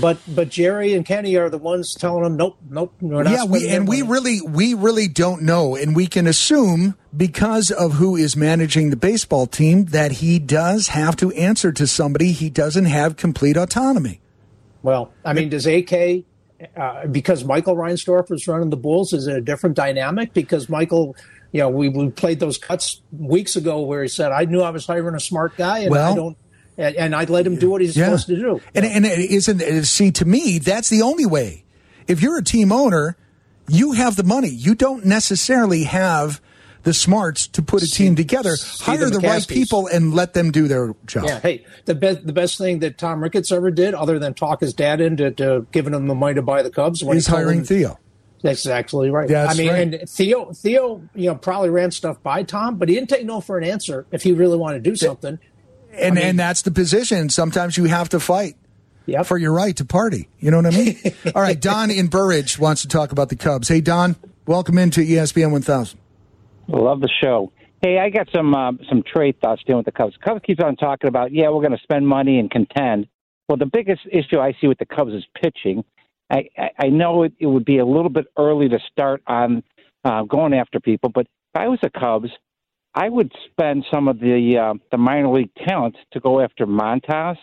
but 0.00 0.18
but 0.26 0.48
Jerry 0.48 0.94
and 0.94 1.04
Kenny 1.04 1.36
are 1.36 1.48
the 1.48 1.58
ones 1.58 1.94
telling 1.94 2.24
him, 2.24 2.36
nope, 2.36 2.58
nope, 2.68 2.94
we're 3.00 3.22
not. 3.22 3.32
yeah, 3.32 3.44
we 3.44 3.68
and 3.68 3.88
we 3.88 4.02
money." 4.02 4.12
really 4.12 4.40
we 4.40 4.74
really 4.74 5.08
don't 5.08 5.42
know, 5.42 5.76
and 5.76 5.94
we 5.94 6.06
can 6.06 6.26
assume 6.26 6.96
because 7.16 7.70
of 7.70 7.94
who 7.94 8.16
is 8.16 8.36
managing 8.36 8.90
the 8.90 8.96
baseball 8.96 9.46
team 9.46 9.86
that 9.86 10.12
he 10.12 10.38
does 10.38 10.88
have 10.88 11.16
to 11.16 11.30
answer 11.32 11.72
to 11.72 11.86
somebody. 11.86 12.32
He 12.32 12.50
doesn't 12.50 12.86
have 12.86 13.16
complete 13.16 13.56
autonomy. 13.56 14.20
Well, 14.82 15.12
I 15.24 15.32
mean, 15.32 15.48
does 15.48 15.66
AK 15.66 16.24
uh, 16.76 17.06
because 17.06 17.44
Michael 17.44 17.76
Reinsdorf 17.76 18.30
is 18.32 18.46
running 18.46 18.70
the 18.70 18.76
Bulls? 18.76 19.12
Is 19.12 19.26
it 19.26 19.36
a 19.36 19.40
different 19.40 19.76
dynamic? 19.76 20.32
Because 20.32 20.68
Michael, 20.68 21.16
you 21.52 21.60
know, 21.60 21.68
we, 21.68 21.88
we 21.88 22.10
played 22.10 22.40
those 22.40 22.58
cuts 22.58 23.00
weeks 23.12 23.56
ago 23.56 23.80
where 23.80 24.02
he 24.02 24.08
said, 24.08 24.32
"I 24.32 24.44
knew 24.44 24.60
I 24.60 24.70
was 24.70 24.86
hiring 24.86 25.14
a 25.14 25.20
smart 25.20 25.56
guy, 25.56 25.80
and 25.80 25.90
Well- 25.90 26.12
I 26.12 26.14
don't." 26.14 26.36
And, 26.76 26.96
and 26.96 27.14
I'd 27.14 27.30
let 27.30 27.46
him 27.46 27.56
do 27.56 27.70
what 27.70 27.80
he's 27.80 27.96
Yeah. 27.96 28.06
supposed 28.06 28.26
to 28.28 28.36
do. 28.36 28.60
And 28.74 28.84
and 28.84 29.06
it 29.06 29.18
isn't 29.30 29.84
see 29.84 30.10
to 30.12 30.24
me 30.24 30.58
that's 30.58 30.88
the 30.88 31.02
only 31.02 31.26
way. 31.26 31.64
If 32.08 32.20
you're 32.20 32.38
a 32.38 32.42
team 32.44 32.72
owner, 32.72 33.16
you 33.68 33.92
have 33.92 34.16
the 34.16 34.24
money. 34.24 34.48
You 34.50 34.74
don't 34.74 35.04
necessarily 35.06 35.84
have 35.84 36.40
the 36.82 36.92
smarts 36.92 37.46
to 37.48 37.62
put 37.62 37.82
a 37.82 37.90
team 37.90 38.14
together. 38.14 38.56
Hire 38.80 39.08
the 39.08 39.18
the 39.18 39.26
right 39.26 39.46
people 39.48 39.86
and 39.86 40.12
let 40.14 40.34
them 40.34 40.50
do 40.50 40.68
their 40.68 40.94
job. 41.06 41.24
Yeah. 41.26 41.40
Hey, 41.40 41.64
the 41.86 41.94
best 41.94 42.26
the 42.26 42.32
best 42.34 42.58
thing 42.58 42.80
that 42.80 42.98
Tom 42.98 43.22
Ricketts 43.22 43.50
ever 43.52 43.70
did, 43.70 43.94
other 43.94 44.18
than 44.18 44.34
talk 44.34 44.60
his 44.60 44.74
dad 44.74 45.00
into 45.00 45.30
to 45.30 45.66
giving 45.72 45.94
him 45.94 46.08
the 46.08 46.14
money 46.14 46.34
to 46.34 46.42
buy 46.42 46.62
the 46.62 46.70
Cubs, 46.70 47.02
when 47.02 47.16
He's 47.16 47.26
he 47.26 47.32
hiring 47.32 47.60
him- 47.60 47.64
Theo. 47.64 47.98
That's 48.42 48.60
exactly 48.66 49.08
right. 49.08 49.30
Yeah, 49.30 49.44
that's 49.46 49.58
I 49.58 49.62
mean, 49.62 49.68
right. 49.72 49.94
and 50.00 50.10
Theo, 50.10 50.52
Theo, 50.52 51.00
you 51.14 51.28
know, 51.30 51.34
probably 51.34 51.70
ran 51.70 51.90
stuff 51.90 52.22
by 52.22 52.42
Tom, 52.42 52.76
but 52.76 52.90
he 52.90 52.94
didn't 52.94 53.08
take 53.08 53.24
no 53.24 53.40
for 53.40 53.56
an 53.56 53.64
answer 53.64 54.04
if 54.12 54.22
he 54.22 54.32
really 54.32 54.58
wanted 54.58 54.84
to 54.84 54.90
do 54.90 54.96
something. 54.96 55.38
And 55.96 56.12
I 56.18 56.20
mean- 56.20 56.28
and 56.30 56.38
that's 56.38 56.62
the 56.62 56.70
position. 56.70 57.28
Sometimes 57.30 57.76
you 57.76 57.84
have 57.84 58.08
to 58.10 58.20
fight. 58.20 58.56
for 59.24 59.36
your 59.36 59.52
right 59.52 59.76
to 59.76 59.84
party. 59.84 60.28
You 60.40 60.50
know 60.50 60.56
what 60.58 60.66
I 60.66 60.70
mean? 60.70 60.98
All 61.34 61.42
right, 61.42 61.60
Don 61.60 61.90
in 61.90 62.06
Burr 62.08 62.28
Ridge 62.30 62.58
wants 62.58 62.82
to 62.82 62.88
talk 62.88 63.12
about 63.12 63.28
the 63.28 63.36
Cubs. 63.36 63.68
Hey, 63.68 63.80
Don, 63.82 64.16
welcome 64.46 64.78
into 64.78 65.00
ESPN 65.02 65.50
1000. 65.52 65.98
Love 66.68 67.00
the 67.00 67.10
show. 67.22 67.52
Hey, 67.82 67.98
I 67.98 68.08
got 68.08 68.28
some 68.34 68.54
uh, 68.54 68.72
some 68.88 69.02
trade 69.02 69.38
thoughts 69.42 69.62
dealing 69.66 69.80
with 69.84 69.86
the 69.86 69.92
Cubs. 69.92 70.16
Cubs 70.24 70.40
keeps 70.42 70.62
on 70.62 70.76
talking 70.76 71.08
about, 71.08 71.32
yeah, 71.32 71.50
we're 71.50 71.60
going 71.60 71.76
to 71.76 71.82
spend 71.82 72.08
money 72.08 72.38
and 72.38 72.50
contend. 72.50 73.06
Well, 73.46 73.58
the 73.58 73.66
biggest 73.66 74.00
issue 74.10 74.40
I 74.40 74.54
see 74.58 74.68
with 74.68 74.78
the 74.78 74.86
Cubs 74.86 75.12
is 75.12 75.24
pitching. 75.42 75.84
I, 76.30 76.48
I, 76.56 76.70
I 76.78 76.88
know 76.88 77.24
it, 77.24 77.34
it 77.38 77.44
would 77.46 77.66
be 77.66 77.76
a 77.78 77.84
little 77.84 78.08
bit 78.08 78.24
early 78.38 78.70
to 78.70 78.78
start 78.90 79.22
on 79.26 79.62
uh, 80.02 80.22
going 80.22 80.54
after 80.54 80.80
people, 80.80 81.10
but 81.10 81.26
if 81.26 81.60
I 81.60 81.68
was 81.68 81.78
the 81.82 81.90
Cubs, 81.90 82.30
I 82.94 83.08
would 83.08 83.32
spend 83.50 83.84
some 83.92 84.08
of 84.08 84.20
the 84.20 84.56
uh, 84.58 84.74
the 84.90 84.98
minor 84.98 85.28
league 85.28 85.50
talent 85.66 85.96
to 86.12 86.20
go 86.20 86.40
after 86.40 86.66
Montas 86.66 87.36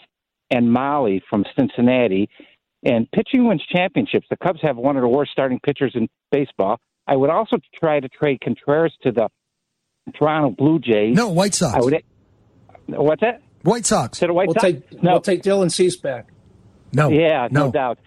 and 0.49 0.67
Mahle 0.67 1.19
from 1.29 1.45
Cincinnati. 1.57 2.29
And 2.83 3.09
pitching 3.11 3.47
wins 3.47 3.63
championships. 3.71 4.25
The 4.29 4.37
Cubs 4.37 4.59
have 4.63 4.75
one 4.75 4.97
of 4.97 5.03
the 5.03 5.07
worst 5.07 5.31
starting 5.31 5.59
pitchers 5.59 5.91
in 5.93 6.07
baseball. 6.31 6.79
I 7.05 7.15
would 7.15 7.29
also 7.29 7.57
try 7.79 7.99
to 7.99 8.09
trade 8.09 8.39
Contreras 8.41 8.93
to 9.03 9.11
the 9.11 9.29
Toronto 10.17 10.49
Blue 10.57 10.79
Jays. 10.79 11.15
No, 11.15 11.29
White 11.29 11.53
Sox. 11.53 11.75
I 11.75 11.79
would. 11.79 12.03
What's 12.87 13.21
that? 13.21 13.41
White 13.63 13.85
Sox. 13.85 14.19
To 14.19 14.27
the 14.27 14.33
White 14.33 14.47
We'll 14.47 14.55
Sox. 14.55 14.63
take 14.63 14.83
we'll 15.03 15.21
take 15.21 15.43
Dylan 15.43 15.71
Cease 15.71 15.97
back. 15.97 16.27
No. 16.93 17.09
Yeah, 17.09 17.47
no, 17.51 17.65
no. 17.65 17.71
doubt. 17.71 17.99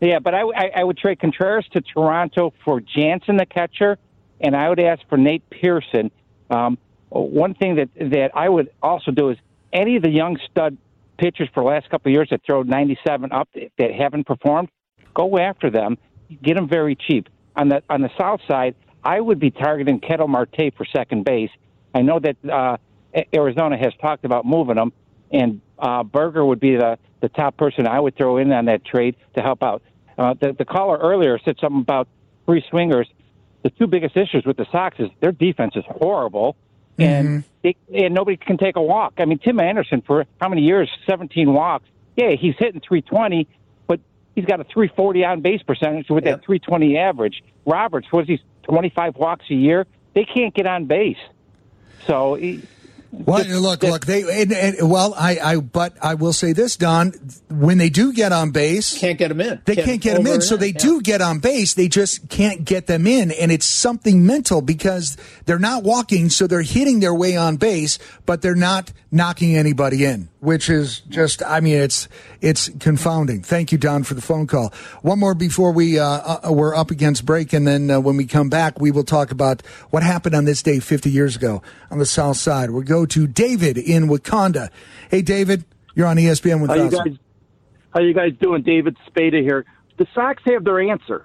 Yeah, 0.00 0.18
but 0.18 0.34
I, 0.34 0.40
I, 0.42 0.70
I 0.76 0.84
would 0.84 0.98
trade 0.98 1.20
Contreras 1.20 1.66
to 1.72 1.80
Toronto 1.80 2.52
for 2.64 2.80
Jansen, 2.80 3.36
the 3.36 3.46
catcher, 3.46 3.98
and 4.40 4.54
I 4.56 4.68
would 4.68 4.80
ask 4.80 5.00
for 5.08 5.16
Nate 5.16 5.48
Pearson. 5.48 6.10
Um, 6.50 6.78
one 7.10 7.54
thing 7.54 7.76
that 7.76 7.88
that 8.10 8.30
I 8.34 8.48
would 8.48 8.70
also 8.82 9.10
do 9.10 9.30
is 9.30 9.38
any 9.72 9.96
of 9.96 10.02
the 10.02 10.10
young 10.10 10.38
stud 10.50 10.76
pitchers 11.18 11.48
for 11.52 11.62
the 11.62 11.68
last 11.68 11.90
couple 11.90 12.10
of 12.10 12.14
years 12.14 12.28
that 12.30 12.42
throw 12.46 12.62
97 12.62 13.32
up 13.32 13.48
that 13.78 13.92
haven't 13.92 14.26
performed, 14.26 14.68
go 15.14 15.38
after 15.38 15.70
them, 15.70 15.98
get 16.42 16.56
them 16.56 16.68
very 16.68 16.94
cheap. 16.94 17.28
On 17.56 17.68
the 17.68 17.82
on 17.90 18.02
the 18.02 18.10
south 18.18 18.40
side, 18.48 18.74
I 19.02 19.20
would 19.20 19.38
be 19.38 19.50
targeting 19.50 20.00
Ketel 20.00 20.28
Marte 20.28 20.72
for 20.76 20.84
second 20.84 21.24
base. 21.24 21.50
I 21.94 22.02
know 22.02 22.20
that 22.20 22.36
uh, 22.48 22.76
Arizona 23.34 23.76
has 23.76 23.92
talked 24.00 24.24
about 24.24 24.44
moving 24.44 24.76
him, 24.76 24.92
and 25.30 25.60
uh, 25.78 26.02
Burger 26.02 26.44
would 26.44 26.60
be 26.60 26.76
the, 26.76 26.98
the 27.20 27.28
top 27.28 27.56
person 27.56 27.86
I 27.86 28.00
would 28.00 28.16
throw 28.16 28.36
in 28.36 28.52
on 28.52 28.66
that 28.66 28.84
trade 28.84 29.16
to 29.36 29.42
help 29.42 29.62
out. 29.62 29.82
Uh, 30.16 30.34
the, 30.40 30.52
the 30.52 30.64
caller 30.64 30.98
earlier 30.98 31.38
said 31.44 31.56
something 31.60 31.80
about 31.80 32.08
free 32.46 32.64
swingers. 32.68 33.08
The 33.62 33.70
two 33.70 33.86
biggest 33.86 34.16
issues 34.16 34.44
with 34.44 34.56
the 34.56 34.66
Sox 34.70 34.98
is 34.98 35.10
their 35.20 35.32
defense 35.32 35.74
is 35.76 35.84
horrible, 35.88 36.56
mm-hmm. 36.98 37.02
and 37.02 37.44
they, 37.62 37.76
and 37.92 38.14
nobody 38.14 38.36
can 38.36 38.56
take 38.56 38.76
a 38.76 38.82
walk. 38.82 39.14
I 39.18 39.24
mean, 39.24 39.38
Tim 39.38 39.58
Anderson 39.60 40.02
for 40.02 40.26
how 40.40 40.48
many 40.48 40.62
years? 40.62 40.88
Seventeen 41.06 41.52
walks. 41.52 41.86
Yeah, 42.16 42.32
he's 42.32 42.54
hitting 42.58 42.80
320, 42.80 43.46
but 43.86 44.00
he's 44.34 44.44
got 44.44 44.60
a 44.60 44.64
340 44.64 45.24
on 45.24 45.40
base 45.40 45.62
percentage 45.62 46.08
with 46.10 46.24
that 46.24 46.44
320 46.44 46.98
average. 46.98 47.44
Roberts 47.64 48.10
was 48.12 48.26
he 48.26 48.42
25 48.64 49.16
walks 49.16 49.44
a 49.50 49.54
year? 49.54 49.86
They 50.14 50.24
can't 50.24 50.52
get 50.52 50.66
on 50.66 50.86
base. 50.86 51.16
So 52.06 52.34
he, 52.34 52.62
Well, 53.10 53.42
look, 53.60 53.82
look. 53.82 54.04
They 54.04 54.42
and, 54.42 54.52
and, 54.52 54.90
well, 54.90 55.14
I, 55.16 55.38
I, 55.38 55.56
but 55.56 55.96
I 56.02 56.14
will 56.14 56.34
say 56.34 56.52
this, 56.52 56.76
Don. 56.76 57.12
When 57.48 57.78
they 57.78 57.88
do 57.88 58.12
get 58.12 58.32
on 58.32 58.50
base, 58.50 58.98
can't 58.98 59.16
get 59.16 59.28
them 59.28 59.40
in. 59.40 59.62
They 59.64 59.76
can't, 59.76 60.00
get 60.00 60.16
them 60.16 60.26
in. 60.26 60.42
So 60.42 60.58
they 60.58 60.68
in, 60.68 60.74
do 60.74 61.00
get 61.00 61.22
on 61.22 61.38
base. 61.38 61.72
They 61.72 61.88
just 61.88 62.28
can't 62.28 62.66
get 62.66 62.86
them 62.86 63.06
in, 63.06 63.30
and 63.30 63.50
it's 63.50 63.64
something 63.64 64.26
mental 64.26 64.60
because 64.60 65.16
they're 65.46 65.58
not 65.58 65.84
walking, 65.84 66.28
so 66.28 66.46
they're 66.46 66.60
hitting 66.60 67.00
their 67.00 67.14
way 67.14 67.34
on 67.34 67.56
base, 67.56 67.98
but 68.26 68.42
they're 68.42 68.54
not 68.54 68.92
knocking 69.10 69.56
anybody 69.56 70.04
in, 70.04 70.28
which 70.40 70.68
is 70.68 71.00
just. 71.00 71.42
I 71.42 71.60
mean, 71.60 71.76
it's 71.76 72.08
it's 72.40 72.68
confounding. 72.80 73.42
Thank 73.42 73.72
you, 73.72 73.78
Don, 73.78 74.02
for 74.02 74.14
the 74.14 74.20
phone 74.20 74.46
call. 74.46 74.72
One 75.02 75.18
more 75.18 75.34
before 75.34 75.72
we 75.72 75.98
uh, 75.98 76.04
uh, 76.04 76.52
we're 76.52 76.74
up 76.74 76.90
against 76.90 77.24
break, 77.24 77.52
and 77.52 77.66
then 77.66 77.90
uh, 77.90 78.00
when 78.00 78.16
we 78.16 78.26
come 78.26 78.48
back, 78.48 78.80
we 78.80 78.90
will 78.90 79.04
talk 79.04 79.30
about 79.30 79.62
what 79.90 80.02
happened 80.02 80.34
on 80.34 80.44
this 80.44 80.62
day 80.62 80.80
50 80.80 81.10
years 81.10 81.36
ago 81.36 81.62
on 81.90 81.98
the 81.98 82.06
South 82.06 82.36
Side. 82.36 82.70
We'll 82.70 82.82
go 82.82 83.06
to 83.06 83.26
David 83.26 83.78
in 83.78 84.08
Wakanda. 84.08 84.70
Hey, 85.10 85.22
David, 85.22 85.64
you're 85.94 86.06
on 86.06 86.16
ESPN 86.16 86.66
How 86.66 86.74
you 86.74 86.90
guys? 86.90 87.18
How 87.90 88.00
you 88.00 88.14
guys 88.14 88.32
doing? 88.40 88.62
David 88.62 88.96
Spada 89.06 89.38
here. 89.38 89.64
The 89.96 90.06
Sox 90.14 90.42
have 90.46 90.64
their 90.64 90.80
answer. 90.80 91.24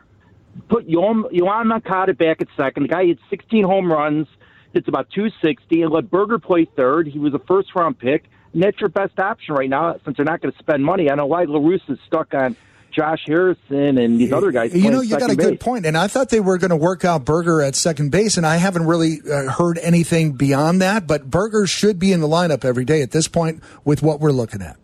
Put 0.69 0.87
Yoan 0.87 1.65
Moncada 1.65 2.13
back 2.13 2.41
at 2.41 2.47
second. 2.55 2.83
The 2.83 2.89
guy 2.89 3.07
had 3.07 3.17
16 3.29 3.63
home 3.63 3.91
runs. 3.91 4.27
It's 4.73 4.87
about 4.87 5.09
260, 5.11 5.83
and 5.83 5.91
let 5.91 6.09
Burger 6.09 6.39
play 6.39 6.65
third. 6.65 7.07
He 7.07 7.19
was 7.19 7.33
a 7.33 7.39
first 7.39 7.75
round 7.75 7.99
pick, 7.99 8.25
and 8.53 8.63
that's 8.63 8.79
your 8.79 8.89
best 8.89 9.19
option 9.19 9.55
right 9.55 9.69
now 9.69 9.99
since 10.03 10.17
they're 10.17 10.25
not 10.25 10.41
going 10.41 10.51
to 10.51 10.59
spend 10.59 10.83
money. 10.83 11.11
I 11.11 11.15
know 11.15 11.27
why 11.27 11.43
La 11.43 11.59
Russa 11.59 11.91
is 11.91 11.99
stuck 12.07 12.33
on 12.33 12.55
Josh 12.91 13.23
Harrison 13.25 13.97
and 13.97 14.19
these 14.19 14.31
other 14.31 14.51
guys. 14.51 14.73
You 14.73 14.91
know, 14.91 15.01
you 15.01 15.09
got 15.09 15.17
a 15.17 15.21
second 15.21 15.37
good 15.37 15.49
base. 15.51 15.59
point, 15.59 15.85
and 15.85 15.97
I 15.97 16.07
thought 16.07 16.29
they 16.29 16.39
were 16.39 16.57
going 16.57 16.69
to 16.69 16.75
work 16.75 17.05
out 17.05 17.25
Burger 17.25 17.61
at 17.61 17.75
second 17.75 18.11
base, 18.11 18.37
and 18.37 18.45
I 18.45 18.57
haven't 18.57 18.85
really 18.85 19.19
uh, 19.29 19.51
heard 19.51 19.77
anything 19.79 20.33
beyond 20.33 20.81
that. 20.81 21.07
But 21.07 21.29
Burger 21.29 21.67
should 21.67 21.99
be 21.99 22.11
in 22.11 22.21
the 22.21 22.27
lineup 22.27 22.63
every 22.63 22.85
day 22.85 23.01
at 23.01 23.11
this 23.11 23.27
point 23.27 23.61
with 23.83 24.01
what 24.01 24.19
we're 24.19 24.31
looking 24.31 24.61
at. 24.61 24.77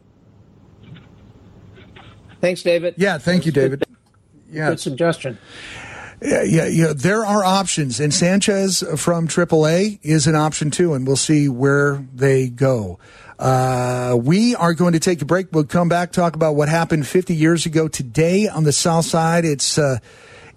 Thanks, 2.42 2.64
David. 2.64 2.96
Yeah, 2.98 3.18
thank 3.18 3.46
you, 3.46 3.52
David. 3.52 3.84
Yeah, 4.52 4.70
Good 4.70 4.80
suggestion. 4.80 5.38
Yeah, 6.22 6.44
yeah, 6.44 6.66
yeah. 6.66 6.94
There 6.94 7.26
are 7.26 7.44
options, 7.44 8.00
and 8.00 8.14
Sanchez 8.14 8.84
from 8.98 9.28
AAA 9.28 10.00
is 10.04 10.28
an 10.28 10.36
option 10.36 10.70
too, 10.70 10.94
and 10.94 11.08
we'll 11.08 11.16
see 11.16 11.48
where 11.48 12.06
they 12.14 12.50
go. 12.50 13.00
Uh, 13.38 14.18
we 14.22 14.54
are 14.56 14.74
going 14.74 14.94
to 14.94 15.00
take 15.00 15.22
a 15.22 15.26
break. 15.26 15.48
We'll 15.54 15.64
come 15.64 15.88
back 15.88 16.12
talk 16.12 16.36
about 16.36 16.56
what 16.56 16.68
happened 16.68 17.08
50 17.08 17.34
years 17.34 17.66
ago 17.66 17.88
today 17.88 18.50
on 18.50 18.66
the 18.66 18.74
South 18.74 19.06
Side. 19.06 19.46
It's 19.46 19.78
uh, 19.78 20.00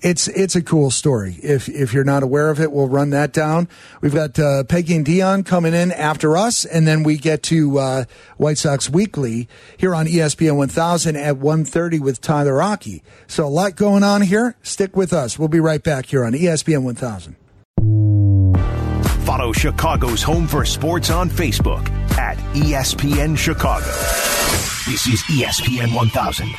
it's 0.03 0.29
it's 0.29 0.55
a 0.57 0.63
cool 0.63 0.91
story. 0.91 1.39
If 1.43 1.69
if 1.69 1.95
you're 1.95 2.05
not 2.05 2.23
aware 2.23 2.51
of 2.51 2.61
it, 2.61 2.73
we'll 2.73 2.89
run 2.89 3.11
that 3.11 3.33
down. 3.33 3.69
We've 4.01 4.15
got 4.15 4.39
uh, 4.39 4.65
Peggy 4.65 4.97
and 4.97 5.05
Dion 5.05 5.45
coming 5.45 5.75
in 5.75 5.93
after 5.93 6.37
us, 6.37 6.65
and 6.65 6.87
then 6.87 7.03
we 7.03 7.17
get 7.17 7.43
to 7.45 7.79
uh, 7.79 8.05
White 8.37 8.59
Sox 8.59 8.91
Weekly 8.91 9.49
here 9.77 9.95
on 9.95 10.07
ESPN 10.07 10.57
1000 10.57 11.17
at 11.17 11.37
1:30 11.37 12.01
with 12.01 12.21
Tyler 12.21 12.55
Rocky. 12.57 13.03
So 13.27 13.47
a 13.47 13.49
lot 13.49 13.77
going 13.77 14.03
on 14.03 14.23
here. 14.23 14.57
Stick 14.63 14.97
with 14.97 15.13
us. 15.13 15.39
We'll 15.39 15.49
be 15.49 15.61
right 15.61 15.83
back 15.83 16.07
here 16.07 16.25
on 16.25 16.33
ESPN 16.33 16.83
1000. 16.83 17.37
Follow 19.25 19.53
Chicago's 19.53 20.23
Home 20.23 20.49
for 20.49 20.65
Sports 20.65 21.11
on 21.11 21.31
Facebook 21.31 21.89
at 22.19 22.37
ESPN 22.55 23.39
Chicago. 23.39 23.87
This 24.85 25.07
is 25.07 25.23
ESPN 25.23 25.95
1000. 25.95 26.53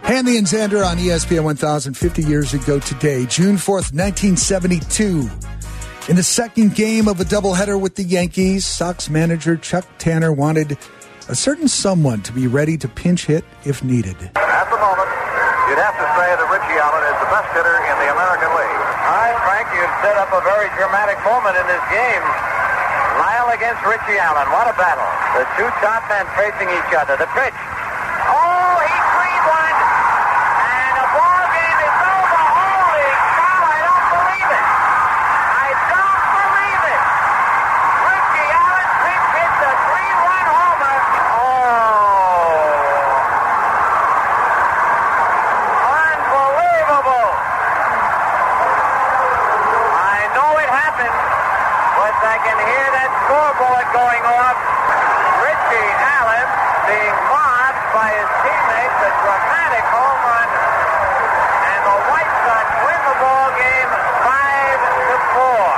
Hanley 0.00 0.38
and 0.38 0.46
Xander 0.46 0.80
on 0.80 0.96
ESPN 0.96 1.44
1000 1.44 1.92
50 1.92 2.22
years 2.22 2.54
ago 2.54 2.78
today, 2.78 3.26
June 3.26 3.56
4th, 3.56 3.92
1972. 3.92 5.28
In 6.08 6.16
the 6.16 6.22
second 6.22 6.74
game 6.74 7.06
of 7.06 7.20
a 7.20 7.24
doubleheader 7.24 7.78
with 7.78 7.96
the 7.96 8.02
Yankees, 8.02 8.64
Sox 8.64 9.10
manager 9.10 9.58
Chuck 9.58 9.84
Tanner 9.98 10.32
wanted 10.32 10.78
a 11.28 11.34
certain 11.34 11.68
someone 11.68 12.22
to 12.22 12.32
be 12.32 12.46
ready 12.46 12.78
to 12.78 12.88
pinch 12.88 13.26
hit 13.26 13.44
if 13.66 13.84
needed. 13.84 14.16
At 14.36 14.68
the 14.72 14.80
moment, 14.80 15.08
you'd 15.68 15.84
have 15.84 16.00
to 16.00 16.08
say 16.16 16.28
that 16.32 16.48
Richie 16.48 16.80
Allen 16.80 17.04
is 17.12 17.18
the 17.20 17.28
best 17.28 17.48
hitter 17.52 17.76
in 17.76 17.96
the 18.00 18.08
American 18.08 18.50
League. 18.56 18.80
All 19.04 19.20
right, 19.20 19.36
Frank, 19.44 19.68
you've 19.76 19.96
set 20.00 20.16
up 20.16 20.32
a 20.32 20.40
very 20.48 20.72
dramatic 20.80 21.20
moment 21.20 21.60
in 21.60 21.66
this 21.68 21.84
game. 21.92 22.24
Lyle 23.18 23.50
against 23.54 23.82
Richie 23.86 24.18
Allen. 24.18 24.50
What 24.50 24.66
a 24.66 24.74
battle. 24.74 25.06
The 25.38 25.46
two 25.56 25.70
top 25.78 26.02
men 26.10 26.26
facing 26.34 26.68
each 26.68 26.92
other. 26.94 27.14
The 27.16 27.30
pitch. 27.30 27.54
Oh, 28.26 28.74
he 28.82 28.96
freed 29.14 29.44
one. 29.46 29.78
And 30.66 30.92
the 30.98 31.06
ball 31.14 31.44
game 31.54 31.78
is 31.78 31.94
over. 31.94 32.42
Holy 32.58 33.06
cow, 33.38 33.60
I 33.70 33.78
don't 33.86 34.06
believe 34.18 34.50
it. 34.50 34.66
I 35.46 35.68
don't 35.94 36.26
believe 36.34 36.82
it. 36.90 37.02
Richie 38.02 38.50
Allen 38.50 38.90
pinch 39.06 39.26
hits 39.38 39.60
a 39.62 39.72
three-run 39.78 40.46
homer. 40.50 40.98
Oh. 41.38 42.58
Unbelievable. 46.02 47.30
I 50.02 50.18
know 50.34 50.50
it 50.58 50.70
happened, 50.70 51.14
but 51.94 52.14
I 52.26 52.36
can 52.42 52.58
hear 52.58 52.86
that 52.90 53.10
scoreboard 53.24 53.83
going 53.94 54.22
off. 54.26 54.58
Richie 55.38 55.90
Allen 56.02 56.48
being 56.90 57.16
mobbed 57.30 57.78
by 57.94 58.10
his 58.10 58.26
teammates, 58.42 58.98
a 59.06 59.10
dramatic 59.22 59.84
home 59.86 60.20
run, 60.26 60.50
and 61.70 61.80
the 61.86 61.96
White 62.10 62.32
Sox 62.42 62.66
win 62.82 63.00
the 63.06 63.16
ball 63.22 63.48
game 63.54 63.90
five 64.26 64.80
to 65.08 65.16
four. 65.30 65.70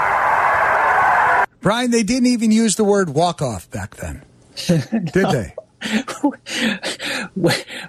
Brian, 1.61 1.91
they 1.91 2.03
didn't 2.03 2.33
even 2.33 2.51
use 2.51 2.77
the 2.77 2.85
word 2.85 3.11
walk 3.11 3.43
off 3.43 3.71
back 3.71 3.97
then, 3.97 4.25
did 4.67 5.13
they? 5.13 5.55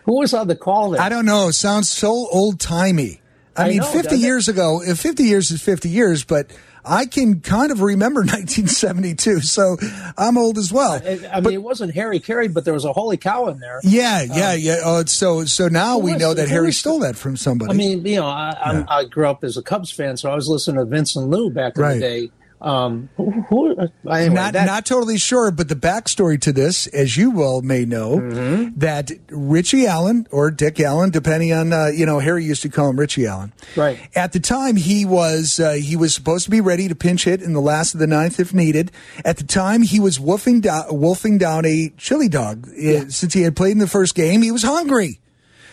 Who 0.03 0.19
was 0.19 0.33
on 0.33 0.47
the 0.47 0.55
call 0.55 0.91
there? 0.91 1.01
I 1.01 1.07
don't 1.09 1.25
know. 1.25 1.47
It 1.47 1.53
sounds 1.53 1.89
so 1.89 2.09
old 2.09 2.59
timey. 2.59 3.21
I, 3.55 3.63
I 3.63 3.69
mean, 3.69 3.77
know, 3.77 3.85
50 3.85 4.01
doesn't 4.03 4.19
it? 4.19 4.21
years 4.21 4.47
ago, 4.49 4.81
50 4.81 5.23
years 5.23 5.51
is 5.51 5.61
50 5.61 5.89
years, 5.89 6.23
but 6.23 6.51
I 6.87 7.05
can 7.05 7.41
kind 7.41 7.71
of 7.71 7.81
remember 7.81 8.21
1972, 8.71 9.41
so 9.41 9.77
I'm 10.17 10.37
old 10.37 10.57
as 10.57 10.71
well. 10.71 10.93
I, 11.03 11.19
I 11.33 11.41
mean, 11.41 11.53
it 11.53 11.61
wasn't 11.63 11.93
Harry 11.95 12.19
Caray, 12.19 12.47
but 12.47 12.65
there 12.65 12.73
was 12.73 12.85
a 12.85 12.93
holy 12.93 13.17
cow 13.17 13.47
in 13.47 13.59
there. 13.59 13.79
Yeah, 13.83 14.21
yeah, 14.23 14.51
um, 14.51 14.59
yeah. 14.59 14.79
Oh, 14.83 15.03
so 15.05 15.45
so 15.45 15.67
now 15.67 15.97
we 15.97 16.13
was- 16.13 16.21
know 16.21 16.33
that 16.33 16.47
Harry 16.49 16.67
was- 16.67 16.77
stole 16.77 16.99
that 16.99 17.15
from 17.15 17.35
somebody. 17.37 17.71
I 17.71 17.75
mean, 17.75 18.05
you 18.05 18.17
know, 18.17 18.25
I, 18.27 18.57
I'm, 18.63 18.85
I 18.89 19.05
grew 19.05 19.27
up 19.27 19.43
as 19.43 19.57
a 19.57 19.61
Cubs 19.63 19.91
fan, 19.91 20.17
so 20.17 20.31
I 20.31 20.35
was 20.35 20.47
listening 20.47 20.77
to 20.77 20.85
Vince 20.85 21.15
and 21.15 21.29
Lou 21.29 21.49
back 21.49 21.75
in 21.77 21.81
Right. 21.83 21.93
the 21.95 21.99
day. 21.99 22.29
Um, 22.59 23.09
who, 23.17 23.29
who, 23.49 23.75
anyway, 24.09 24.29
not 24.33 24.53
that- 24.53 24.65
not 24.65 24.85
totally 24.85 25.17
sure, 25.19 25.51
but 25.51 25.69
the 25.69 25.75
backstory 25.75 26.41
to 26.41 26.51
this, 26.51 26.87
as 26.87 27.15
you 27.15 27.29
well 27.29 27.61
may 27.61 27.85
know, 27.85 28.17
Mm-hmm. 28.17 28.79
that 28.79 29.11
Richie 29.29 29.85
Allen 29.85 30.25
or 30.31 30.49
Dick 30.49 30.79
Allen, 30.79 31.11
depending 31.11 31.53
on 31.53 31.71
uh, 31.71 31.87
you 31.87 32.05
know, 32.05 32.17
Harry 32.19 32.43
used 32.43 32.63
to 32.63 32.69
call 32.69 32.89
him 32.89 32.99
Richie 32.99 33.27
Allen. 33.27 33.53
Right. 33.75 33.99
At 34.15 34.33
the 34.33 34.39
time, 34.39 34.75
he 34.75 35.05
was 35.05 35.59
uh, 35.59 35.73
he 35.73 35.95
was 35.95 36.15
supposed 36.15 36.45
to 36.45 36.51
be 36.51 36.61
ready 36.61 36.87
to 36.87 36.95
pinch 36.95 37.25
hit 37.25 37.43
in 37.43 37.53
the 37.53 37.61
last 37.61 37.93
of 37.93 37.99
the 37.99 38.07
ninth 38.07 38.39
if 38.39 38.53
needed. 38.53 38.91
At 39.23 39.37
the 39.37 39.43
time, 39.43 39.83
he 39.83 39.99
was 39.99 40.19
wolfing 40.19 40.61
down 40.61 40.85
wolfing 40.89 41.37
down 41.37 41.63
a 41.65 41.89
chili 41.97 42.27
dog 42.29 42.67
Uh, 42.69 43.07
since 43.09 43.33
he 43.33 43.43
had 43.43 43.55
played 43.55 43.73
in 43.73 43.77
the 43.77 43.87
first 43.87 44.15
game. 44.15 44.41
He 44.41 44.51
was 44.51 44.63
hungry. 44.63 45.19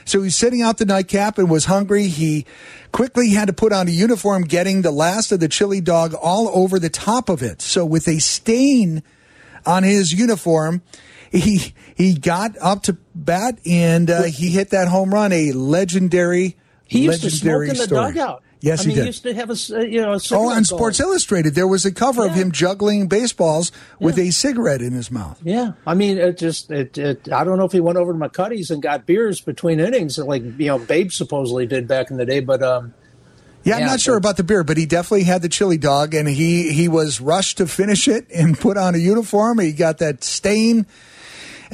So 0.04 0.22
he's 0.22 0.36
sitting 0.36 0.62
out 0.62 0.78
the 0.78 0.84
nightcap 0.84 1.38
and 1.38 1.50
was 1.50 1.64
hungry. 1.66 2.08
He 2.08 2.46
quickly 2.92 3.30
had 3.30 3.46
to 3.46 3.52
put 3.52 3.72
on 3.72 3.88
a 3.88 3.90
uniform, 3.90 4.42
getting 4.44 4.82
the 4.82 4.90
last 4.90 5.32
of 5.32 5.40
the 5.40 5.48
chili 5.48 5.80
dog 5.80 6.14
all 6.14 6.48
over 6.52 6.78
the 6.78 6.90
top 6.90 7.28
of 7.28 7.42
it. 7.42 7.62
So 7.62 7.84
with 7.84 8.06
a 8.08 8.18
stain 8.20 9.02
on 9.66 9.82
his 9.82 10.12
uniform, 10.12 10.82
he 11.32 11.74
he 11.96 12.14
got 12.14 12.56
up 12.60 12.82
to 12.84 12.96
bat 13.14 13.58
and 13.66 14.10
uh, 14.10 14.22
he 14.24 14.50
hit 14.50 14.70
that 14.70 14.88
home 14.88 15.12
run. 15.12 15.32
A 15.32 15.52
legendary, 15.52 16.56
he 16.86 17.04
used 17.04 17.22
to 17.22 17.30
smoke 17.30 17.60
legendary 17.60 17.70
in 17.70 17.76
the 17.76 17.82
story. 17.84 18.12
dugout. 18.12 18.42
Yes, 18.60 18.80
I 18.80 18.82
he 18.84 18.88
mean, 18.88 18.96
did. 18.96 19.02
He 19.02 19.06
used 19.08 19.22
to 19.24 19.34
have 19.34 19.50
a 19.50 19.76
uh, 19.76 19.80
you 19.80 20.00
know. 20.00 20.12
A 20.14 20.20
Oh, 20.32 20.48
on 20.48 20.64
Sports. 20.64 21.00
Illustrated, 21.00 21.54
there 21.54 21.66
was 21.66 21.84
a 21.84 21.92
cover 21.92 22.24
of 22.24 22.34
him 22.34 22.50
juggling 22.50 23.08
baseballs 23.08 23.72
with 24.00 24.18
a 24.18 24.30
cigarette 24.30 24.80
in 24.80 24.92
his 24.92 25.10
mouth. 25.10 25.38
Yeah, 25.44 25.72
I 25.86 25.94
mean, 25.94 26.16
it 26.18 26.38
just 26.38 26.70
it, 26.70 26.96
it. 26.96 27.30
I 27.32 27.44
don't 27.44 27.58
know 27.58 27.66
if 27.66 27.72
he 27.72 27.80
went 27.80 27.98
over 27.98 28.12
to 28.12 28.18
McCuddy's 28.18 28.70
and 28.70 28.82
got 28.82 29.04
beers 29.06 29.40
between 29.40 29.80
innings, 29.80 30.16
like 30.18 30.42
you 30.42 30.66
know, 30.66 30.78
Babe 30.78 31.10
supposedly 31.12 31.66
did 31.66 31.86
back 31.86 32.10
in 32.10 32.16
the 32.16 32.24
day. 32.24 32.40
But 32.40 32.62
um, 32.62 32.94
Yeah, 33.64 33.74
I'm 33.74 33.80
Yeah, 33.80 33.86
not 33.86 34.00
sure 34.00 34.16
about 34.16 34.36
the 34.38 34.44
beer, 34.44 34.64
but 34.64 34.76
he 34.76 34.86
definitely 34.86 35.24
had 35.24 35.42
the 35.42 35.48
chili 35.48 35.76
dog, 35.78 36.14
and 36.14 36.26
he 36.28 36.72
he 36.72 36.88
was 36.88 37.20
rushed 37.20 37.58
to 37.58 37.66
finish 37.66 38.08
it 38.08 38.26
and 38.34 38.58
put 38.58 38.76
on 38.78 38.94
a 38.94 38.98
uniform. 38.98 39.58
He 39.58 39.72
got 39.72 39.98
that 39.98 40.24
stain, 40.24 40.86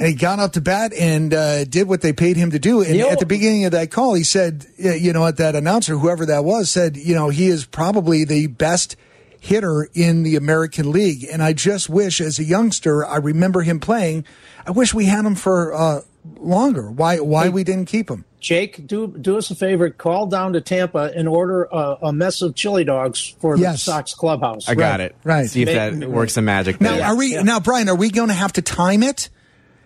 and 0.01 0.09
he 0.09 0.15
got 0.15 0.39
up 0.39 0.53
to 0.53 0.61
bat 0.61 0.93
and 0.93 1.33
uh, 1.33 1.63
did 1.65 1.87
what 1.87 2.01
they 2.01 2.11
paid 2.13 2.35
him 2.37 2.51
to 2.51 2.59
do. 2.59 2.81
And 2.81 2.95
You 2.95 3.03
know- 3.03 3.09
at 3.11 3.19
the 3.19 3.25
beginning 3.25 3.65
of 3.65 3.71
that 3.73 3.91
call, 3.91 4.13
he 4.15 4.23
said, 4.23 4.65
you 4.77 5.13
know, 5.13 5.21
what 5.21 5.37
that 5.37 5.55
announcer, 5.55 5.97
whoever 5.97 6.25
that 6.25 6.43
was, 6.43 6.69
said, 6.69 6.97
you 6.97 7.13
know, 7.15 7.29
he 7.29 7.47
is 7.47 7.65
probably 7.65 8.25
the 8.25 8.47
best 8.47 8.95
hitter 9.39 9.87
in 9.93 10.23
the 10.23 10.35
American 10.35 10.91
League. 10.91 11.25
And 11.31 11.41
I 11.41 11.53
just 11.53 11.89
wish, 11.89 12.19
as 12.21 12.39
a 12.39 12.43
youngster, 12.43 13.05
I 13.05 13.17
remember 13.17 13.61
him 13.61 13.79
playing. 13.79 14.25
I 14.65 14.71
wish 14.71 14.93
we 14.93 15.05
had 15.05 15.25
him 15.25 15.35
for 15.35 15.73
uh, 15.73 16.01
longer. 16.37 16.89
Why 16.91 17.19
why 17.19 17.49
we 17.49 17.63
didn't 17.63 17.85
keep 17.85 18.09
him? 18.09 18.25
Jake, 18.39 18.87
do 18.87 19.07
do 19.07 19.37
us 19.37 19.51
a 19.51 19.55
favor, 19.55 19.89
call 19.91 20.25
down 20.27 20.53
to 20.53 20.61
Tampa 20.61 21.11
and 21.15 21.27
order 21.27 21.63
a, 21.71 21.97
a 22.03 22.13
mess 22.13 22.41
of 22.41 22.55
chili 22.55 22.83
dogs 22.83 23.35
for 23.39 23.55
the 23.57 23.75
Sox 23.77 24.13
clubhouse. 24.15 24.67
I 24.67 24.73
got 24.75 24.99
it. 24.99 25.15
right. 25.23 25.47
See 25.49 25.61
if 25.63 25.67
Ma- 25.67 25.73
that 25.99 26.09
works 26.09 26.33
some 26.33 26.45
magic. 26.45 26.81
Now, 26.81 26.95
there. 26.95 27.05
are 27.05 27.15
we 27.15 27.41
now, 27.41 27.59
Brian? 27.59 27.87
Are 27.89 27.95
we 27.95 28.09
going 28.09 28.29
to 28.29 28.33
have 28.35 28.53
to 28.53 28.61
time 28.63 29.03
it? 29.03 29.29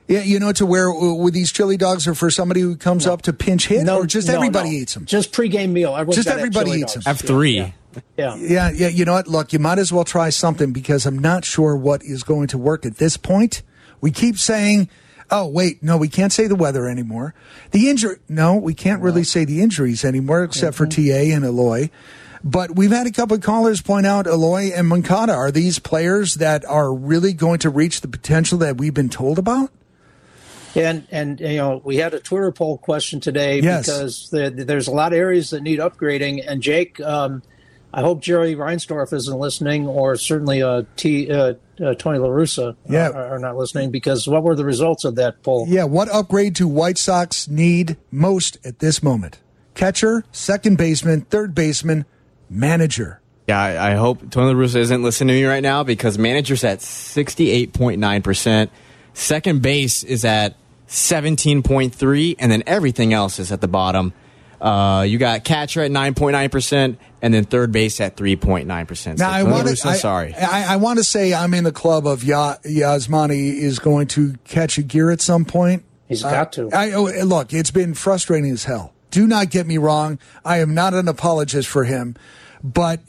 Yeah, 0.07 0.21
you 0.21 0.39
know, 0.39 0.51
to 0.53 0.65
where 0.67 0.89
uh, 0.89 1.13
with 1.15 1.33
these 1.33 1.51
chili 1.51 1.77
dogs 1.77 2.07
are 2.07 2.13
for 2.13 2.29
somebody 2.29 2.61
who 2.61 2.75
comes 2.75 3.07
up 3.07 3.23
to 3.23 3.33
pinch 3.33 3.67
hit, 3.67 3.89
or 3.89 4.05
just 4.05 4.27
no, 4.27 4.35
everybody 4.35 4.69
no. 4.69 4.75
eats 4.75 4.93
them. 4.93 5.05
Just 5.05 5.31
pregame 5.31 5.71
meal. 5.71 5.95
Everyone's 5.95 6.17
Just 6.17 6.27
everybody 6.27 6.71
eats 6.71 6.93
dogs. 6.93 7.05
them. 7.05 7.11
F 7.11 7.21
three. 7.21 7.73
Yeah. 8.17 8.35
Yeah, 8.35 8.71
yeah. 8.71 8.87
You 8.89 9.05
know 9.05 9.13
what? 9.13 9.27
Look, 9.27 9.51
you 9.53 9.57
might 9.59 9.79
as 9.79 9.91
well 9.91 10.03
try 10.03 10.29
something 10.29 10.73
because 10.73 11.05
I'm 11.05 11.17
not 11.17 11.43
sure 11.45 11.75
what 11.75 12.03
is 12.03 12.23
going 12.23 12.47
to 12.49 12.57
work 12.57 12.85
at 12.85 12.97
this 12.97 13.17
point. 13.17 13.63
We 14.01 14.11
keep 14.11 14.37
saying, 14.37 14.89
"Oh, 15.31 15.47
wait, 15.47 15.81
no, 15.81 15.97
we 15.97 16.07
can't 16.09 16.31
say 16.33 16.45
the 16.47 16.55
weather 16.55 16.87
anymore." 16.87 17.33
The 17.71 17.89
injury, 17.89 18.17
no, 18.29 18.55
we 18.57 18.73
can't 18.75 19.01
really 19.01 19.23
say 19.23 19.43
the 19.45 19.61
injuries 19.61 20.05
anymore, 20.05 20.43
except 20.43 20.75
for 20.75 20.85
Mm-hmm. 20.85 21.29
TA 21.31 21.35
and 21.35 21.45
Eloy. 21.45 21.89
But 22.43 22.75
we've 22.75 22.91
had 22.91 23.07
a 23.07 23.11
couple 23.11 23.37
of 23.37 23.41
callers 23.41 23.81
point 23.81 24.05
out 24.05 24.27
Eloy 24.27 24.71
and 24.75 24.87
Moncada. 24.87 25.33
Are 25.33 25.49
these 25.49 25.79
players 25.79 26.35
that 26.35 26.63
are 26.65 26.93
really 26.93 27.33
going 27.33 27.57
to 27.59 27.71
reach 27.71 28.01
the 28.01 28.07
potential 28.07 28.59
that 28.59 28.77
we've 28.77 28.93
been 28.93 29.09
told 29.09 29.39
about? 29.39 29.71
And 30.75 31.07
and 31.11 31.39
you 31.39 31.57
know 31.57 31.81
we 31.83 31.97
had 31.97 32.13
a 32.13 32.19
Twitter 32.19 32.51
poll 32.51 32.77
question 32.77 33.19
today 33.19 33.59
Yes. 33.61 33.85
because 33.85 34.29
the, 34.29 34.49
there's 34.49 34.87
a 34.87 34.91
lot 34.91 35.13
of 35.13 35.17
areas 35.19 35.49
that 35.51 35.61
need 35.61 35.79
upgrading. 35.79 36.43
And 36.45 36.61
Jake, 36.61 36.99
um, 37.01 37.41
I 37.93 38.01
hope 38.01 38.21
Jerry 38.21 38.55
Reinsdorf 38.55 39.13
isn't 39.13 39.39
listening, 39.39 39.87
or 39.87 40.17
certainly 40.17 40.61
uh, 40.61 40.83
T, 40.97 41.31
uh, 41.31 41.53
uh, 41.81 41.93
Tony 41.95 42.19
La 42.19 42.27
Russa 42.27 42.75
Yeah. 42.89 43.09
are, 43.09 43.35
are 43.35 43.39
not 43.39 43.55
listening. 43.55 43.89
Because 43.91 44.27
what 44.27 44.43
were 44.43 44.55
the 44.55 44.65
results 44.65 45.05
of 45.05 45.15
that 45.15 45.41
poll? 45.43 45.65
Yeah, 45.69 45.85
what 45.85 46.09
upgrade 46.09 46.55
do 46.55 46.67
White 46.67 46.97
Sox 46.97 47.47
need 47.47 47.95
most 48.11 48.57
at 48.65 48.79
this 48.79 49.01
moment? 49.01 49.39
Catcher, 49.75 50.23
second 50.31 50.77
baseman, 50.77 51.21
third 51.21 51.55
baseman, 51.55 52.05
manager. 52.49 53.21
Yeah, 53.47 53.61
I, 53.61 53.91
I 53.91 53.95
hope 53.95 54.29
Tony 54.31 54.53
La 54.53 54.59
Russa 54.59 54.77
isn't 54.77 55.03
listening 55.03 55.27
to 55.29 55.33
me 55.35 55.45
right 55.45 55.61
now 55.63 55.83
because 55.83 56.17
manager's 56.17 56.63
at 56.63 56.79
68.9%. 56.79 58.69
Second 59.13 59.61
base 59.61 60.03
is 60.03 60.25
at 60.25 60.55
17.3 60.87 62.35
and 62.39 62.51
then 62.51 62.63
everything 62.67 63.13
else 63.13 63.39
is 63.39 63.51
at 63.51 63.61
the 63.61 63.67
bottom. 63.67 64.13
Uh, 64.61 65.05
you 65.07 65.17
got 65.17 65.43
catcher 65.43 65.81
at 65.81 65.91
9.9% 65.91 66.97
and 67.21 67.33
then 67.33 67.43
third 67.43 67.71
base 67.71 67.99
at 67.99 68.15
3.9%. 68.15 68.65
Now 68.67 69.15
so 69.15 69.25
I 69.25 69.43
want 69.43 69.67
Russa, 69.67 69.81
to. 69.83 69.89
I, 69.89 69.93
sorry. 69.95 70.33
I, 70.33 70.73
I 70.73 70.75
want 70.77 70.97
to 70.97 71.03
say 71.03 71.33
I'm 71.33 71.53
in 71.53 71.63
the 71.63 71.71
club 71.71 72.07
of 72.07 72.23
ya, 72.23 72.55
Yasmani 72.65 73.53
is 73.57 73.79
going 73.79 74.07
to 74.09 74.35
catch 74.45 74.77
a 74.77 74.83
gear 74.83 75.11
at 75.11 75.21
some 75.21 75.45
point. 75.45 75.83
He's 76.07 76.23
Uh, 76.23 76.31
got 76.31 76.53
to. 76.53 76.69
I 76.71 76.91
oh, 76.93 77.03
look. 77.25 77.51
It's 77.53 77.71
been 77.71 77.93
frustrating 77.95 78.51
as 78.51 78.63
hell. 78.63 78.93
Do 79.11 79.27
not 79.27 79.49
get 79.49 79.65
me 79.65 79.77
wrong. 79.77 80.19
I 80.43 80.59
am 80.59 80.73
not 80.73 80.93
an 80.93 81.07
apologist 81.07 81.67
for 81.67 81.83
him, 81.83 82.15
but 82.63 83.01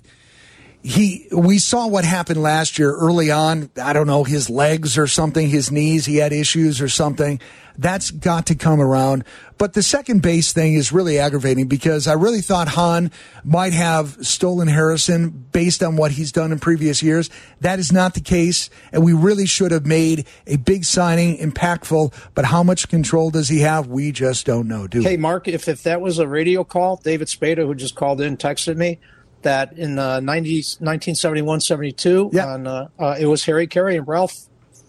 he 0.82 1.26
we 1.32 1.58
saw 1.58 1.88
what 1.88 2.04
happened 2.04 2.40
last 2.40 2.78
year 2.78 2.94
early 2.94 3.30
on. 3.30 3.70
I 3.80 3.92
don't 3.92 4.06
know 4.06 4.22
his 4.22 4.48
legs 4.48 4.96
or 4.96 5.06
something 5.06 5.48
his 5.48 5.72
knees 5.72 6.06
he 6.06 6.16
had 6.16 6.32
issues 6.32 6.80
or 6.80 6.88
something. 6.88 7.40
That's 7.78 8.10
got 8.10 8.46
to 8.46 8.54
come 8.54 8.80
around. 8.80 9.24
But 9.58 9.74
the 9.74 9.82
second 9.82 10.22
base 10.22 10.52
thing 10.52 10.74
is 10.74 10.92
really 10.92 11.18
aggravating 11.18 11.66
because 11.66 12.06
i 12.06 12.12
really 12.12 12.40
thought 12.40 12.68
Hahn 12.68 13.10
might 13.42 13.72
have 13.72 14.16
stolen 14.24 14.68
harrison 14.68 15.30
based 15.30 15.82
on 15.82 15.96
what 15.96 16.12
he's 16.12 16.30
done 16.30 16.52
in 16.52 16.58
previous 16.58 17.02
years. 17.02 17.30
That 17.60 17.78
is 17.78 17.90
not 17.90 18.14
the 18.14 18.20
case 18.20 18.70
and 18.92 19.04
we 19.04 19.12
really 19.12 19.46
should 19.46 19.72
have 19.72 19.86
made 19.86 20.26
a 20.46 20.56
big 20.56 20.84
signing 20.84 21.38
impactful 21.38 22.14
but 22.34 22.44
how 22.44 22.62
much 22.62 22.88
control 22.88 23.30
does 23.30 23.48
he 23.48 23.60
have? 23.60 23.88
We 23.88 24.12
just 24.12 24.46
don't 24.46 24.68
know 24.68 24.86
do? 24.86 25.00
Hey, 25.00 25.16
Mark, 25.16 25.48
if, 25.48 25.68
if 25.68 25.82
that 25.82 26.00
was 26.00 26.18
a 26.18 26.28
radio 26.28 26.62
call, 26.62 26.96
David 26.96 27.28
Spada, 27.28 27.66
who 27.66 27.74
just 27.74 27.94
called 27.96 28.20
in, 28.20 28.36
texted 28.36 28.76
me 28.76 29.00
that 29.46 29.72
in 29.78 29.98
uh, 29.98 30.20
90, 30.20 30.50
1971 30.56 31.60
72, 31.60 32.30
on, 32.38 32.66
uh, 32.66 32.88
uh, 32.98 33.16
it 33.18 33.26
was 33.26 33.44
Harry 33.44 33.66
Caray 33.66 33.96
and 33.96 34.06
Ralph 34.06 34.34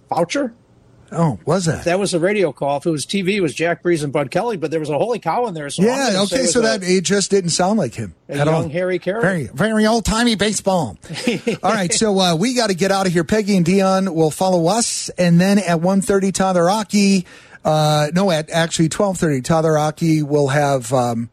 Faucher. 0.10 0.54
oh 1.12 1.40
was 1.46 1.66
that 1.66 1.86
That 1.86 2.00
was 2.00 2.14
a 2.14 2.20
radio 2.20 2.52
call. 2.52 2.78
If 2.78 2.86
it 2.86 2.92
was 2.92 3.06
TV, 3.06 3.36
it 3.36 3.42
was 3.42 3.54
Jack 3.54 3.82
Drees 3.84 4.04
and 4.04 4.12
Bud 4.12 4.30
Kelly, 4.30 4.58
but 4.58 4.72
there 4.72 4.80
was 4.80 4.90
a 4.90 4.98
holy 4.98 5.20
cow 5.20 5.46
in 5.48 5.54
there. 5.54 5.70
So 5.70 5.84
yeah, 5.84 6.22
okay, 6.24 6.46
so 6.46 6.60
was 6.62 6.76
a- 6.76 6.80
that 6.80 6.84
it 6.84 7.04
just 7.06 7.32
didn't 7.32 7.52
sound 7.52 7.80
like 7.80 7.94
him 7.96 8.14
a 8.30 8.34
at 8.34 8.48
all. 8.48 8.62
young 8.62 8.70
Harry 8.72 9.00
Caray. 9.00 9.22
Very, 9.22 9.44
very 9.48 9.88
old 9.88 10.04
timey 10.06 10.36
baseball. 10.36 10.98
all 11.64 11.72
right, 11.72 11.94
so 11.94 12.20
uh, 12.20 12.36
we 12.36 12.54
got 12.54 12.68
to 12.68 12.76
get 12.76 12.92
out 12.92 13.08
of 13.08 13.14
here. 13.14 13.24
Peggy 13.24 13.56
and 13.56 13.66
Dion 13.66 14.14
will 14.14 14.32
follow 14.32 14.68
us, 14.68 15.10
and 15.18 15.40
then 15.40 15.60
at 15.60 15.80
1.30, 15.80 16.34
Tyler 16.34 16.70
Aki, 16.70 17.26
uh, 17.64 18.08
no, 18.14 18.30
at 18.32 18.50
actually 18.50 18.90
12.30, 18.90 19.44
Tyler 19.44 19.78
Aki 19.78 20.24
will 20.24 20.48
have 20.50 20.92
um, 20.94 21.30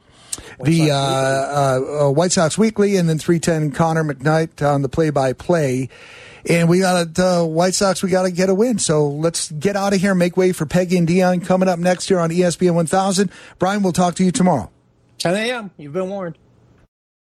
the 0.62 0.90
uh, 0.90 0.96
uh, 0.96 2.06
uh, 2.06 2.10
White 2.10 2.32
Sox 2.32 2.56
Weekly, 2.58 2.96
and 2.96 3.08
then 3.08 3.18
310, 3.18 3.72
Connor 3.72 4.04
McKnight 4.04 4.66
on 4.66 4.82
the 4.82 4.88
play-by-play. 4.88 5.88
And 6.48 6.68
we 6.68 6.80
got 6.80 7.18
uh, 7.18 7.44
White 7.44 7.74
Sox. 7.74 8.02
We 8.02 8.10
got 8.10 8.24
to 8.24 8.30
get 8.30 8.50
a 8.50 8.54
win. 8.54 8.78
So 8.78 9.08
let's 9.08 9.50
get 9.50 9.76
out 9.76 9.94
of 9.94 10.00
here. 10.00 10.14
Make 10.14 10.36
way 10.36 10.52
for 10.52 10.66
Peggy 10.66 10.98
and 10.98 11.06
Dion 11.06 11.40
coming 11.40 11.68
up 11.68 11.78
next 11.78 12.10
year 12.10 12.18
on 12.18 12.30
ESPN 12.30 12.74
1000. 12.74 13.30
Brian, 13.58 13.82
we'll 13.82 13.92
talk 13.92 14.14
to 14.16 14.24
you 14.24 14.30
tomorrow. 14.30 14.70
10 15.18 15.34
a.m. 15.34 15.70
You've 15.78 15.94
been 15.94 16.10
warned. 16.10 16.36